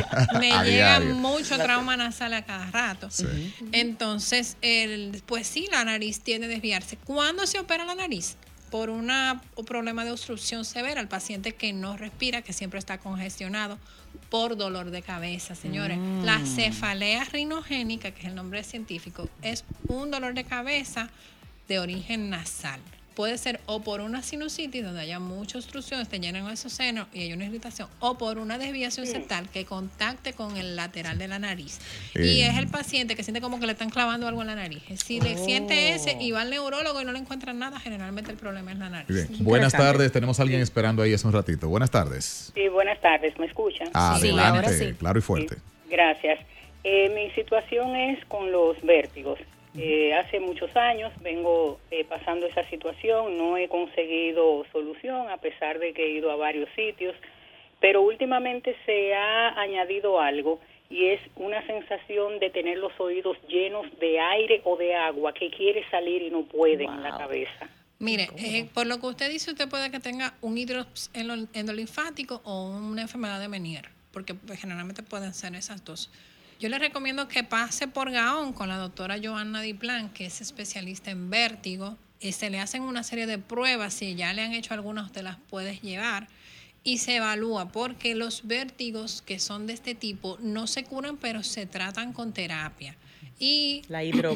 llega 0.51 0.65
diario. 0.99 1.15
mucho 1.15 1.57
trauma 1.57 1.97
nasal 1.97 2.35
a 2.35 2.43
cada 2.45 2.69
rato. 2.73 3.11
Sí. 3.13 3.55
Entonces, 3.71 4.57
el, 4.61 5.23
pues 5.25 5.47
sí, 5.47 5.69
la 5.71 5.85
nariz 5.85 6.21
tiende 6.21 6.47
a 6.47 6.51
desviarse. 6.51 6.97
¿Cuándo 6.97 7.47
se 7.47 7.61
opera 7.61 7.85
la 7.85 7.95
nariz? 7.95 8.37
Por 8.75 8.91
una, 8.91 9.41
un 9.55 9.65
problema 9.65 10.05
de 10.05 10.11
obstrucción 10.11 10.65
severa, 10.65 11.01
el 11.01 11.07
paciente 11.07 11.55
que 11.55 11.73
no 11.73 11.97
respira, 11.97 12.43
que 12.43 12.53
siempre 12.53 12.81
está 12.81 12.99
congestionado, 12.99 13.79
por 14.31 14.57
dolor 14.57 14.91
de 14.91 15.01
cabeza, 15.01 15.55
señores. 15.55 15.97
La 16.25 16.45
cefalea 16.45 17.23
rinogénica, 17.23 18.11
que 18.11 18.23
es 18.23 18.27
el 18.27 18.35
nombre 18.35 18.65
científico, 18.65 19.29
es 19.43 19.65
un 19.87 20.11
dolor 20.11 20.35
de 20.35 20.43
cabeza 20.43 21.09
de 21.69 21.79
origen 21.79 22.31
nasal. 22.31 22.81
Puede 23.15 23.39
ser 23.39 23.61
o 23.67 23.81
por 23.81 24.01
una 24.01 24.23
sinusitis 24.23 24.83
donde 24.83 25.01
haya 25.01 25.21
mucha 25.21 25.59
obstrucción, 25.59 26.01
esté 26.01 26.19
lleno 26.19 26.51
esos 26.51 26.73
senos 26.73 27.07
y 27.13 27.21
hay 27.21 27.33
una 27.33 27.45
irritación, 27.45 27.89
o 28.01 28.19
por 28.19 28.39
una 28.39 28.59
desviación 28.59 29.07
septal 29.07 29.49
que 29.51 29.65
contacte 29.65 30.33
con 30.33 30.57
el 30.57 30.75
lateral 30.77 31.17
de 31.19 31.29
la 31.29 31.39
nariz. 31.39 31.79
y 32.15 32.41
Eh. 32.41 32.49
es 32.49 32.57
el 32.59 32.67
paciente 32.69 33.15
que 33.15 33.23
siente 33.23 33.41
como 33.41 33.61
que 33.61 33.67
le 33.67 33.73
están 33.73 33.91
clavando 33.91 34.27
algo 34.27 34.41
en 34.41 34.49
la 34.49 34.57
nariz. 34.57 34.83
Si 35.05 35.21
le 35.21 35.37
siente 35.39 35.95
ese 35.95 36.17
y 36.21 36.33
va 36.33 36.41
al 36.43 36.51
neurólogo 36.51 37.01
y 37.01 37.05
no 37.05 37.13
le 37.13 37.19
encuentran 37.21 37.59
nada, 37.59 37.79
generalmente 37.79 38.31
el 38.33 38.37
problema 38.37 38.73
es 38.73 38.79
la 38.79 38.89
nariz. 38.91 39.09
Muy 39.11 39.27
bien. 39.29 39.45
Buenas 39.45 39.73
tardes, 39.73 40.11
tenemos 40.11 40.39
a 40.41 40.43
alguien 40.43 40.61
esperando 40.61 41.03
ahí 41.03 41.15
hace 41.15 41.27
un 41.27 41.33
ratito. 41.33 41.69
Buenas 41.69 41.91
tardes. 41.91 42.51
Sí, 42.55 42.69
buenas 42.69 43.01
tardes, 43.01 43.39
¿me 43.39 43.47
escuchan? 43.47 43.89
Adelante, 43.93 44.59
ahora 44.59 44.73
sí. 44.73 44.93
claro 44.99 45.19
y 45.19 45.23
fuerte. 45.23 45.55
Sí, 45.57 45.61
Gracias. 45.91 46.41
Eh, 46.83 47.11
mi 47.15 47.31
situación 47.35 47.95
es 47.95 48.25
con 48.27 48.51
los 48.51 48.81
vértigos. 48.83 49.39
Eh, 49.77 50.15
hace 50.15 50.39
muchos 50.41 50.75
años 50.77 51.13
vengo 51.21 51.81
eh, 51.91 52.05
pasando 52.05 52.47
esa 52.47 52.63
situación, 52.71 53.37
no 53.37 53.57
he 53.57 53.69
conseguido 53.69 54.65
solución 54.73 55.29
a 55.31 55.39
pesar 55.39 55.79
de 55.81 55.93
que 55.93 56.05
he 56.05 56.11
ido 56.11 56.31
a 56.31 56.37
varios 56.37 56.69
sitios, 56.77 57.15
pero 57.81 58.03
últimamente 58.03 58.77
se 58.87 59.15
ha 59.15 59.49
añadido 59.61 60.21
algo 60.21 60.61
y 60.91 61.07
es 61.07 61.21
una 61.37 61.67
sensación 61.67 62.39
de 62.39 62.51
tener 62.51 62.79
los 62.79 62.93
oídos 63.01 63.37
llenos 63.49 63.87
de 63.99 64.21
aire 64.21 64.61
o 64.65 64.77
de 64.77 64.95
agua 64.95 65.35
que 65.35 65.51
quiere 65.51 65.85
salir 65.91 66.23
y 66.23 66.31
no 66.31 66.45
puede 66.45 66.85
en 66.85 67.03
la 67.03 67.17
cabeza. 67.19 67.69
Mire, 67.99 68.29
eh, 68.37 68.69
por 68.75 68.87
lo 68.87 69.01
que 69.01 69.07
usted 69.07 69.31
dice, 69.31 69.51
usted 69.51 69.69
puede 69.69 69.91
que 69.91 69.99
tenga 69.99 70.35
un 70.41 70.57
hidrops 70.59 71.11
endo- 71.15 71.49
endolinfático 71.53 72.41
o 72.45 72.69
una 72.71 73.03
enfermedad 73.03 73.41
de 73.41 73.49
Menier, 73.49 73.89
porque 74.13 74.35
pues, 74.35 74.61
generalmente 74.61 75.03
pueden 75.03 75.33
ser 75.35 75.55
esas 75.55 75.85
dos. 75.85 76.11
Yo 76.65 76.71
le 76.71 76.79
recomiendo 76.79 77.29
que 77.29 77.45
pase 77.45 77.89
por 77.89 78.11
Gaón 78.11 78.55
con 78.55 78.71
la 78.71 78.79
doctora 78.79 79.19
Joanna 79.23 79.61
Diplan, 79.61 80.09
que 80.09 80.25
es 80.25 80.41
especialista 80.41 81.11
en 81.11 81.29
vértigo, 81.29 81.99
y 82.21 82.33
se 82.33 82.49
le 82.49 82.59
hacen 82.59 82.81
una 82.81 83.03
serie 83.03 83.27
de 83.27 83.37
pruebas, 83.37 83.93
si 83.93 84.15
ya 84.15 84.33
le 84.33 84.41
han 84.41 84.55
hecho 84.55 84.73
algunas, 84.73 85.05
usted 85.05 85.21
las 85.21 85.37
puedes 85.51 85.83
llevar 85.83 86.27
y 86.83 86.97
se 86.97 87.17
evalúa, 87.17 87.69
porque 87.69 88.15
los 88.15 88.47
vértigos 88.47 89.21
que 89.21 89.41
son 89.41 89.67
de 89.67 89.75
este 89.75 89.95
tipo 89.95 90.39
no 90.41 90.67
se 90.67 90.85
curan, 90.85 91.19
pero 91.19 91.43
se 91.43 91.67
tratan 91.67 92.15
con 92.15 92.33
terapia. 92.33 92.97
Y 93.39 93.83
La 93.89 94.03
hidro... 94.03 94.35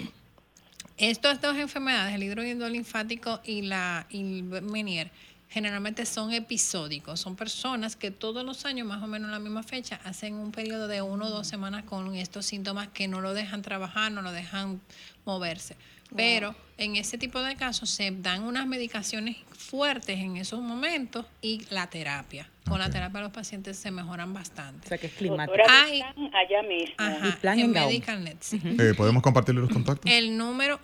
estas 0.99 1.41
dos 1.41 1.57
enfermedades, 1.57 2.15
el 2.15 2.25
hidroide 2.25 2.69
linfático 2.69 3.41
y 3.43 3.63
la 3.63 4.07
y 4.11 4.21
el 4.21 4.43
Menier, 4.43 5.11
generalmente 5.51 6.05
son 6.07 6.33
episódicos. 6.33 7.21
Son 7.21 7.37
personas 7.37 7.97
que 7.97 8.11
todos 8.11 8.45
los 8.45 8.65
años, 8.65 8.87
más 8.87 9.03
o 9.03 9.07
menos 9.07 9.27
en 9.29 9.33
la 9.33 9.39
misma 9.39 9.63
fecha, 9.63 10.01
hacen 10.05 10.35
un 10.35 10.53
periodo 10.53 10.89
de 10.89 11.03
uno 11.03 11.27
o 11.27 11.31
dos 11.31 11.47
semanas 11.47 11.85
con 11.85 12.15
estos 12.15 12.47
síntomas 12.47 12.89
que 12.89 13.09
no 13.09 13.21
lo 13.21 13.35
dejan 13.35 13.63
trabajar, 13.63 14.13
no 14.13 14.23
lo 14.23 14.33
dejan 14.33 14.81
moverse. 15.25 15.77
Pero 16.17 16.55
en 16.79 16.97
ese 16.97 17.19
tipo 17.19 17.43
de 17.43 17.55
casos 17.57 17.91
se 17.91 18.11
dan 18.11 18.43
unas 18.45 18.67
medicaciones 18.67 19.37
fuertes 19.55 20.19
en 20.19 20.39
esos 20.39 20.61
momentos 20.63 21.27
y 21.43 21.67
la 21.69 21.89
terapia. 21.89 22.49
Con 22.67 22.79
la 22.79 22.89
terapia 22.89 23.21
los 23.21 23.31
pacientes 23.33 23.77
se 23.79 23.91
mejoran 23.91 24.31
O 24.31 24.33
bastante. 24.33 24.89
sea, 24.89 24.97
que 24.97 25.09
es 25.09 25.13
climático. 25.13 25.55
Doctora 25.59 25.83
Ay. 25.85 26.03
Diplan, 26.17 26.35
allá 26.35 26.63
mismo. 26.63 26.95
Ajá, 26.97 27.27
Diplan 27.27 27.59
en 27.59 27.65
en 27.67 27.73
Gaón. 27.75 27.89
MedicalNet, 27.89 28.43
sí. 28.43 28.59
Eh, 28.65 28.95
¿Podemos 28.97 29.23
compartirle 29.23 29.61
los 29.61 29.71
contactos? 29.71 30.11
El 30.11 30.37
número 30.39 30.81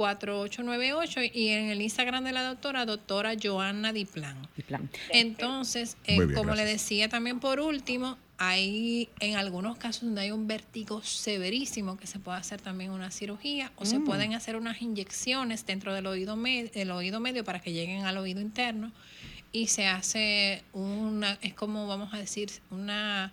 809-227-4898 0.00 1.30
y 1.34 1.48
en 1.48 1.70
el 1.70 1.82
Instagram 1.82 2.24
de 2.24 2.32
la 2.32 2.42
doctora, 2.44 2.86
doctora 2.86 3.32
Joanna 3.40 3.92
Diplan. 3.92 4.48
Y 4.56 4.62
plan. 4.62 4.90
Entonces, 5.10 5.96
eh, 6.06 6.16
bien, 6.18 6.34
como 6.34 6.54
le 6.54 6.64
decía 6.64 7.08
también 7.08 7.40
por 7.40 7.60
último, 7.60 8.16
hay 8.38 9.08
en 9.20 9.36
algunos 9.36 9.76
casos 9.76 10.04
donde 10.04 10.22
hay 10.22 10.30
un 10.30 10.46
vértigo 10.46 11.02
severísimo 11.02 11.98
que 11.98 12.06
se 12.06 12.18
puede 12.18 12.38
hacer 12.38 12.60
también 12.60 12.90
una 12.90 13.10
cirugía 13.10 13.70
o 13.76 13.84
se 13.84 14.00
pueden 14.00 14.32
hacer 14.34 14.56
unas 14.56 14.80
inyecciones 14.80 15.66
dentro 15.66 15.92
del 15.92 16.06
oído, 16.06 16.36
me- 16.36 16.64
del 16.64 16.90
oído 16.90 17.20
medio 17.20 17.44
para 17.44 17.60
que 17.60 17.72
lleguen 17.72 18.04
al 18.06 18.16
oído 18.16 18.40
interno 18.40 18.92
y 19.52 19.66
se 19.66 19.86
hace 19.88 20.62
una, 20.72 21.36
es 21.42 21.52
como 21.54 21.86
vamos 21.86 22.14
a 22.14 22.16
decir, 22.18 22.50
una 22.70 23.30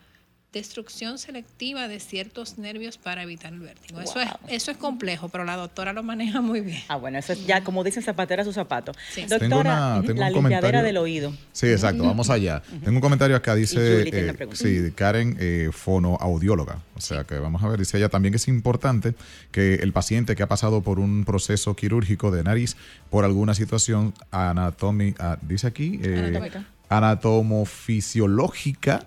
destrucción 0.58 1.18
selectiva 1.18 1.88
de 1.88 2.00
ciertos 2.00 2.58
nervios 2.58 2.98
para 2.98 3.24
evitar 3.24 3.54
el 3.54 3.60
vértigo. 3.60 4.02
Eso, 4.02 4.20
es, 4.20 4.30
eso 4.50 4.72
es 4.72 4.78
complejo, 4.78 5.30
pero 5.30 5.44
la 5.46 5.56
doctora 5.56 5.94
lo 5.94 6.04
maneja 6.04 6.42
muy 6.42 6.62
bien. 6.62 6.84
Ah, 6.90 6.98
bueno, 6.98 7.18
eso 7.18 7.34
es 7.34 7.46
ya, 7.46 7.64
como 7.64 7.84
dicen, 7.84 8.04
zapatera 8.04 8.44
su 8.44 8.54
zapato. 8.54 8.92
Sí. 9.12 9.26
Tengo 9.28 9.38
Doctora, 9.40 9.60
una- 9.98 10.02
tengo 10.08 10.20
la 10.20 10.28
un 10.28 10.34
limpiadera 10.34 10.34
comentario. 10.34 10.84
del 10.84 10.98
oído. 10.98 11.34
Sí, 11.54 11.68
exacto, 11.68 12.04
vamos 12.04 12.30
allá. 12.30 12.62
Tengo 12.84 12.98
un 12.98 13.02
comentario 13.02 13.36
acá, 13.36 13.56
dice, 13.56 14.04
eh, 14.08 14.48
sí, 14.54 14.92
Karen, 14.96 15.38
eh, 15.40 15.70
fonoaudióloga. 15.72 16.80
O 16.96 17.02
sea 17.02 17.24
que 17.24 17.38
vamos 17.40 17.62
a 17.64 17.68
ver, 17.68 17.80
dice 17.80 17.98
ella 17.98 18.10
también 18.10 18.32
que 18.34 18.38
es 18.38 18.48
importante 18.48 19.14
que 19.52 19.76
el 19.76 19.94
paciente 19.94 20.36
que 20.36 20.44
ha 20.44 20.48
pasado 20.48 20.82
por 20.82 21.00
un 21.00 21.26
proceso 21.26 21.76
quirúrgico 21.76 22.32
de 22.32 22.44
nariz 22.44 22.76
por 23.10 23.24
alguna 23.24 23.54
situación 23.54 24.14
anatómica, 24.32 25.38
dice 25.42 25.68
aquí, 25.68 26.00
eh, 26.04 26.16
Anatómica. 26.28 26.66
Anatomofisiológica, 26.90 29.06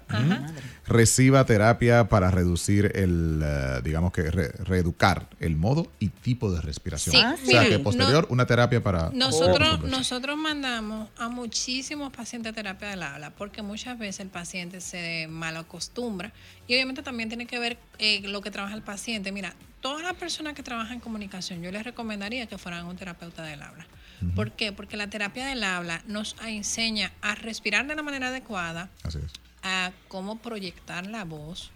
reciba 0.86 1.44
terapia 1.44 2.08
para 2.08 2.30
reducir 2.30 2.92
el, 2.96 3.40
eh, 3.44 3.80
digamos 3.84 4.12
que 4.12 4.30
re- 4.30 4.50
reeducar 4.64 5.28
el 5.38 5.56
modo 5.56 5.90
y 6.00 6.08
tipo 6.08 6.50
de 6.52 6.60
respiración. 6.60 7.14
Sí, 7.14 7.22
o 7.22 7.36
sea 7.50 7.68
que 7.68 7.78
posterior 7.78 8.26
no- 8.28 8.32
una 8.34 8.46
terapia 8.46 8.82
para... 8.82 9.10
Nosotros, 9.10 9.82
nosotros 9.84 10.36
mandamos 10.36 11.08
a 11.16 11.28
muchísimos 11.28 12.12
pacientes 12.12 12.50
a 12.50 12.54
terapia 12.54 12.88
del 12.90 13.02
habla 13.02 13.30
porque 13.30 13.62
muchas 13.62 13.98
veces 13.98 14.20
el 14.20 14.28
paciente 14.28 14.80
se 14.80 15.26
malacostumbra 15.28 16.32
y 16.66 16.74
obviamente 16.74 17.02
también 17.02 17.28
tiene 17.28 17.46
que 17.46 17.58
ver 17.58 17.78
eh, 17.98 18.20
lo 18.24 18.40
que 18.40 18.50
trabaja 18.50 18.74
el 18.74 18.82
paciente. 18.82 19.30
Mira, 19.32 19.54
todas 19.80 20.02
las 20.02 20.14
personas 20.14 20.54
que 20.54 20.62
trabajan 20.62 20.94
en 20.94 21.00
comunicación, 21.00 21.62
yo 21.62 21.70
les 21.70 21.84
recomendaría 21.84 22.46
que 22.46 22.58
fueran 22.58 22.86
un 22.86 22.96
terapeuta 22.96 23.42
del 23.44 23.62
habla. 23.62 23.86
¿Por 24.34 24.52
qué? 24.52 24.72
Porque 24.72 24.96
la 24.96 25.08
terapia 25.08 25.46
del 25.46 25.64
habla 25.64 26.02
nos 26.06 26.36
enseña 26.44 27.12
a 27.22 27.34
respirar 27.34 27.86
de 27.86 27.94
la 27.94 28.02
manera 28.02 28.28
adecuada, 28.28 28.88
Así 29.02 29.18
es. 29.18 29.32
a 29.62 29.92
cómo 30.08 30.38
proyectar 30.38 31.06
la 31.06 31.24
voz, 31.24 31.70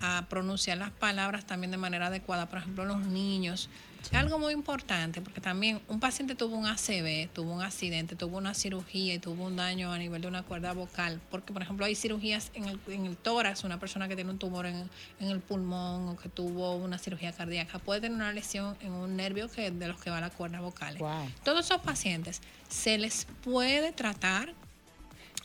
a 0.00 0.26
pronunciar 0.28 0.78
las 0.78 0.90
palabras 0.90 1.46
también 1.46 1.70
de 1.70 1.76
manera 1.76 2.06
adecuada. 2.06 2.46
Por 2.46 2.58
ejemplo, 2.60 2.84
los 2.84 3.06
niños 3.06 3.68
Es 4.02 4.14
algo 4.14 4.38
muy 4.38 4.52
importante 4.52 5.20
porque 5.20 5.40
también 5.40 5.80
un 5.88 5.98
paciente 5.98 6.36
tuvo 6.36 6.56
un 6.56 6.66
ACV, 6.66 7.28
tuvo 7.32 7.52
un 7.52 7.62
accidente, 7.62 8.14
tuvo 8.14 8.38
una 8.38 8.54
cirugía 8.54 9.14
y 9.14 9.18
tuvo 9.18 9.46
un 9.46 9.56
daño 9.56 9.92
a 9.92 9.98
nivel 9.98 10.22
de 10.22 10.28
una 10.28 10.44
cuerda 10.44 10.72
vocal. 10.72 11.20
Porque, 11.30 11.52
por 11.52 11.62
ejemplo, 11.62 11.84
hay 11.84 11.96
cirugías 11.96 12.50
en 12.54 12.66
el, 12.66 12.80
en 12.86 13.06
el 13.06 13.16
tórax, 13.16 13.64
una 13.64 13.80
persona 13.80 14.06
que 14.08 14.14
tiene 14.14 14.30
un 14.30 14.38
tumor 14.38 14.66
en, 14.66 14.88
en 15.20 15.28
el 15.28 15.40
pulmón 15.40 16.08
o 16.08 16.16
que 16.16 16.28
tuvo 16.28 16.76
una 16.76 16.98
cirugía 16.98 17.32
cardíaca 17.32 17.80
puede 17.80 18.00
tener 18.00 18.16
una 18.16 18.32
lesión 18.32 18.76
en 18.80 18.92
un 18.92 19.16
nervio 19.16 19.50
que 19.50 19.70
de 19.70 19.88
los 19.88 20.00
que 20.00 20.10
va 20.10 20.18
a 20.18 20.22
la 20.22 20.30
cuerda 20.30 20.60
vocal. 20.60 20.96
Wow. 20.98 21.28
Todos 21.44 21.66
esos 21.66 21.80
pacientes 21.82 22.40
se 22.68 22.98
les 22.98 23.26
puede 23.42 23.92
tratar 23.92 24.54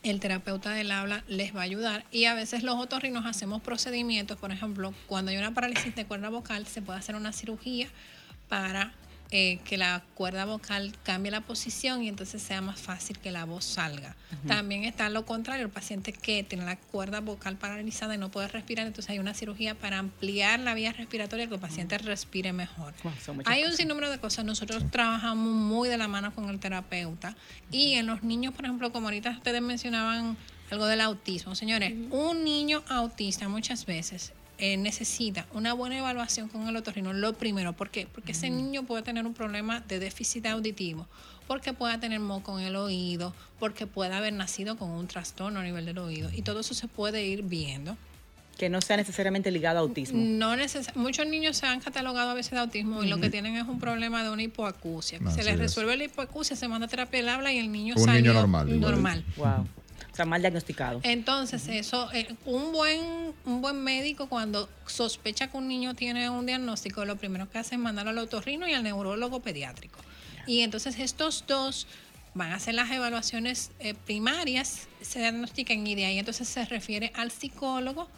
el 0.04 0.20
terapeuta 0.20 0.72
del 0.72 0.92
habla 0.92 1.24
les 1.28 1.56
va 1.56 1.62
a 1.62 1.64
ayudar. 1.64 2.06
Y 2.12 2.26
a 2.26 2.34
veces 2.34 2.64
los 2.64 2.76
otorrinos 2.76 3.26
hacemos 3.26 3.62
procedimientos, 3.62 4.38
por 4.38 4.52
ejemplo, 4.52 4.94
cuando 5.08 5.32
hay 5.32 5.38
una 5.38 5.54
parálisis 5.54 5.96
de 5.96 6.06
cuerda 6.06 6.30
vocal 6.30 6.68
se 6.68 6.82
puede 6.82 7.00
hacer 7.00 7.16
una 7.16 7.32
cirugía 7.32 7.88
para 8.50 8.92
eh, 9.36 9.58
que 9.66 9.80
la 9.80 10.04
cuerda 10.14 10.46
vocal 10.46 10.94
cambie 11.02 11.32
la 11.32 11.42
posición 11.42 12.04
y 12.04 12.08
entonces 12.08 12.40
sea 12.40 12.62
más 12.62 12.80
fácil 12.80 13.18
que 13.18 13.32
la 13.32 13.46
voz 13.46 13.66
salga. 13.66 14.16
También 14.48 14.84
está 14.84 15.10
lo 15.10 15.26
contrario, 15.26 15.66
el 15.66 15.72
paciente 15.72 16.14
que 16.14 16.44
tiene 16.44 16.66
la 16.66 16.76
cuerda 16.76 17.20
vocal 17.20 17.58
paralizada 17.58 18.14
y 18.14 18.20
no 18.20 18.30
puede 18.30 18.48
respirar, 18.48 18.86
entonces 18.86 19.10
hay 19.10 19.18
una 19.18 19.34
cirugía 19.34 19.74
para 19.74 19.98
ampliar 19.98 20.60
la 20.60 20.76
vía 20.76 20.94
respiratoria 20.94 21.48
que 21.48 21.56
el 21.56 21.60
paciente 21.60 21.98
respire 21.98 22.54
mejor. 22.54 22.94
Hay 23.46 23.62
un 23.62 23.70
cosas. 23.70 23.78
sinnúmero 23.78 24.12
de 24.12 24.20
cosas. 24.20 24.46
Nosotros 24.46 24.84
trabajamos 24.92 25.52
muy 25.52 25.90
de 25.90 25.98
la 25.98 26.08
mano 26.08 26.32
con 26.36 26.52
el 26.52 26.60
terapeuta 26.60 27.36
y 27.72 27.94
en 27.94 28.06
los 28.06 28.22
niños, 28.22 28.54
por 28.54 28.66
ejemplo, 28.66 28.92
como 28.92 29.08
ahorita 29.08 29.32
ustedes 29.32 29.64
mencionaban 29.64 30.38
algo 30.70 30.86
del 30.86 31.02
autismo, 31.02 31.56
señores, 31.56 31.92
un 32.12 32.44
niño 32.44 32.84
autista 32.88 33.50
muchas 33.50 33.88
veces 33.88 34.32
eh, 34.66 34.78
necesita 34.78 35.46
una 35.54 35.74
buena 35.74 35.98
evaluación 35.98 36.48
con 36.48 36.66
el 36.70 36.76
otorrino. 36.78 37.12
Lo 37.12 37.34
primero, 37.34 37.74
¿por 37.74 37.90
qué? 37.90 38.08
Porque 38.10 38.32
ese 38.32 38.50
niño 38.50 38.84
puede 38.84 39.04
tener 39.04 39.26
un 39.26 39.34
problema 39.34 39.82
de 39.82 40.00
déficit 40.00 40.46
auditivo, 40.46 41.06
porque 41.48 41.74
pueda 41.74 42.00
tener 42.00 42.22
moco 42.22 42.58
en 42.58 42.66
el 42.68 42.78
oído, 42.78 43.34
porque 43.60 43.88
puede 43.88 44.14
haber 44.14 44.32
nacido 44.32 44.78
con 44.78 44.90
un 44.90 45.08
trastorno 45.08 45.60
a 45.60 45.64
nivel 45.64 45.86
del 45.86 45.98
oído 45.98 46.30
y 46.34 46.44
todo 46.44 46.62
eso 46.62 46.74
se 46.74 46.88
puede 46.88 47.26
ir 47.26 47.44
viendo. 47.44 47.98
Que 48.58 48.70
no 48.70 48.80
sea 48.82 48.96
necesariamente 48.96 49.52
ligado 49.52 49.80
a 49.80 49.82
autismo. 49.82 50.18
No 50.24 50.56
neces- 50.56 50.96
muchos 50.96 51.28
niños 51.28 51.58
se 51.58 51.66
han 51.66 51.82
catalogado 51.82 52.30
a 52.30 52.34
veces 52.34 52.52
de 52.52 52.60
autismo 52.60 53.04
y 53.04 53.10
lo 53.10 53.20
que 53.20 53.30
tienen 53.30 53.58
es 53.58 53.68
un 53.68 53.80
problema 53.80 54.24
de 54.24 54.30
una 54.30 54.44
hipoacusia. 54.44 55.20
se 55.32 55.44
les 55.44 55.56
es. 55.56 55.60
resuelve 55.60 55.98
la 55.98 56.06
hipoacusia, 56.06 56.56
se 56.56 56.70
manda 56.70 56.86
a 56.86 56.90
terapia 56.90 57.20
del 57.20 57.28
habla 57.30 57.52
y 57.52 57.58
el 57.58 57.70
niño 57.70 57.96
Un 57.98 58.06
salió 58.06 58.22
niño 58.22 58.34
normal, 58.34 58.80
normal. 58.80 59.26
Wow. 59.36 59.68
Sea, 60.14 60.26
mal 60.26 60.42
diagnosticado. 60.42 61.00
Entonces, 61.04 61.68
eso, 61.68 62.12
eh, 62.14 62.36
un 62.46 62.72
buen, 62.72 63.34
un 63.46 63.62
buen 63.62 63.84
médico 63.84 64.30
cuando 64.30 64.70
sospecha 64.86 65.48
que 65.48 65.58
un 65.58 65.68
niño 65.68 65.96
tiene 65.96 66.30
un 66.30 66.46
diagnóstico, 66.46 67.04
lo 67.04 67.16
primero 67.16 67.50
que 67.50 67.58
hace 67.58 67.76
es 67.76 67.82
mandarlo 67.82 68.12
al 68.12 68.20
otorrino 68.20 68.68
y 68.68 68.74
al 68.74 68.84
neurólogo 68.84 69.40
pediátrico. 69.42 70.00
Y 70.46 70.62
entonces 70.62 71.00
estos 71.00 71.46
dos 71.48 71.88
van 72.34 72.52
a 72.52 72.56
hacer 72.56 72.74
las 72.76 72.90
evaluaciones 72.92 73.72
eh, 73.80 73.94
primarias, 73.94 74.88
se 75.02 75.20
diagnostican 75.20 75.86
y 75.86 75.96
de 75.96 76.06
ahí 76.06 76.20
entonces 76.20 76.48
se 76.48 76.66
refiere 76.66 77.12
al 77.16 77.32
psicólogo, 77.32 78.10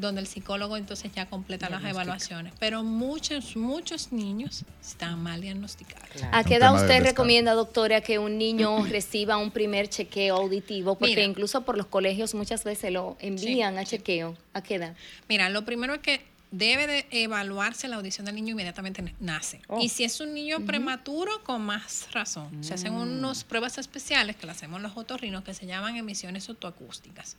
donde 0.00 0.20
el 0.20 0.26
psicólogo 0.26 0.76
entonces 0.76 1.12
ya 1.12 1.26
completa 1.26 1.68
las 1.68 1.84
evaluaciones. 1.84 2.52
Pero 2.58 2.82
muchos, 2.82 3.56
muchos 3.56 4.12
niños 4.12 4.64
están 4.80 5.22
mal 5.22 5.40
diagnosticados. 5.40 6.08
¿A 6.32 6.44
qué 6.44 6.56
edad 6.56 6.74
usted 6.74 7.02
recomienda, 7.02 7.52
doctora, 7.54 8.00
que 8.00 8.18
un 8.18 8.38
niño 8.38 8.84
reciba 8.90 9.36
un 9.36 9.50
primer 9.50 9.88
chequeo 9.88 10.36
auditivo? 10.36 10.96
Porque 10.96 11.16
Mira. 11.16 11.24
incluso 11.24 11.62
por 11.62 11.76
los 11.76 11.86
colegios 11.86 12.34
muchas 12.34 12.64
veces 12.64 12.92
lo 12.92 13.16
envían 13.20 13.78
a 13.78 13.84
chequeo. 13.84 14.36
¿A 14.54 14.62
qué 14.62 14.76
edad? 14.76 14.94
Mira, 15.28 15.48
lo 15.48 15.64
primero 15.64 15.94
es 15.94 16.00
que 16.00 16.22
debe 16.50 16.86
de 16.86 17.06
evaluarse 17.10 17.88
la 17.88 17.96
audición 17.96 18.24
del 18.24 18.34
niño 18.34 18.52
inmediatamente 18.52 19.14
nace. 19.20 19.60
Oh. 19.68 19.80
Y 19.80 19.88
si 19.88 20.04
es 20.04 20.20
un 20.20 20.32
niño 20.34 20.64
prematuro, 20.64 21.42
con 21.44 21.62
más 21.62 22.08
razón. 22.12 22.64
Se 22.64 22.74
hacen 22.74 22.94
unas 22.94 23.44
pruebas 23.44 23.78
especiales 23.78 24.36
que 24.36 24.46
las 24.46 24.56
hacemos 24.58 24.80
los 24.80 24.96
otorrinos 24.96 25.44
que 25.44 25.54
se 25.54 25.66
llaman 25.66 25.96
emisiones 25.96 26.48
otoacústicas. 26.48 27.36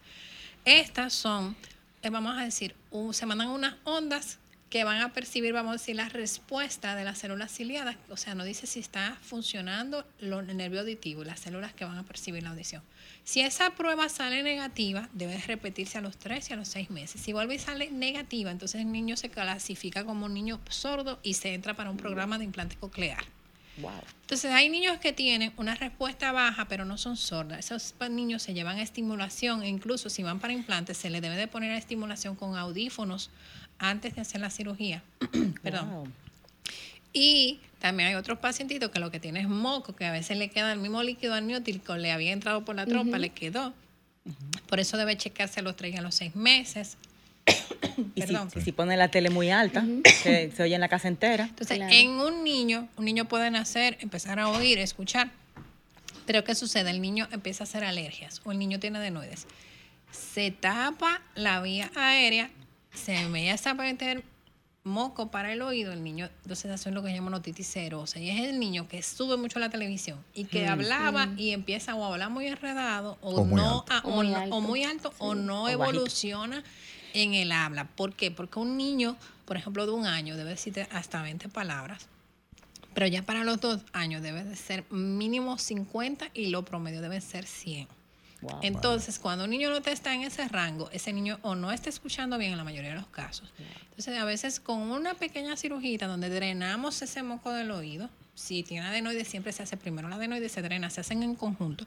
Estas 0.66 1.14
son, 1.14 1.56
vamos 2.10 2.38
a 2.38 2.44
decir, 2.44 2.76
se 3.12 3.26
mandan 3.26 3.50
unas 3.50 3.76
ondas 3.84 4.38
que 4.70 4.84
van 4.84 5.02
a 5.02 5.12
percibir, 5.14 5.52
vamos 5.52 5.72
a 5.72 5.74
decir, 5.74 5.96
la 5.96 6.10
respuesta 6.10 6.96
de 6.96 7.04
las 7.04 7.18
células 7.18 7.52
ciliadas. 7.52 7.96
O 8.10 8.18
sea, 8.18 8.36
no 8.36 8.44
dice 8.44 8.68
si 8.68 8.80
está 8.80 9.18
funcionando 9.22 10.06
lo- 10.20 10.42
el 10.42 10.56
nervio 10.56 10.82
auditivo 10.82 11.24
las 11.24 11.40
células 11.40 11.74
que 11.74 11.86
van 11.86 11.98
a 11.98 12.04
percibir 12.04 12.44
la 12.44 12.52
audición. 12.52 12.84
Si 13.24 13.42
esa 13.42 13.72
prueba 13.72 14.10
sale 14.10 14.44
negativa, 14.44 15.10
debe 15.14 15.38
repetirse 15.40 15.98
a 15.98 16.02
los 16.02 16.18
3 16.18 16.50
y 16.50 16.54
a 16.54 16.56
los 16.56 16.68
6 16.68 16.92
meses. 16.92 17.20
Si 17.20 17.34
vuelve 17.34 17.56
y 17.56 17.60
sale 17.60 17.90
negativa, 17.90 18.52
entonces 18.52 18.82
el 18.82 18.92
niño 18.92 19.18
se 19.18 19.30
clasifica 19.32 20.04
como 20.06 20.28
un 20.28 20.36
niño 20.36 20.60
sordo 20.70 21.20
y 21.24 21.34
se 21.34 21.56
entra 21.56 21.74
para 21.74 21.90
un 21.90 21.98
programa 21.98 22.38
de 22.38 22.46
implante 22.46 22.76
coclear. 22.76 23.24
Wow. 23.82 23.92
Entonces 24.22 24.52
hay 24.52 24.70
niños 24.70 24.98
que 25.00 25.14
tienen 25.14 25.54
una 25.58 25.76
respuesta 25.76 26.32
baja 26.32 26.68
pero 26.68 26.86
no 26.86 26.98
son 26.98 27.18
sordas. 27.18 27.60
Esos 27.60 27.96
niños 28.10 28.44
se 28.44 28.54
llevan 28.54 28.78
a 28.78 28.82
estimulación 28.82 29.64
e 29.64 29.68
incluso 29.68 30.10
si 30.10 30.24
van 30.24 30.40
para 30.40 30.54
implantes 30.54 30.98
se 30.98 31.10
les 31.10 31.22
debe 31.22 31.36
de 31.36 31.48
poner 31.48 31.72
a 31.72 31.78
estimulación 31.78 32.36
con 32.36 32.56
audífonos 32.56 33.30
antes 33.80 34.16
de 34.16 34.22
hacer 34.22 34.42
la 34.42 34.50
cirugía. 34.50 35.04
Perdón. 35.64 35.90
Wow. 35.90 36.08
Y 37.14 37.60
también 37.80 38.10
hay 38.10 38.16
otros 38.16 38.40
pacientitos 38.40 38.92
que 38.92 39.00
lo 39.00 39.10
que 39.10 39.20
tienen 39.20 39.44
es 39.44 39.50
moco, 39.50 39.96
que 39.96 40.06
a 40.06 40.12
veces 40.12 40.38
le 40.38 40.50
queda 40.50 40.72
el 40.72 40.80
mismo 40.80 41.02
líquido 41.02 41.34
amniótico, 41.34 41.98
le 41.98 42.12
había 42.12 42.32
entrado 42.32 42.66
por 42.66 42.76
la 42.76 42.86
trompa, 42.86 43.18
le 43.18 43.30
quedó. 43.30 43.74
Por 44.68 44.80
eso 44.80 44.98
debe 44.98 45.18
checarse 45.18 45.62
a 45.62 45.64
los 45.64 45.76
3 45.76 45.96
y 45.96 45.98
a 45.98 46.02
los 46.02 46.16
6 46.16 46.36
meses. 46.36 46.98
Y 48.16 48.22
si, 48.22 48.28
Perdón. 48.28 48.50
y 48.56 48.62
si 48.62 48.72
pone 48.72 48.96
la 48.96 49.10
tele 49.12 49.30
muy 49.30 49.50
alta, 49.50 49.84
se 50.14 50.54
oye 50.64 50.74
en 50.76 50.82
la 50.82 50.88
casa 50.88 51.08
entera. 51.10 51.46
Entonces, 51.46 51.78
Claro. 51.78 51.94
en 51.94 52.10
un 52.12 52.44
niño, 52.46 52.88
un 52.96 53.04
niño 53.06 53.26
puede 53.26 53.52
nacer, 53.52 53.98
empezar 54.00 54.40
a 54.40 54.48
oír, 54.50 54.80
escuchar. 54.80 55.32
Pero 56.26 56.44
¿qué 56.46 56.56
sucede? 56.56 56.92
El 56.92 57.02
niño 57.02 57.28
empieza 57.32 57.64
a 57.64 57.66
hacer 57.66 57.84
alergias 57.84 58.42
o 58.46 58.52
el 58.52 58.60
niño 58.60 58.80
tiene 58.80 59.00
adenoides. 59.00 59.48
Se 60.12 60.52
tapa 60.52 61.22
la 61.36 61.62
vía 61.62 61.92
aérea, 61.96 62.50
se 62.94 63.16
empieza 63.16 63.72
a 63.72 63.74
meter 63.74 64.24
moco 64.84 65.30
para 65.30 65.52
el 65.52 65.62
oído, 65.62 65.92
el 65.92 66.04
niño 66.04 66.30
entonces 66.44 66.72
hace 66.72 66.90
lo 66.92 67.04
que 67.04 67.10
se 67.10 67.16
llama 67.16 67.36
otitis 67.36 67.68
serosa. 67.68 68.20
Y 68.20 68.30
es 68.30 68.40
el 68.48 68.60
niño 68.60 68.88
que 68.88 69.04
sube 69.04 69.36
mucho 69.38 69.60
la 69.60 69.70
televisión 69.70 70.24
y 70.34 70.46
que 70.46 70.68
hablaba 70.68 71.28
y 71.38 71.52
empieza 71.52 71.96
o 71.96 72.04
a 72.06 72.08
hablar 72.14 72.30
muy 72.30 72.48
enredado 72.48 73.18
o, 73.22 73.36
O 73.42 73.46
muy 73.46 73.56
no 73.62 73.80
alto. 73.82 73.94
a- 73.94 74.00
O 74.06 74.12
o, 74.12 74.16
muy 74.16 74.28
no- 74.30 74.38
alto. 74.38 74.56
o 74.56 74.62
muy 74.62 74.84
alto 74.84 75.14
o 75.20 75.36
no 75.36 75.64
bajito. 75.64 75.80
En 77.14 77.34
el 77.34 77.52
habla. 77.52 77.86
¿Por 77.86 78.14
qué? 78.14 78.32
Porque 78.32 78.60
un 78.60 78.78
niño, 78.78 79.18
por 79.46 79.58
ejemplo, 79.58 79.86
de 79.86 79.92
un 79.92 80.06
año 80.06 80.38
debe 80.38 80.52
decir 80.52 80.88
hasta 80.92 81.22
20 81.22 81.50
palabras. 81.50 82.08
Pero 82.94 83.08
ya 83.08 83.24
para 83.24 83.44
los 83.44 83.62
dos 83.62 83.82
años 83.94 84.22
debe 84.22 84.44
de 84.44 84.56
ser 84.56 84.84
mínimo 84.92 85.58
50 85.58 86.32
y 86.34 86.48
lo 86.48 86.66
promedio 86.66 87.02
debe 87.02 87.22
ser 87.22 87.46
100. 87.46 87.88
Wow. 88.42 88.60
Entonces, 88.62 89.20
cuando 89.20 89.44
un 89.44 89.50
niño 89.50 89.70
no 89.70 89.82
te 89.82 89.92
está 89.92 90.14
en 90.14 90.22
ese 90.22 90.48
rango, 90.48 90.90
ese 90.92 91.12
niño 91.12 91.40
o 91.42 91.56
no 91.56 91.72
está 91.72 91.90
escuchando 91.90 92.38
bien 92.38 92.52
en 92.52 92.58
la 92.58 92.64
mayoría 92.64 92.92
de 92.92 92.96
los 92.96 93.08
casos. 93.08 93.52
Entonces, 93.90 94.18
a 94.18 94.24
veces 94.24 94.60
con 94.60 94.80
una 94.80 95.14
pequeña 95.14 95.58
cirugía 95.58 96.08
donde 96.08 96.30
drenamos 96.30 97.02
ese 97.02 97.22
moco 97.22 97.52
del 97.52 97.72
oído, 97.72 98.10
si 98.40 98.64
tiene 98.64 98.88
adenoides, 98.88 99.28
siempre 99.28 99.52
se 99.52 99.64
hace 99.64 99.78
primero 99.78 100.08
la 100.08 100.16
adenoide, 100.16 100.50
se 100.50 100.62
drena, 100.62 100.90
se 100.90 101.02
hacen 101.02 101.24
en 101.24 101.36
conjunto. 101.36 101.86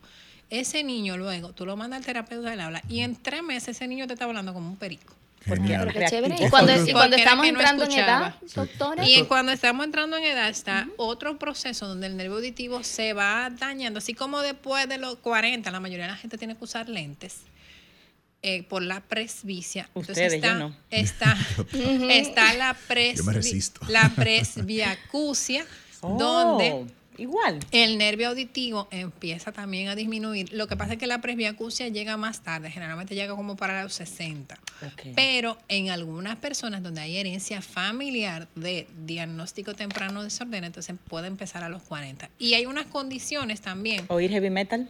Ese 0.49 0.83
niño 0.83 1.17
luego, 1.17 1.51
tú 1.53 1.65
lo 1.65 1.75
mandas 1.75 1.97
al 1.97 2.05
terapeuta 2.05 2.51
del 2.51 2.59
habla 2.59 2.83
y 2.87 2.99
en 2.99 3.15
tres 3.15 3.43
meses 3.43 3.69
ese 3.69 3.87
niño 3.87 4.07
te 4.07 4.13
está 4.13 4.25
hablando 4.25 4.53
como 4.53 4.69
un 4.69 4.77
perico. 4.77 5.15
Genial. 5.45 5.87
Pero 5.87 5.99
qué 5.99 6.05
chévere. 6.05 6.37
Reactivo. 6.37 6.47
Y 6.47 6.49
cuando, 6.49 6.71
y 6.73 6.77
Porque 6.77 6.93
cuando 6.93 7.15
era 7.15 7.23
estamos 7.23 7.43
no 7.43 7.49
entrando 7.49 7.83
en 7.83 7.91
edad, 7.91 8.35
doctora. 8.55 9.09
Y 9.09 9.23
cuando 9.23 9.51
estamos 9.51 9.85
entrando 9.85 10.17
en 10.17 10.23
edad 10.23 10.49
está 10.49 10.87
otro 10.97 11.37
proceso 11.37 11.87
donde 11.87 12.07
el 12.07 12.15
nervio 12.15 12.35
auditivo 12.37 12.83
se 12.83 13.13
va 13.13 13.49
dañando, 13.49 13.97
así 13.97 14.13
como 14.13 14.41
después 14.41 14.87
de 14.87 14.99
los 14.99 15.17
40 15.17 15.69
la 15.71 15.79
mayoría 15.79 16.05
de 16.05 16.11
la 16.11 16.17
gente 16.17 16.37
tiene 16.37 16.55
que 16.55 16.63
usar 16.63 16.87
lentes 16.87 17.41
eh, 18.45 18.63
por 18.63 18.83
la 18.83 19.01
presbicia. 19.01 19.89
Ustedes, 19.93 20.33
está, 20.33 20.47
yo 20.53 20.55
no. 20.55 20.75
está, 20.89 21.37
está 22.09 22.53
la, 22.53 22.73
pres, 22.87 23.17
Yo 23.17 23.23
me 23.23 23.33
resisto. 23.33 23.81
la 23.87 24.09
presbiacusia, 24.09 25.65
Oh, 26.03 26.17
donde 26.17 26.85
Igual. 27.17 27.59
el 27.71 27.97
nervio 27.97 28.29
auditivo 28.29 28.87
empieza 28.91 29.51
también 29.51 29.87
a 29.87 29.95
disminuir. 29.95 30.51
Lo 30.53 30.67
que 30.67 30.75
pasa 30.75 30.93
es 30.93 30.99
que 30.99 31.07
la 31.07 31.21
presbiacusia 31.21 31.87
llega 31.87 32.17
más 32.17 32.41
tarde, 32.41 32.71
generalmente 32.71 33.15
llega 33.15 33.35
como 33.35 33.55
para 33.55 33.83
los 33.83 33.93
60. 33.93 34.55
Ok. 34.85 35.13
Pero 35.15 35.57
en 35.67 35.89
algunas 35.89 36.37
personas 36.37 36.83
donde 36.83 37.01
hay 37.01 37.17
herencia 37.17 37.61
familiar 37.61 38.47
de 38.55 38.87
diagnóstico 39.05 39.73
temprano 39.73 40.21
de 40.21 40.25
desorden, 40.25 40.63
entonces 40.63 40.95
puede 41.07 41.27
empezar 41.27 41.63
a 41.63 41.69
los 41.69 41.83
40. 41.83 42.29
Y 42.39 42.55
hay 42.55 42.65
unas 42.65 42.87
condiciones 42.87 43.61
también, 43.61 44.05
Oír 44.07 44.31
heavy 44.31 44.49
metal. 44.49 44.89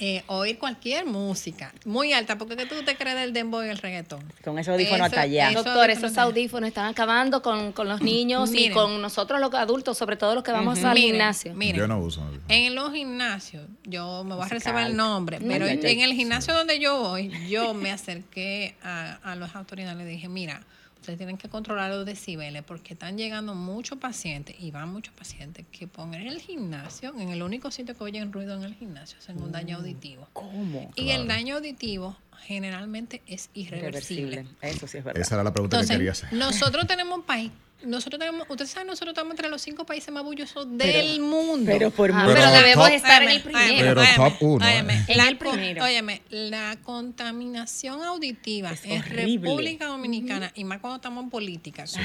Eh, 0.00 0.22
oír 0.28 0.58
cualquier 0.58 1.06
música 1.06 1.72
muy 1.84 2.12
alta, 2.12 2.38
porque 2.38 2.56
¿qué 2.56 2.66
tú 2.66 2.76
te 2.84 2.96
crees 2.96 3.16
del 3.16 3.32
dembow 3.32 3.62
y 3.64 3.68
el 3.68 3.78
reggaetón? 3.78 4.22
Con 4.44 4.58
ese 4.58 4.70
audífono 4.70 4.96
Eso- 4.96 5.04
hasta 5.04 5.20
allá. 5.22 5.50
eso- 5.50 5.62
Doctor, 5.64 5.84
audífonos 5.84 6.04
esos 6.10 6.18
audífonos 6.18 6.68
están 6.68 6.86
acabando 6.86 7.42
con, 7.42 7.72
con 7.72 7.88
los 7.88 8.00
niños 8.00 8.50
y 8.54 8.70
con 8.70 9.00
nosotros 9.02 9.40
los 9.40 9.52
adultos, 9.54 9.98
sobre 9.98 10.16
todo 10.16 10.34
los 10.34 10.44
que 10.44 10.52
vamos 10.52 10.82
al 10.84 10.94
Miren, 10.94 11.10
gimnasio. 11.10 11.54
miren. 11.54 11.76
Yo 11.76 11.88
no 11.88 11.98
uso. 11.98 12.22
En 12.48 12.74
los 12.74 12.92
gimnasios, 12.92 13.66
yo 13.84 14.24
me 14.24 14.34
voy 14.34 14.44
a 14.44 14.48
reservar 14.48 14.86
el 14.86 14.96
nombre, 14.96 15.38
pero 15.40 15.66
en 15.66 16.00
el 16.00 16.12
gimnasio 16.14 16.54
donde 16.54 16.78
yo 16.78 16.98
voy, 17.00 17.30
yo 17.48 17.74
me 17.74 17.90
acerqué 17.90 18.76
a, 18.82 19.18
a 19.22 19.34
las 19.36 19.54
autoridades 19.56 19.96
y 19.96 19.98
le 19.98 20.06
dije, 20.06 20.28
mira, 20.28 20.62
ustedes 21.08 21.18
tienen 21.18 21.38
que 21.38 21.48
controlar 21.48 21.90
los 21.90 22.04
decibeles 22.04 22.62
porque 22.64 22.92
están 22.92 23.16
llegando 23.16 23.54
muchos 23.54 23.98
pacientes 23.98 24.56
y 24.58 24.70
van 24.70 24.90
muchos 24.92 25.14
pacientes 25.14 25.64
que 25.72 25.86
ponen 25.86 26.20
en 26.20 26.28
el 26.28 26.40
gimnasio, 26.40 27.14
en 27.18 27.30
el 27.30 27.42
único 27.42 27.70
sitio 27.70 27.96
que 27.96 28.04
oyen 28.04 28.30
ruido 28.30 28.54
en 28.54 28.64
el 28.64 28.74
gimnasio, 28.74 29.18
es 29.18 29.28
en 29.30 29.42
un 29.42 29.50
daño 29.50 29.78
auditivo. 29.78 30.28
¿Cómo? 30.34 30.90
Y 30.96 31.10
el 31.10 31.26
daño 31.26 31.56
auditivo 31.56 32.16
generalmente 32.42 33.22
es 33.26 33.48
irreversible. 33.54 34.32
Irreversible. 34.32 34.70
Eso 34.76 34.86
sí 34.86 34.98
es 34.98 35.04
verdad. 35.04 35.22
Esa 35.22 35.34
era 35.36 35.44
la 35.44 35.52
pregunta 35.52 35.80
que 35.80 35.86
quería 35.86 36.10
Entonces, 36.10 36.24
hacer. 36.24 36.38
nosotros 36.38 36.86
tenemos 36.86 37.18
un 37.18 37.24
país, 37.24 37.50
nosotros 37.84 38.18
tenemos, 38.18 38.46
ustedes 38.50 38.70
saben, 38.70 38.88
nosotros 38.88 39.12
estamos 39.12 39.32
entre 39.32 39.48
los 39.48 39.62
cinco 39.62 39.86
países 39.86 40.12
más 40.12 40.24
bullosos 40.24 40.66
del 40.76 41.20
mundo. 41.20 41.64
Pero 41.66 41.90
por 41.90 42.10
Ah, 42.12 42.24
pero 42.26 42.34
Pero 42.40 42.50
debemos 42.50 42.86
top- 42.86 42.94
estar 42.96 43.22
en 43.22 43.28
el 43.28 43.36
Óyeme, 43.38 43.54
óyeme, 43.54 43.68
primero. 43.68 43.88
Pero 43.88 44.00
óyeme, 44.00 44.16
top 44.16 44.42
uno, 44.42 44.66
óyeme, 44.66 44.94
¿eh? 44.94 45.04
En 45.08 45.16
la 45.16 45.28
el 45.28 45.38
primero. 45.38 45.84
óyeme, 45.84 46.22
la 46.30 46.76
contaminación 46.82 48.02
auditiva 48.02 48.72
Es 48.72 48.84
en 48.84 49.00
horrible. 49.00 49.26
República 49.48 49.86
Dominicana, 49.86 50.52
y 50.54 50.64
más 50.64 50.80
cuando 50.80 50.96
estamos 50.96 51.24
en 51.24 51.30
política, 51.30 51.84
eso 51.84 51.98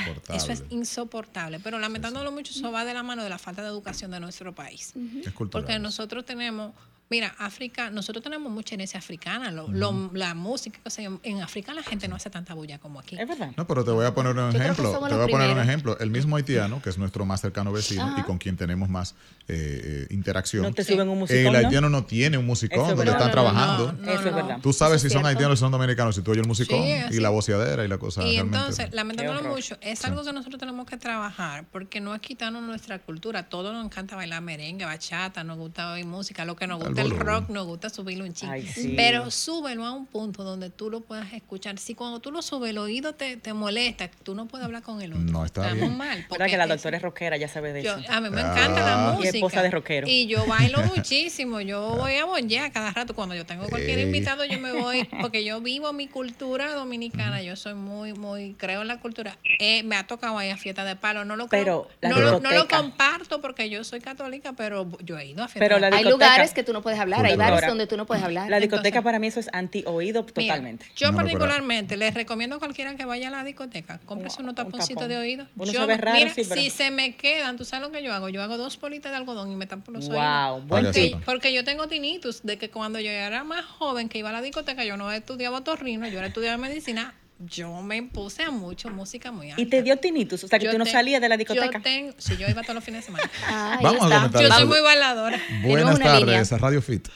es 0.51 0.63
insoportable. 0.69 1.59
Pero 1.59 1.79
lamentándolo 1.79 2.31
mucho, 2.31 2.51
eso 2.53 2.71
va 2.71 2.85
de 2.85 2.93
la 2.93 3.03
mano 3.03 3.23
de 3.23 3.29
la 3.29 3.37
falta 3.37 3.61
de 3.61 3.67
educación 3.69 4.11
de 4.11 4.19
nuestro 4.19 4.53
país. 4.53 4.93
Es 5.25 5.31
cultural. 5.33 5.63
Porque 5.63 5.79
nosotros 5.79 6.25
tenemos, 6.25 6.73
mira, 7.13 7.35
África, 7.37 7.91
nosotros 7.91 8.23
tenemos 8.23 8.51
mucha 8.51 8.73
herencia 8.73 8.97
africana, 8.97 9.51
lo- 9.51 9.67
lo- 9.67 10.09
la 10.13 10.33
música, 10.33 10.79
yo. 10.97 11.19
en 11.21 11.41
África 11.43 11.71
la 11.75 11.83
gente 11.83 12.07
no 12.07 12.15
hace 12.15 12.31
tanta 12.31 12.55
bulla 12.55 12.79
como 12.79 12.99
aquí. 12.99 13.15
Es 13.19 13.27
verdad. 13.27 13.51
No, 13.55 13.67
pero 13.67 13.83
te 13.85 13.91
voy 13.91 14.03
a 14.07 14.15
poner 14.15 14.35
un 14.35 14.51
Yo 14.51 14.57
ejemplo. 14.59 14.91
Te 14.91 14.97
voy 15.15 15.23
a 15.23 15.27
poner 15.27 15.51
un 15.51 15.59
ejemplo. 15.59 15.95
El 15.99 16.09
mismo 16.09 16.37
haitiano, 16.37 16.81
que 16.81 16.89
es 16.89 16.97
nuestro 16.97 17.23
más 17.23 17.39
cercano 17.41 17.71
vecino 17.71 18.15
y 18.17 18.23
con 18.23 18.39
quien 18.39 18.57
tenemos 18.57 18.89
más 18.89 19.13
eh, 19.47 20.07
eh, 20.09 20.13
interacción. 20.13 20.63
No 20.63 20.73
te 20.73 20.83
suben 20.83 21.07
un 21.07 21.19
musicón, 21.19 21.45
El 21.47 21.51
¿no? 21.53 21.59
haitiano 21.59 21.89
no 21.89 22.03
tiene 22.05 22.37
un 22.39 22.45
musicón 22.47 22.79
es 22.81 22.87
donde 22.95 23.03
verdad. 23.05 23.27
están 23.27 23.35
No, 23.35 23.43
no, 23.43 23.51
no, 23.51 23.53
trabajando. 23.53 23.93
no, 24.01 24.11
Eso 24.11 24.29
es 24.29 24.35
verdad. 24.35 24.59
Tú 24.63 24.73
sabes 24.73 25.01
si 25.01 25.09
son 25.09 25.21
cierto. 25.21 25.27
haitianos 25.27 25.59
o 25.59 25.65
son 25.65 25.71
dominicanos, 25.71 26.15
si 26.15 26.21
tú 26.23 26.31
oyes 26.31 26.41
el 26.43 26.47
musicón 26.47 26.81
Sí, 26.81 27.17
y 27.17 27.19
la 27.19 27.29
voceadera 27.29 27.83
y 27.85 27.87
la 27.89 27.97
cosa. 27.99 28.21
Y 28.23 28.33
realmente- 28.35 28.57
entonces, 28.57 28.93
lamentándolo 28.93 29.43
mucho, 29.43 29.77
es 29.81 30.03
algo 30.05 30.23
que 30.23 30.33
nosotros 30.33 30.59
tenemos 30.59 30.87
que 30.87 30.97
trabajar 30.97 31.65
porque 31.71 31.99
no 32.01 32.15
es 32.15 32.21
quitarnos 32.21 32.63
nuestra 32.63 32.97
cultura. 32.99 33.43
Todos 33.49 33.73
nos 33.73 33.85
encanta 33.85 34.15
bailar 34.15 34.41
merengue, 34.41 34.85
bachata, 34.85 35.43
nos 35.43 35.57
gusta 35.57 35.91
oír 35.91 36.05
música, 36.05 36.45
lo 36.45 36.55
que 36.55 36.65
nos 36.65 36.79
gusta 36.83 37.02
el 37.03 37.19
rock, 37.19 37.49
nos 37.49 37.65
gusta 37.67 37.89
subirlo 37.89 38.23
un 38.25 38.33
Ay, 38.47 38.61
chico. 38.63 38.73
sí. 38.75 38.93
Pero 38.95 39.29
súbelo 39.31 39.85
a 39.85 39.91
un 39.91 40.05
punto 40.05 40.43
donde 40.43 40.69
tú 40.69 40.89
lo 40.89 41.01
puedas 41.01 41.31
escuchar. 41.33 41.77
Si 41.77 41.95
cuando 41.95 42.19
tú 42.19 42.31
lo 42.31 42.41
subes, 42.41 42.71
el 42.71 42.77
oído 42.77 43.13
te, 43.13 43.37
te 43.37 43.53
molesta, 43.53 44.09
tú 44.23 44.35
no 44.35 44.47
puedes 44.47 44.65
hablar 44.65 44.81
con 44.83 45.01
el 45.01 45.11
otro. 45.13 45.23
No, 45.25 45.45
está 45.45 45.61
Estamos 45.63 45.79
bien. 45.87 45.97
mal. 45.97 46.17
¿Verdad 46.17 46.27
porque 46.29 46.45
que 46.51 46.57
la 46.57 46.67
doctora 46.67 46.97
es 46.97 47.03
rockera? 47.03 47.37
Ya 47.37 47.47
sabe 47.47 47.73
de 47.73 47.83
yo- 47.83 47.97
eso. 47.97 48.11
a 48.11 48.21
mí 48.21 48.29
me 48.29 48.41
Ah. 48.41 48.51
encanta 48.51 48.81
la 48.83 49.13
Y 49.13 49.15
música. 49.17 49.37
esposa 49.37 49.61
de 49.63 49.71
rockero. 49.71 50.07
Y 50.07 50.27
yo 50.27 50.45
bailo 50.45 50.79
muchísimo. 50.95 51.61
Yo 51.61 51.95
voy 51.97 52.15
a 52.15 52.25
bonjear 52.25 52.71
cada 52.71 52.91
rato. 52.91 53.13
Cuando 53.15 53.35
yo 53.35 53.45
tengo 53.45 53.67
cualquier 53.67 53.99
Ey. 53.99 54.05
invitado, 54.05 54.45
yo 54.45 54.59
me 54.59 54.71
voy. 54.73 55.03
Porque 55.21 55.43
yo 55.43 55.61
vivo 55.61 55.93
mi 55.93 56.07
cultura 56.07 56.73
dominicana. 56.73 57.41
Yo 57.41 57.55
soy 57.55 57.73
muy, 57.73 58.13
muy, 58.13 58.53
creo 58.55 58.81
en 58.81 58.87
la 58.87 58.99
cultura. 58.99 59.37
Eh, 59.59 59.83
me 59.83 59.95
ha 59.95 60.05
tocado 60.07 60.41
ir 60.41 60.51
a 60.51 60.57
fiesta 60.57 60.83
de 60.85 60.95
palo. 60.95 61.25
No 61.25 61.35
lo 61.35 61.47
creo- 61.47 61.63
Pero 61.63 61.89
la 62.01 62.09
no, 62.09 62.19
lo, 62.19 62.39
no 62.39 62.51
lo 62.51 62.67
comparto 62.67 63.41
porque 63.41 63.69
yo 63.69 63.83
soy 63.83 63.99
católica, 64.01 64.53
pero 64.53 64.87
yo 65.03 65.17
he 65.17 65.27
ido 65.27 65.43
a 65.43 65.47
fiesta 65.47 65.59
Pero 65.59 65.75
de 65.75 65.81
palo. 65.81 65.95
Hay 65.97 66.03
lugares 66.05 66.53
que 66.53 66.63
tú 66.63 66.73
no 66.73 66.81
puedes 66.81 66.92
hablar, 66.99 67.25
hay 67.25 67.35
bares 67.35 67.67
donde 67.67 67.87
tú 67.87 67.97
no 67.97 68.05
puedes 68.05 68.23
hablar. 68.23 68.49
La 68.49 68.59
discoteca 68.59 68.87
Entonces- 68.87 69.03
para 69.03 69.19
mí 69.19 69.27
eso 69.27 69.39
es 69.39 69.49
anti-oído 69.53 70.21
Mira, 70.23 70.33
totalmente. 70.33 70.85
yo 70.95 71.11
No, 71.11 71.17
particularmente 71.17 71.97
les 71.97 72.13
recomiendo 72.13 72.55
a 72.55 72.59
cualquiera 72.59 72.95
que 72.95 73.05
vaya 73.05 73.27
a 73.27 73.31
la 73.31 73.43
discoteca, 73.43 73.99
cómprese 74.05 74.37
Un- 74.39 74.45
unos 74.45 74.51
un 74.51 74.55
taponcitos 74.55 75.07
de 75.07 75.17
oído. 75.17 75.47
Uno 75.57 75.71
Yo, 75.71 75.85
raro, 75.87 76.11
mira, 76.13 76.33
sí, 76.33 76.43
pero- 76.47 76.61
si 76.61 76.69
se 76.69 76.91
me 76.91 77.15
quedan, 77.15 77.57
tú 77.57 77.65
sabes 77.65 77.85
lo 77.87 77.91
que 77.91 78.03
yo 78.03 78.13
hago, 78.13 78.29
yo 78.29 78.41
hago 78.43 78.57
dos 78.57 78.79
bolitas 78.79 79.11
de 79.11 79.17
algodón 79.17 79.51
y 79.51 79.55
me 79.55 79.65
tapo 79.67 79.91
los 79.91 80.07
Wow, 80.09 80.17
oídos. 80.55 80.67
buen 80.67 80.93
sepa. 80.93 81.19
Porque 81.25 81.53
yo 81.53 81.63
tengo 81.63 81.87
tinnitus 81.87 82.43
de 82.43 82.57
que 82.57 82.69
cuando 82.69 82.99
yo 82.99 83.09
era 83.09 83.43
más 83.43 83.65
joven, 83.65 84.09
que 84.09 84.17
iba 84.19 84.29
a 84.29 84.33
la 84.33 84.41
discoteca, 84.41 84.83
yo 84.83 84.97
no 84.97 85.11
estudiaba 85.11 85.57
otorrino, 85.59 86.07
yo 86.07 86.17
era 86.19 86.27
estudiaba 86.27 86.57
medicina, 86.57 87.13
yo 87.45 87.81
me 87.81 88.03
puse 88.03 88.43
a 88.43 88.51
mucho 88.51 88.89
música 88.89 89.31
muy 89.31 89.49
alta. 89.51 89.61
Y 89.61 89.65
te 89.65 89.81
dio 89.83 89.97
tinnitus, 89.97 90.43
o 90.43 90.47
sea 90.47 90.59
que 90.59 90.65
Yo 90.65 90.71
tú 90.71 90.77
no 90.77 90.85
salías 90.85 91.21
de 91.21 91.29
la 91.29 91.37
discoteca. 91.37 91.77
Yo 91.79 91.81
tengo, 91.83 92.13
sí, 92.17 92.37
yo 92.37 92.47
iba 92.47 92.61
todos 92.61 92.75
los 92.75 92.83
fines 92.83 93.01
de 93.01 93.05
semana. 93.05 93.29
Ah, 93.47 93.79
Vamos 93.81 94.11
a 94.11 94.15
comentar 94.17 94.41
yo 94.41 94.49
soy 94.49 94.65
muy 94.65 94.81
bailadora. 94.81 95.39
Buenas 95.63 95.99
tardes, 95.99 96.53
a 96.53 96.57
Radio 96.57 96.81
Fit. 96.81 97.07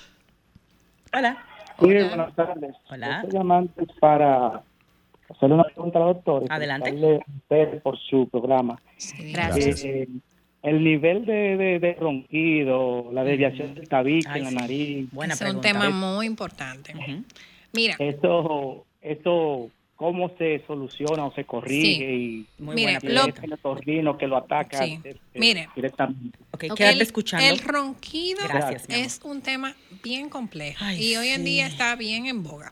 Hola. 1.14 1.38
Sí, 1.80 1.86
buenas 1.86 2.36
tardes. 2.36 2.76
Hola. 2.90 3.08
Yo 3.08 3.28
Estoy 3.28 3.40
llamando 3.40 3.74
para 4.00 4.62
hacerle 5.30 5.56
una 5.56 5.64
pregunta 5.66 5.98
a 6.00 6.02
la 6.02 6.08
doctora. 6.08 6.46
y 6.50 6.54
Adelante. 6.54 6.92
usted 6.92 7.82
por 7.82 7.98
su 8.00 8.28
programa. 8.30 8.82
Sí, 8.98 9.32
Gracias. 9.32 9.84
Eh, 9.84 10.08
el 10.64 10.84
nivel 10.84 11.26
de, 11.26 11.56
de, 11.56 11.80
de 11.80 11.94
ronquido, 11.94 13.10
la 13.14 13.24
desviación 13.24 13.76
del 13.76 13.88
tabique 13.88 14.28
Ay, 14.30 14.40
en 14.40 14.44
la 14.46 14.50
sí. 14.50 14.56
nariz, 14.56 15.12
Buena 15.12 15.34
Ese 15.36 15.48
es 15.48 15.54
un 15.54 15.62
tema 15.62 15.90
muy 15.90 16.26
importante. 16.26 16.94
Mira, 17.74 17.96
eso, 18.00 18.86
eso, 19.02 19.70
¿cómo 19.98 20.32
se 20.38 20.64
soluciona 20.66 21.26
o 21.26 21.34
se 21.34 21.44
corrige? 21.44 22.14
Y 22.16 22.46
Muy 22.60 22.76
Mire, 22.76 23.00
buena 23.02 23.26
lo- 23.26 23.34
el 23.44 23.54
otorrino 23.54 24.18
que 24.18 24.28
lo 24.28 24.38
ataca 24.38 24.86
Sí. 24.86 24.94
este, 25.04 25.20
Mire. 25.34 25.68
directamente. 25.76 26.38
Ok, 26.52 26.64
Ok. 26.70 26.78
quédate 26.78 26.94
el, 26.96 27.02
escuchando. 27.02 27.46
el 27.46 27.60
ronquido 27.60 28.40
Gracias, 28.48 28.86
es 28.88 29.20
un 29.24 29.42
tema 29.42 29.76
bien 30.04 30.30
complejo 30.30 30.78
Ay, 30.86 31.04
y 31.04 31.16
hoy 31.18 31.28
en 31.30 31.38
sí. 31.42 31.44
día 31.44 31.68
está 31.68 31.96
bien 31.96 32.28
en 32.28 32.44
boga. 32.44 32.72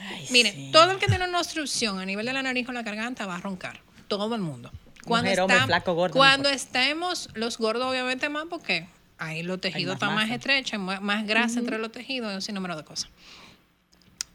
Ay, 0.00 0.26
Mire, 0.30 0.52
sí. 0.52 0.70
todo 0.72 0.90
el 0.90 0.98
que 0.98 1.06
tiene 1.06 1.26
una 1.26 1.38
obstrucción 1.38 1.98
a 1.98 2.04
nivel 2.04 2.26
de 2.26 2.32
la 2.34 2.42
nariz 2.42 2.68
o 2.68 2.72
la 2.72 2.82
garganta 2.82 3.24
va 3.26 3.36
a 3.36 3.40
roncar. 3.40 3.80
Todo 4.08 4.34
el 4.34 4.42
mundo. 4.42 4.70
Cuando, 5.06 5.26
Mujer, 5.30 5.40
hombre, 5.40 5.56
está- 5.56 5.66
flaco, 5.66 5.94
gordo, 5.94 6.14
cuando 6.14 6.48
estemos, 6.48 7.28
los 7.34 7.56
gordos 7.58 7.86
obviamente 7.86 8.28
más 8.28 8.44
porque 8.50 8.86
ahí 9.18 9.42
los 9.42 9.60
tejidos 9.60 9.94
están 9.94 10.14
más 10.14 10.30
estrechos, 10.30 10.80
más 10.80 11.26
grasa 11.26 11.60
entre 11.60 11.78
los 11.78 11.92
tejidos 11.92 12.32
y 12.32 12.34
un 12.34 12.42
sinnúmero 12.42 12.76
de 12.76 12.84
cosas. 12.84 13.10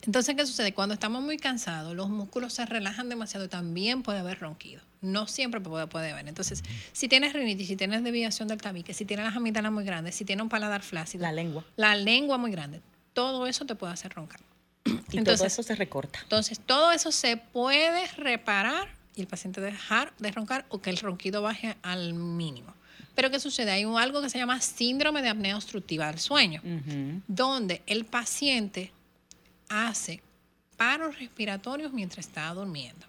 Entonces, 0.09 0.35
¿qué 0.35 0.43
sucede? 0.47 0.73
Cuando 0.73 0.95
estamos 0.95 1.21
muy 1.21 1.37
cansados, 1.37 1.95
los 1.95 2.09
músculos 2.09 2.53
se 2.53 2.65
relajan 2.65 3.09
demasiado 3.09 3.45
y 3.45 3.47
también 3.47 4.01
puede 4.01 4.17
haber 4.17 4.39
ronquido. 4.39 4.81
No 5.01 5.27
siempre 5.27 5.61
puede, 5.61 5.85
puede 5.85 6.09
haber. 6.09 6.27
Entonces, 6.27 6.63
si 6.93 7.07
tienes 7.07 7.31
rinitis, 7.33 7.67
si 7.67 7.75
tienes 7.75 8.03
desviación 8.03 8.47
del 8.47 8.59
tabique, 8.59 8.95
si 8.95 9.05
tienes 9.05 9.27
las 9.27 9.35
amígdalas 9.35 9.71
muy 9.71 9.83
grandes, 9.83 10.15
si 10.15 10.25
tienes 10.25 10.41
un 10.41 10.49
paladar 10.49 10.81
flácido, 10.81 11.21
La 11.21 11.31
lengua. 11.31 11.63
la 11.75 11.93
lengua 11.93 12.39
muy 12.39 12.49
grande, 12.49 12.81
todo 13.13 13.45
eso 13.45 13.67
te 13.67 13.75
puede 13.75 13.93
hacer 13.93 14.11
roncar. 14.15 14.39
Y 15.11 15.17
Entonces, 15.19 15.37
todo 15.37 15.45
eso 15.45 15.61
se 15.61 15.75
recorta. 15.75 16.17
entonces, 16.23 16.59
todo 16.59 16.91
eso 16.91 17.11
se 17.11 17.37
puede 17.37 18.07
reparar 18.17 18.89
y 19.15 19.21
el 19.21 19.27
paciente 19.27 19.61
dejar 19.61 20.11
de 20.17 20.31
roncar 20.31 20.65
o 20.69 20.81
que 20.81 20.89
el 20.89 20.97
ronquido 20.97 21.43
baje 21.43 21.77
al 21.83 22.15
mínimo. 22.15 22.73
Pero 23.13 23.29
¿qué 23.29 23.39
sucede? 23.39 23.69
Hay 23.69 23.83
algo 23.83 24.23
que 24.23 24.31
se 24.31 24.39
llama 24.39 24.59
síndrome 24.59 25.21
de 25.21 25.29
apnea 25.29 25.55
obstructiva 25.55 26.07
del 26.07 26.17
sueño, 26.17 26.63
donde 27.27 27.83
el 27.85 28.05
paciente 28.05 28.91
hace 29.69 30.21
paros 30.77 31.19
respiratorios 31.19 31.91
mientras 31.91 32.25
está 32.25 32.53
durmiendo. 32.53 33.05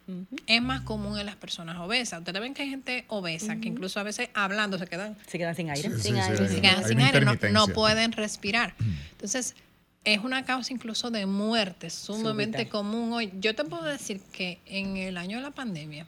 Es 0.46 0.60
más 0.60 0.80
común 0.82 1.18
en 1.18 1.26
las 1.26 1.36
personas 1.36 1.78
obesas. 1.78 2.18
Ustedes 2.18 2.40
ven 2.40 2.52
que 2.52 2.62
hay 2.62 2.70
gente 2.70 3.04
obesa 3.08 3.56
que 3.56 3.68
incluso 3.68 4.00
a 4.00 4.02
veces 4.02 4.28
hablando 4.34 4.76
se 4.78 4.86
quedan 4.86 5.16
Se 5.28 5.38
quedan 5.38 5.54
sin 5.54 5.70
aire. 5.70 5.88
Sí, 5.90 6.00
Sin 6.02 6.14
sí, 6.16 6.20
aire, 6.20 6.48
se 6.48 6.60
quedan 6.60 6.84
sin 6.84 7.00
aire, 7.00 7.20
no, 7.20 7.34
no 7.52 7.68
pueden 7.68 8.10
respirar. 8.12 8.74
Entonces, 9.12 9.54
es 10.02 10.18
una 10.20 10.44
causa 10.44 10.72
incluso 10.72 11.10
de 11.12 11.26
muerte 11.26 11.90
sumamente 11.90 12.58
Súbita. 12.58 12.70
común 12.72 13.12
hoy. 13.12 13.32
Yo 13.38 13.54
te 13.54 13.64
puedo 13.64 13.84
decir 13.84 14.20
que 14.32 14.58
en 14.66 14.96
el 14.96 15.16
año 15.16 15.36
de 15.36 15.42
la 15.44 15.50
pandemia, 15.52 16.06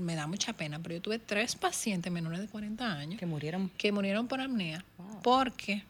me 0.00 0.14
da 0.14 0.26
mucha 0.26 0.54
pena, 0.54 0.78
pero 0.78 0.94
yo 0.94 1.02
tuve 1.02 1.18
tres 1.18 1.54
pacientes 1.56 2.10
menores 2.10 2.40
de 2.40 2.46
40 2.48 2.90
años 2.90 3.20
Que 3.20 3.26
murieron. 3.26 3.70
que 3.76 3.92
murieron 3.92 4.26
por 4.28 4.40
apnea 4.40 4.82
Wow. 4.96 5.20
porque 5.22 5.82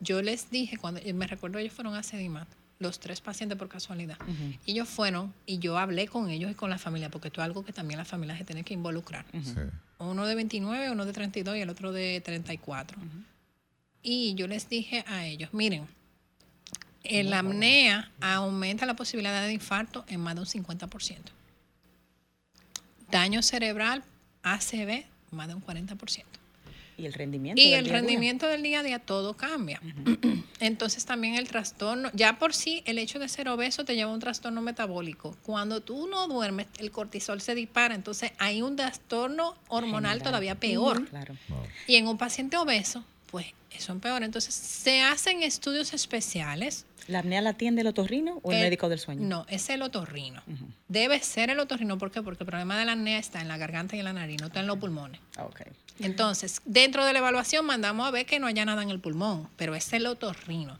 yo 0.00 0.20
les 0.20 0.50
dije, 0.50 0.76
cuando 0.76 1.00
me 1.14 1.26
recuerdo 1.26 1.58
ellos 1.58 1.72
fueron 1.72 1.94
a 1.94 2.02
Sedimat, 2.02 2.46
los 2.78 3.00
tres 3.00 3.20
pacientes 3.20 3.56
por 3.58 3.68
casualidad. 3.68 4.18
Y 4.66 4.72
ellos 4.72 4.88
fueron 4.88 5.32
y 5.46 5.58
yo 5.58 5.78
hablé 5.78 6.06
con 6.08 6.28
ellos 6.30 6.50
y 6.50 6.54
con 6.54 6.68
la 6.70 6.78
familia, 6.78 7.10
porque 7.10 7.28
esto 7.28 7.40
es 7.40 7.44
algo 7.46 7.64
que 7.64 7.72
también 7.72 7.98
la 7.98 8.04
familia 8.04 8.36
se 8.36 8.44
tiene 8.44 8.64
que 8.64 8.74
involucrar 8.74 9.24
Sí. 9.32 9.54
uno 9.98 10.26
de 10.26 10.34
29, 10.34 10.90
uno 10.90 11.04
de 11.06 11.12
32 11.12 11.56
y 11.56 11.60
el 11.60 11.70
otro 11.70 11.92
de 11.92 12.20
34. 12.20 12.98
Y 14.02 14.34
yo 14.34 14.46
les 14.46 14.68
dije 14.68 15.04
a 15.08 15.24
ellos, 15.26 15.52
miren, 15.54 15.86
el 17.02 17.32
apnea 17.32 18.10
aumenta 18.20 18.84
la 18.84 18.94
posibilidad 18.94 19.42
de 19.46 19.52
infarto 19.52 20.04
en 20.08 20.20
más 20.20 20.34
de 20.34 20.40
un 20.42 20.46
50%. 20.46 21.18
Daño 23.10 23.40
cerebral, 23.42 24.02
ACV, 24.42 25.06
más 25.30 25.48
de 25.48 25.54
un 25.54 25.62
40%. 25.62 26.24
Y 26.98 27.06
el 27.06 27.12
rendimiento. 27.12 27.60
Y 27.60 27.70
del 27.70 27.80
el 27.80 27.84
día 27.84 27.92
a 27.92 27.96
día. 27.96 28.00
rendimiento 28.00 28.46
del 28.46 28.62
día 28.62 28.80
a 28.80 28.82
día 28.82 28.98
todo 28.98 29.36
cambia. 29.36 29.80
Entonces 30.60 31.04
también 31.04 31.34
el 31.34 31.48
trastorno, 31.48 32.10
ya 32.14 32.38
por 32.38 32.54
sí 32.54 32.82
el 32.86 32.98
hecho 32.98 33.18
de 33.18 33.28
ser 33.28 33.48
obeso 33.48 33.84
te 33.84 33.94
lleva 33.94 34.10
a 34.10 34.14
un 34.14 34.20
trastorno 34.20 34.62
metabólico. 34.62 35.36
Cuando 35.42 35.82
tú 35.82 36.06
no 36.08 36.26
duermes, 36.28 36.66
el 36.78 36.90
cortisol 36.90 37.40
se 37.40 37.54
dispara, 37.54 37.94
entonces 37.94 38.32
hay 38.38 38.62
un 38.62 38.76
trastorno 38.76 39.54
hormonal 39.68 40.12
General. 40.12 40.22
todavía 40.22 40.54
peor. 40.54 41.06
Claro. 41.08 41.34
Y 41.86 41.96
en 41.96 42.08
un 42.08 42.16
paciente 42.16 42.56
obeso, 42.56 43.04
pues 43.36 43.46
eso 43.70 43.92
es 43.92 44.00
peor. 44.00 44.22
Entonces 44.22 44.54
se 44.54 45.02
hacen 45.02 45.42
estudios 45.42 45.92
especiales. 45.92 46.86
¿La 47.06 47.18
apnea 47.18 47.42
la 47.42 47.50
atiende 47.50 47.82
el 47.82 47.86
otorrino 47.88 48.40
o 48.42 48.50
el, 48.50 48.56
El- 48.58 48.64
médico 48.64 48.88
del 48.88 48.98
sueño? 48.98 49.20
No, 49.28 49.44
es 49.50 49.68
el 49.68 49.82
otorrino. 49.82 50.42
Debe 50.88 51.20
ser 51.20 51.50
el 51.50 51.60
otorrino. 51.60 51.98
¿Por 51.98 52.10
qué? 52.10 52.22
Porque 52.22 52.44
el 52.44 52.46
problema 52.48 52.78
de 52.78 52.86
la 52.86 52.92
apnea 52.92 53.18
está 53.18 53.42
en 53.42 53.48
la 53.48 53.58
garganta 53.58 53.94
y 53.94 53.98
en 53.98 54.06
la 54.06 54.12
nariz, 54.14 54.40
no 54.40 54.46
está 54.46 54.60
en 54.60 54.66
los 54.66 54.78
pulmones. 54.78 55.20
Ah, 55.36 55.44
Ok. 55.44 55.60
Entonces, 55.98 56.60
dentro 56.66 57.04
de 57.06 57.12
la 57.14 57.20
evaluación 57.20 57.64
mandamos 57.64 58.06
a 58.06 58.10
ver 58.10 58.26
que 58.26 58.38
no 58.38 58.46
haya 58.46 58.64
nada 58.66 58.82
en 58.82 58.90
el 58.90 59.00
pulmón, 59.00 59.48
pero 59.56 59.74
es 59.74 59.92
el 59.94 60.06
otorrino. 60.06 60.78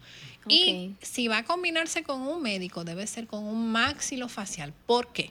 Y 0.48 0.94
si 1.02 1.28
va 1.28 1.38
a 1.38 1.44
combinarse 1.44 2.02
con 2.02 2.22
un 2.22 2.42
médico, 2.42 2.84
debe 2.84 3.06
ser 3.06 3.26
con 3.26 3.44
un 3.44 3.70
maxilofacial. 3.72 4.72
¿Por 4.86 5.12
qué? 5.12 5.30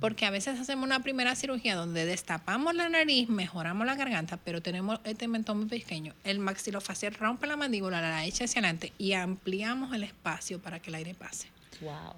Porque 0.00 0.26
a 0.26 0.30
veces 0.30 0.58
hacemos 0.58 0.84
una 0.84 1.02
primera 1.02 1.34
cirugía 1.36 1.76
donde 1.76 2.04
destapamos 2.04 2.74
la 2.74 2.88
nariz, 2.88 3.28
mejoramos 3.28 3.86
la 3.86 3.94
garganta, 3.94 4.36
pero 4.36 4.60
tenemos 4.60 5.00
este 5.04 5.28
mentón 5.28 5.58
muy 5.58 5.66
pequeño. 5.66 6.14
El 6.24 6.38
maxilofacial 6.40 7.14
rompe 7.14 7.46
la 7.46 7.56
mandíbula, 7.56 8.00
la 8.00 8.24
echa 8.24 8.44
hacia 8.44 8.60
adelante 8.60 8.92
y 8.98 9.12
ampliamos 9.12 9.94
el 9.94 10.02
espacio 10.02 10.60
para 10.60 10.80
que 10.80 10.90
el 10.90 10.96
aire 10.96 11.14
pase. 11.14 11.48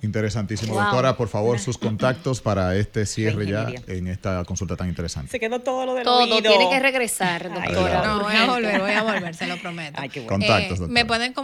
Interesantísimo. 0.03 0.75
Wow. 0.75 0.83
Doctora, 0.83 1.17
por 1.17 1.29
favor, 1.29 1.59
sus 1.59 1.79
contactos 1.85 2.41
para 2.41 2.77
este 2.77 3.07
cierre 3.07 3.47
ya 3.47 3.69
en 3.87 4.07
esta 4.07 4.45
consulta 4.45 4.77
tan 4.77 4.89
interesante. 4.89 5.31
Se 5.31 5.41
quedó 5.41 5.61
todo 5.61 5.87
lo 5.87 5.95
del 5.95 6.05
Todo, 6.05 6.23
oído. 6.23 6.51
tiene 6.51 6.71
que 6.71 6.81
regresar, 6.81 7.53
doctora. 7.53 8.03
No, 8.05 8.23
voy 8.23 8.35
a 8.35 8.47
volver, 8.47 8.81
voy 8.81 8.93
a 8.93 9.03
volver, 9.03 9.35
se 9.35 9.47
lo 9.47 9.57
prometo. 9.59 9.99
Ay, 10.01 10.09
qué 10.09 10.21
bueno. 10.21 10.39
Contactos, 10.39 10.79
doctora. 10.79 10.93
me 10.93 11.05
pueden 11.05 11.35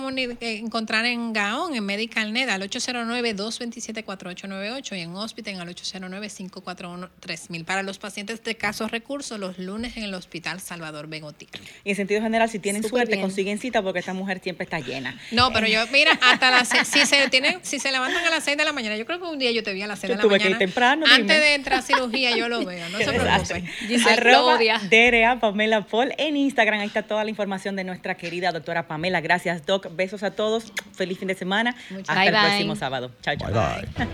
eh, 0.41 0.59
encontrar 0.63 1.05
en 1.07 1.33
Gaón, 1.33 1.75
en 1.75 1.85
MedicalNet, 1.85 2.49
al 2.49 2.63
809-227-4898 2.63 4.97
y 4.97 5.01
en 5.01 5.15
Hospital 5.17 5.61
al 5.61 5.69
809-541-3000. 5.75 7.65
Para 7.65 7.83
los 7.83 7.99
pacientes 7.99 8.43
de 8.45 8.57
casos 8.57 8.91
recursos, 8.91 9.39
los 9.39 9.59
lunes 9.59 9.97
en 9.97 10.05
el 10.05 10.15
Hospital 10.15 10.61
Salvador 10.61 11.09
Begotí. 11.09 11.49
Y 11.85 11.91
en 11.91 11.97
sentido 11.97 12.23
general, 12.23 12.49
si 12.49 12.59
tienen 12.59 12.83
Súper 12.83 12.91
suerte, 12.91 13.17
bien. 13.17 13.23
consiguen 13.23 13.59
cita 13.59 13.83
porque 13.83 13.99
esta 14.01 14.15
mujer 14.15 14.41
siempre 14.43 14.65
está 14.65 14.81
llena. 14.81 15.19
No, 15.31 15.53
pero 15.53 15.67
yo, 15.67 15.81
mira, 15.93 16.13
hasta 16.23 16.51
las 16.51 16.69
si 16.69 17.07
se 17.07 17.29
tienen, 17.29 17.61
si 17.63 17.79
se 17.79 17.91
levantan 17.91 18.10
a 18.19 18.31
las 18.31 18.45
6 18.45 18.57
de 18.57 18.65
la 18.65 18.73
mañana, 18.73 18.97
yo 18.97 19.07
creo 19.07 19.19
que 19.21 19.27
un 19.27 19.39
día 19.39 19.51
yo 19.53 19.63
te 19.63 19.73
vi 19.73 19.83
a 19.83 19.87
las 19.87 19.99
6 19.99 20.09
Yo 20.09 20.15
de 20.15 20.17
la 20.17 20.23
tuve 20.23 20.39
que 20.39 20.45
mañana. 20.45 20.63
ir 20.63 20.67
temprano, 20.69 21.07
Antes 21.07 21.27
dime. 21.27 21.39
de 21.39 21.55
entrar 21.55 21.79
a 21.79 21.83
cirugía 21.83 22.37
yo 22.37 22.49
lo 22.49 22.65
veo, 22.65 22.89
no 22.91 22.99
se 22.99 23.05
preocupen. 23.13 23.69
Arroba 24.09 24.59
DRA 24.91 25.41
Pamela 25.41 25.83
Paul 25.87 26.13
en 26.19 26.37
Instagram. 26.37 26.81
Ahí 26.81 26.87
está 26.87 27.03
toda 27.03 27.25
la 27.25 27.31
información 27.31 27.77
de 27.77 27.85
nuestra 27.85 28.17
querida 28.17 28.53
doctora 28.53 28.87
Pamela. 28.87 29.21
Gracias, 29.21 29.65
Doc. 29.67 29.89
Besos 29.95 30.23
a 30.23 30.31
todos. 30.33 30.73
Feliz 30.95 31.19
fin 31.19 31.29
de 31.29 31.35
semana. 31.35 31.75
Hasta 32.01 32.15
Bye, 32.15 32.27
el 32.29 32.33
bye. 32.33 32.43
próximo 32.43 32.77
sábado. 32.77 33.11
Chao, 33.23 33.37
chao. 33.37 33.51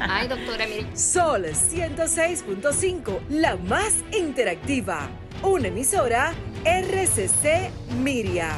Ay, 0.00 0.28
doctora, 0.28 0.66
mire. 0.66 0.86
Sol 0.96 1.44
106.5, 1.46 3.20
la 3.30 3.56
más 3.56 3.94
interactiva. 4.16 5.08
Una 5.42 5.68
emisora 5.68 6.32
RCC 6.64 7.70
Miria. 8.02 8.50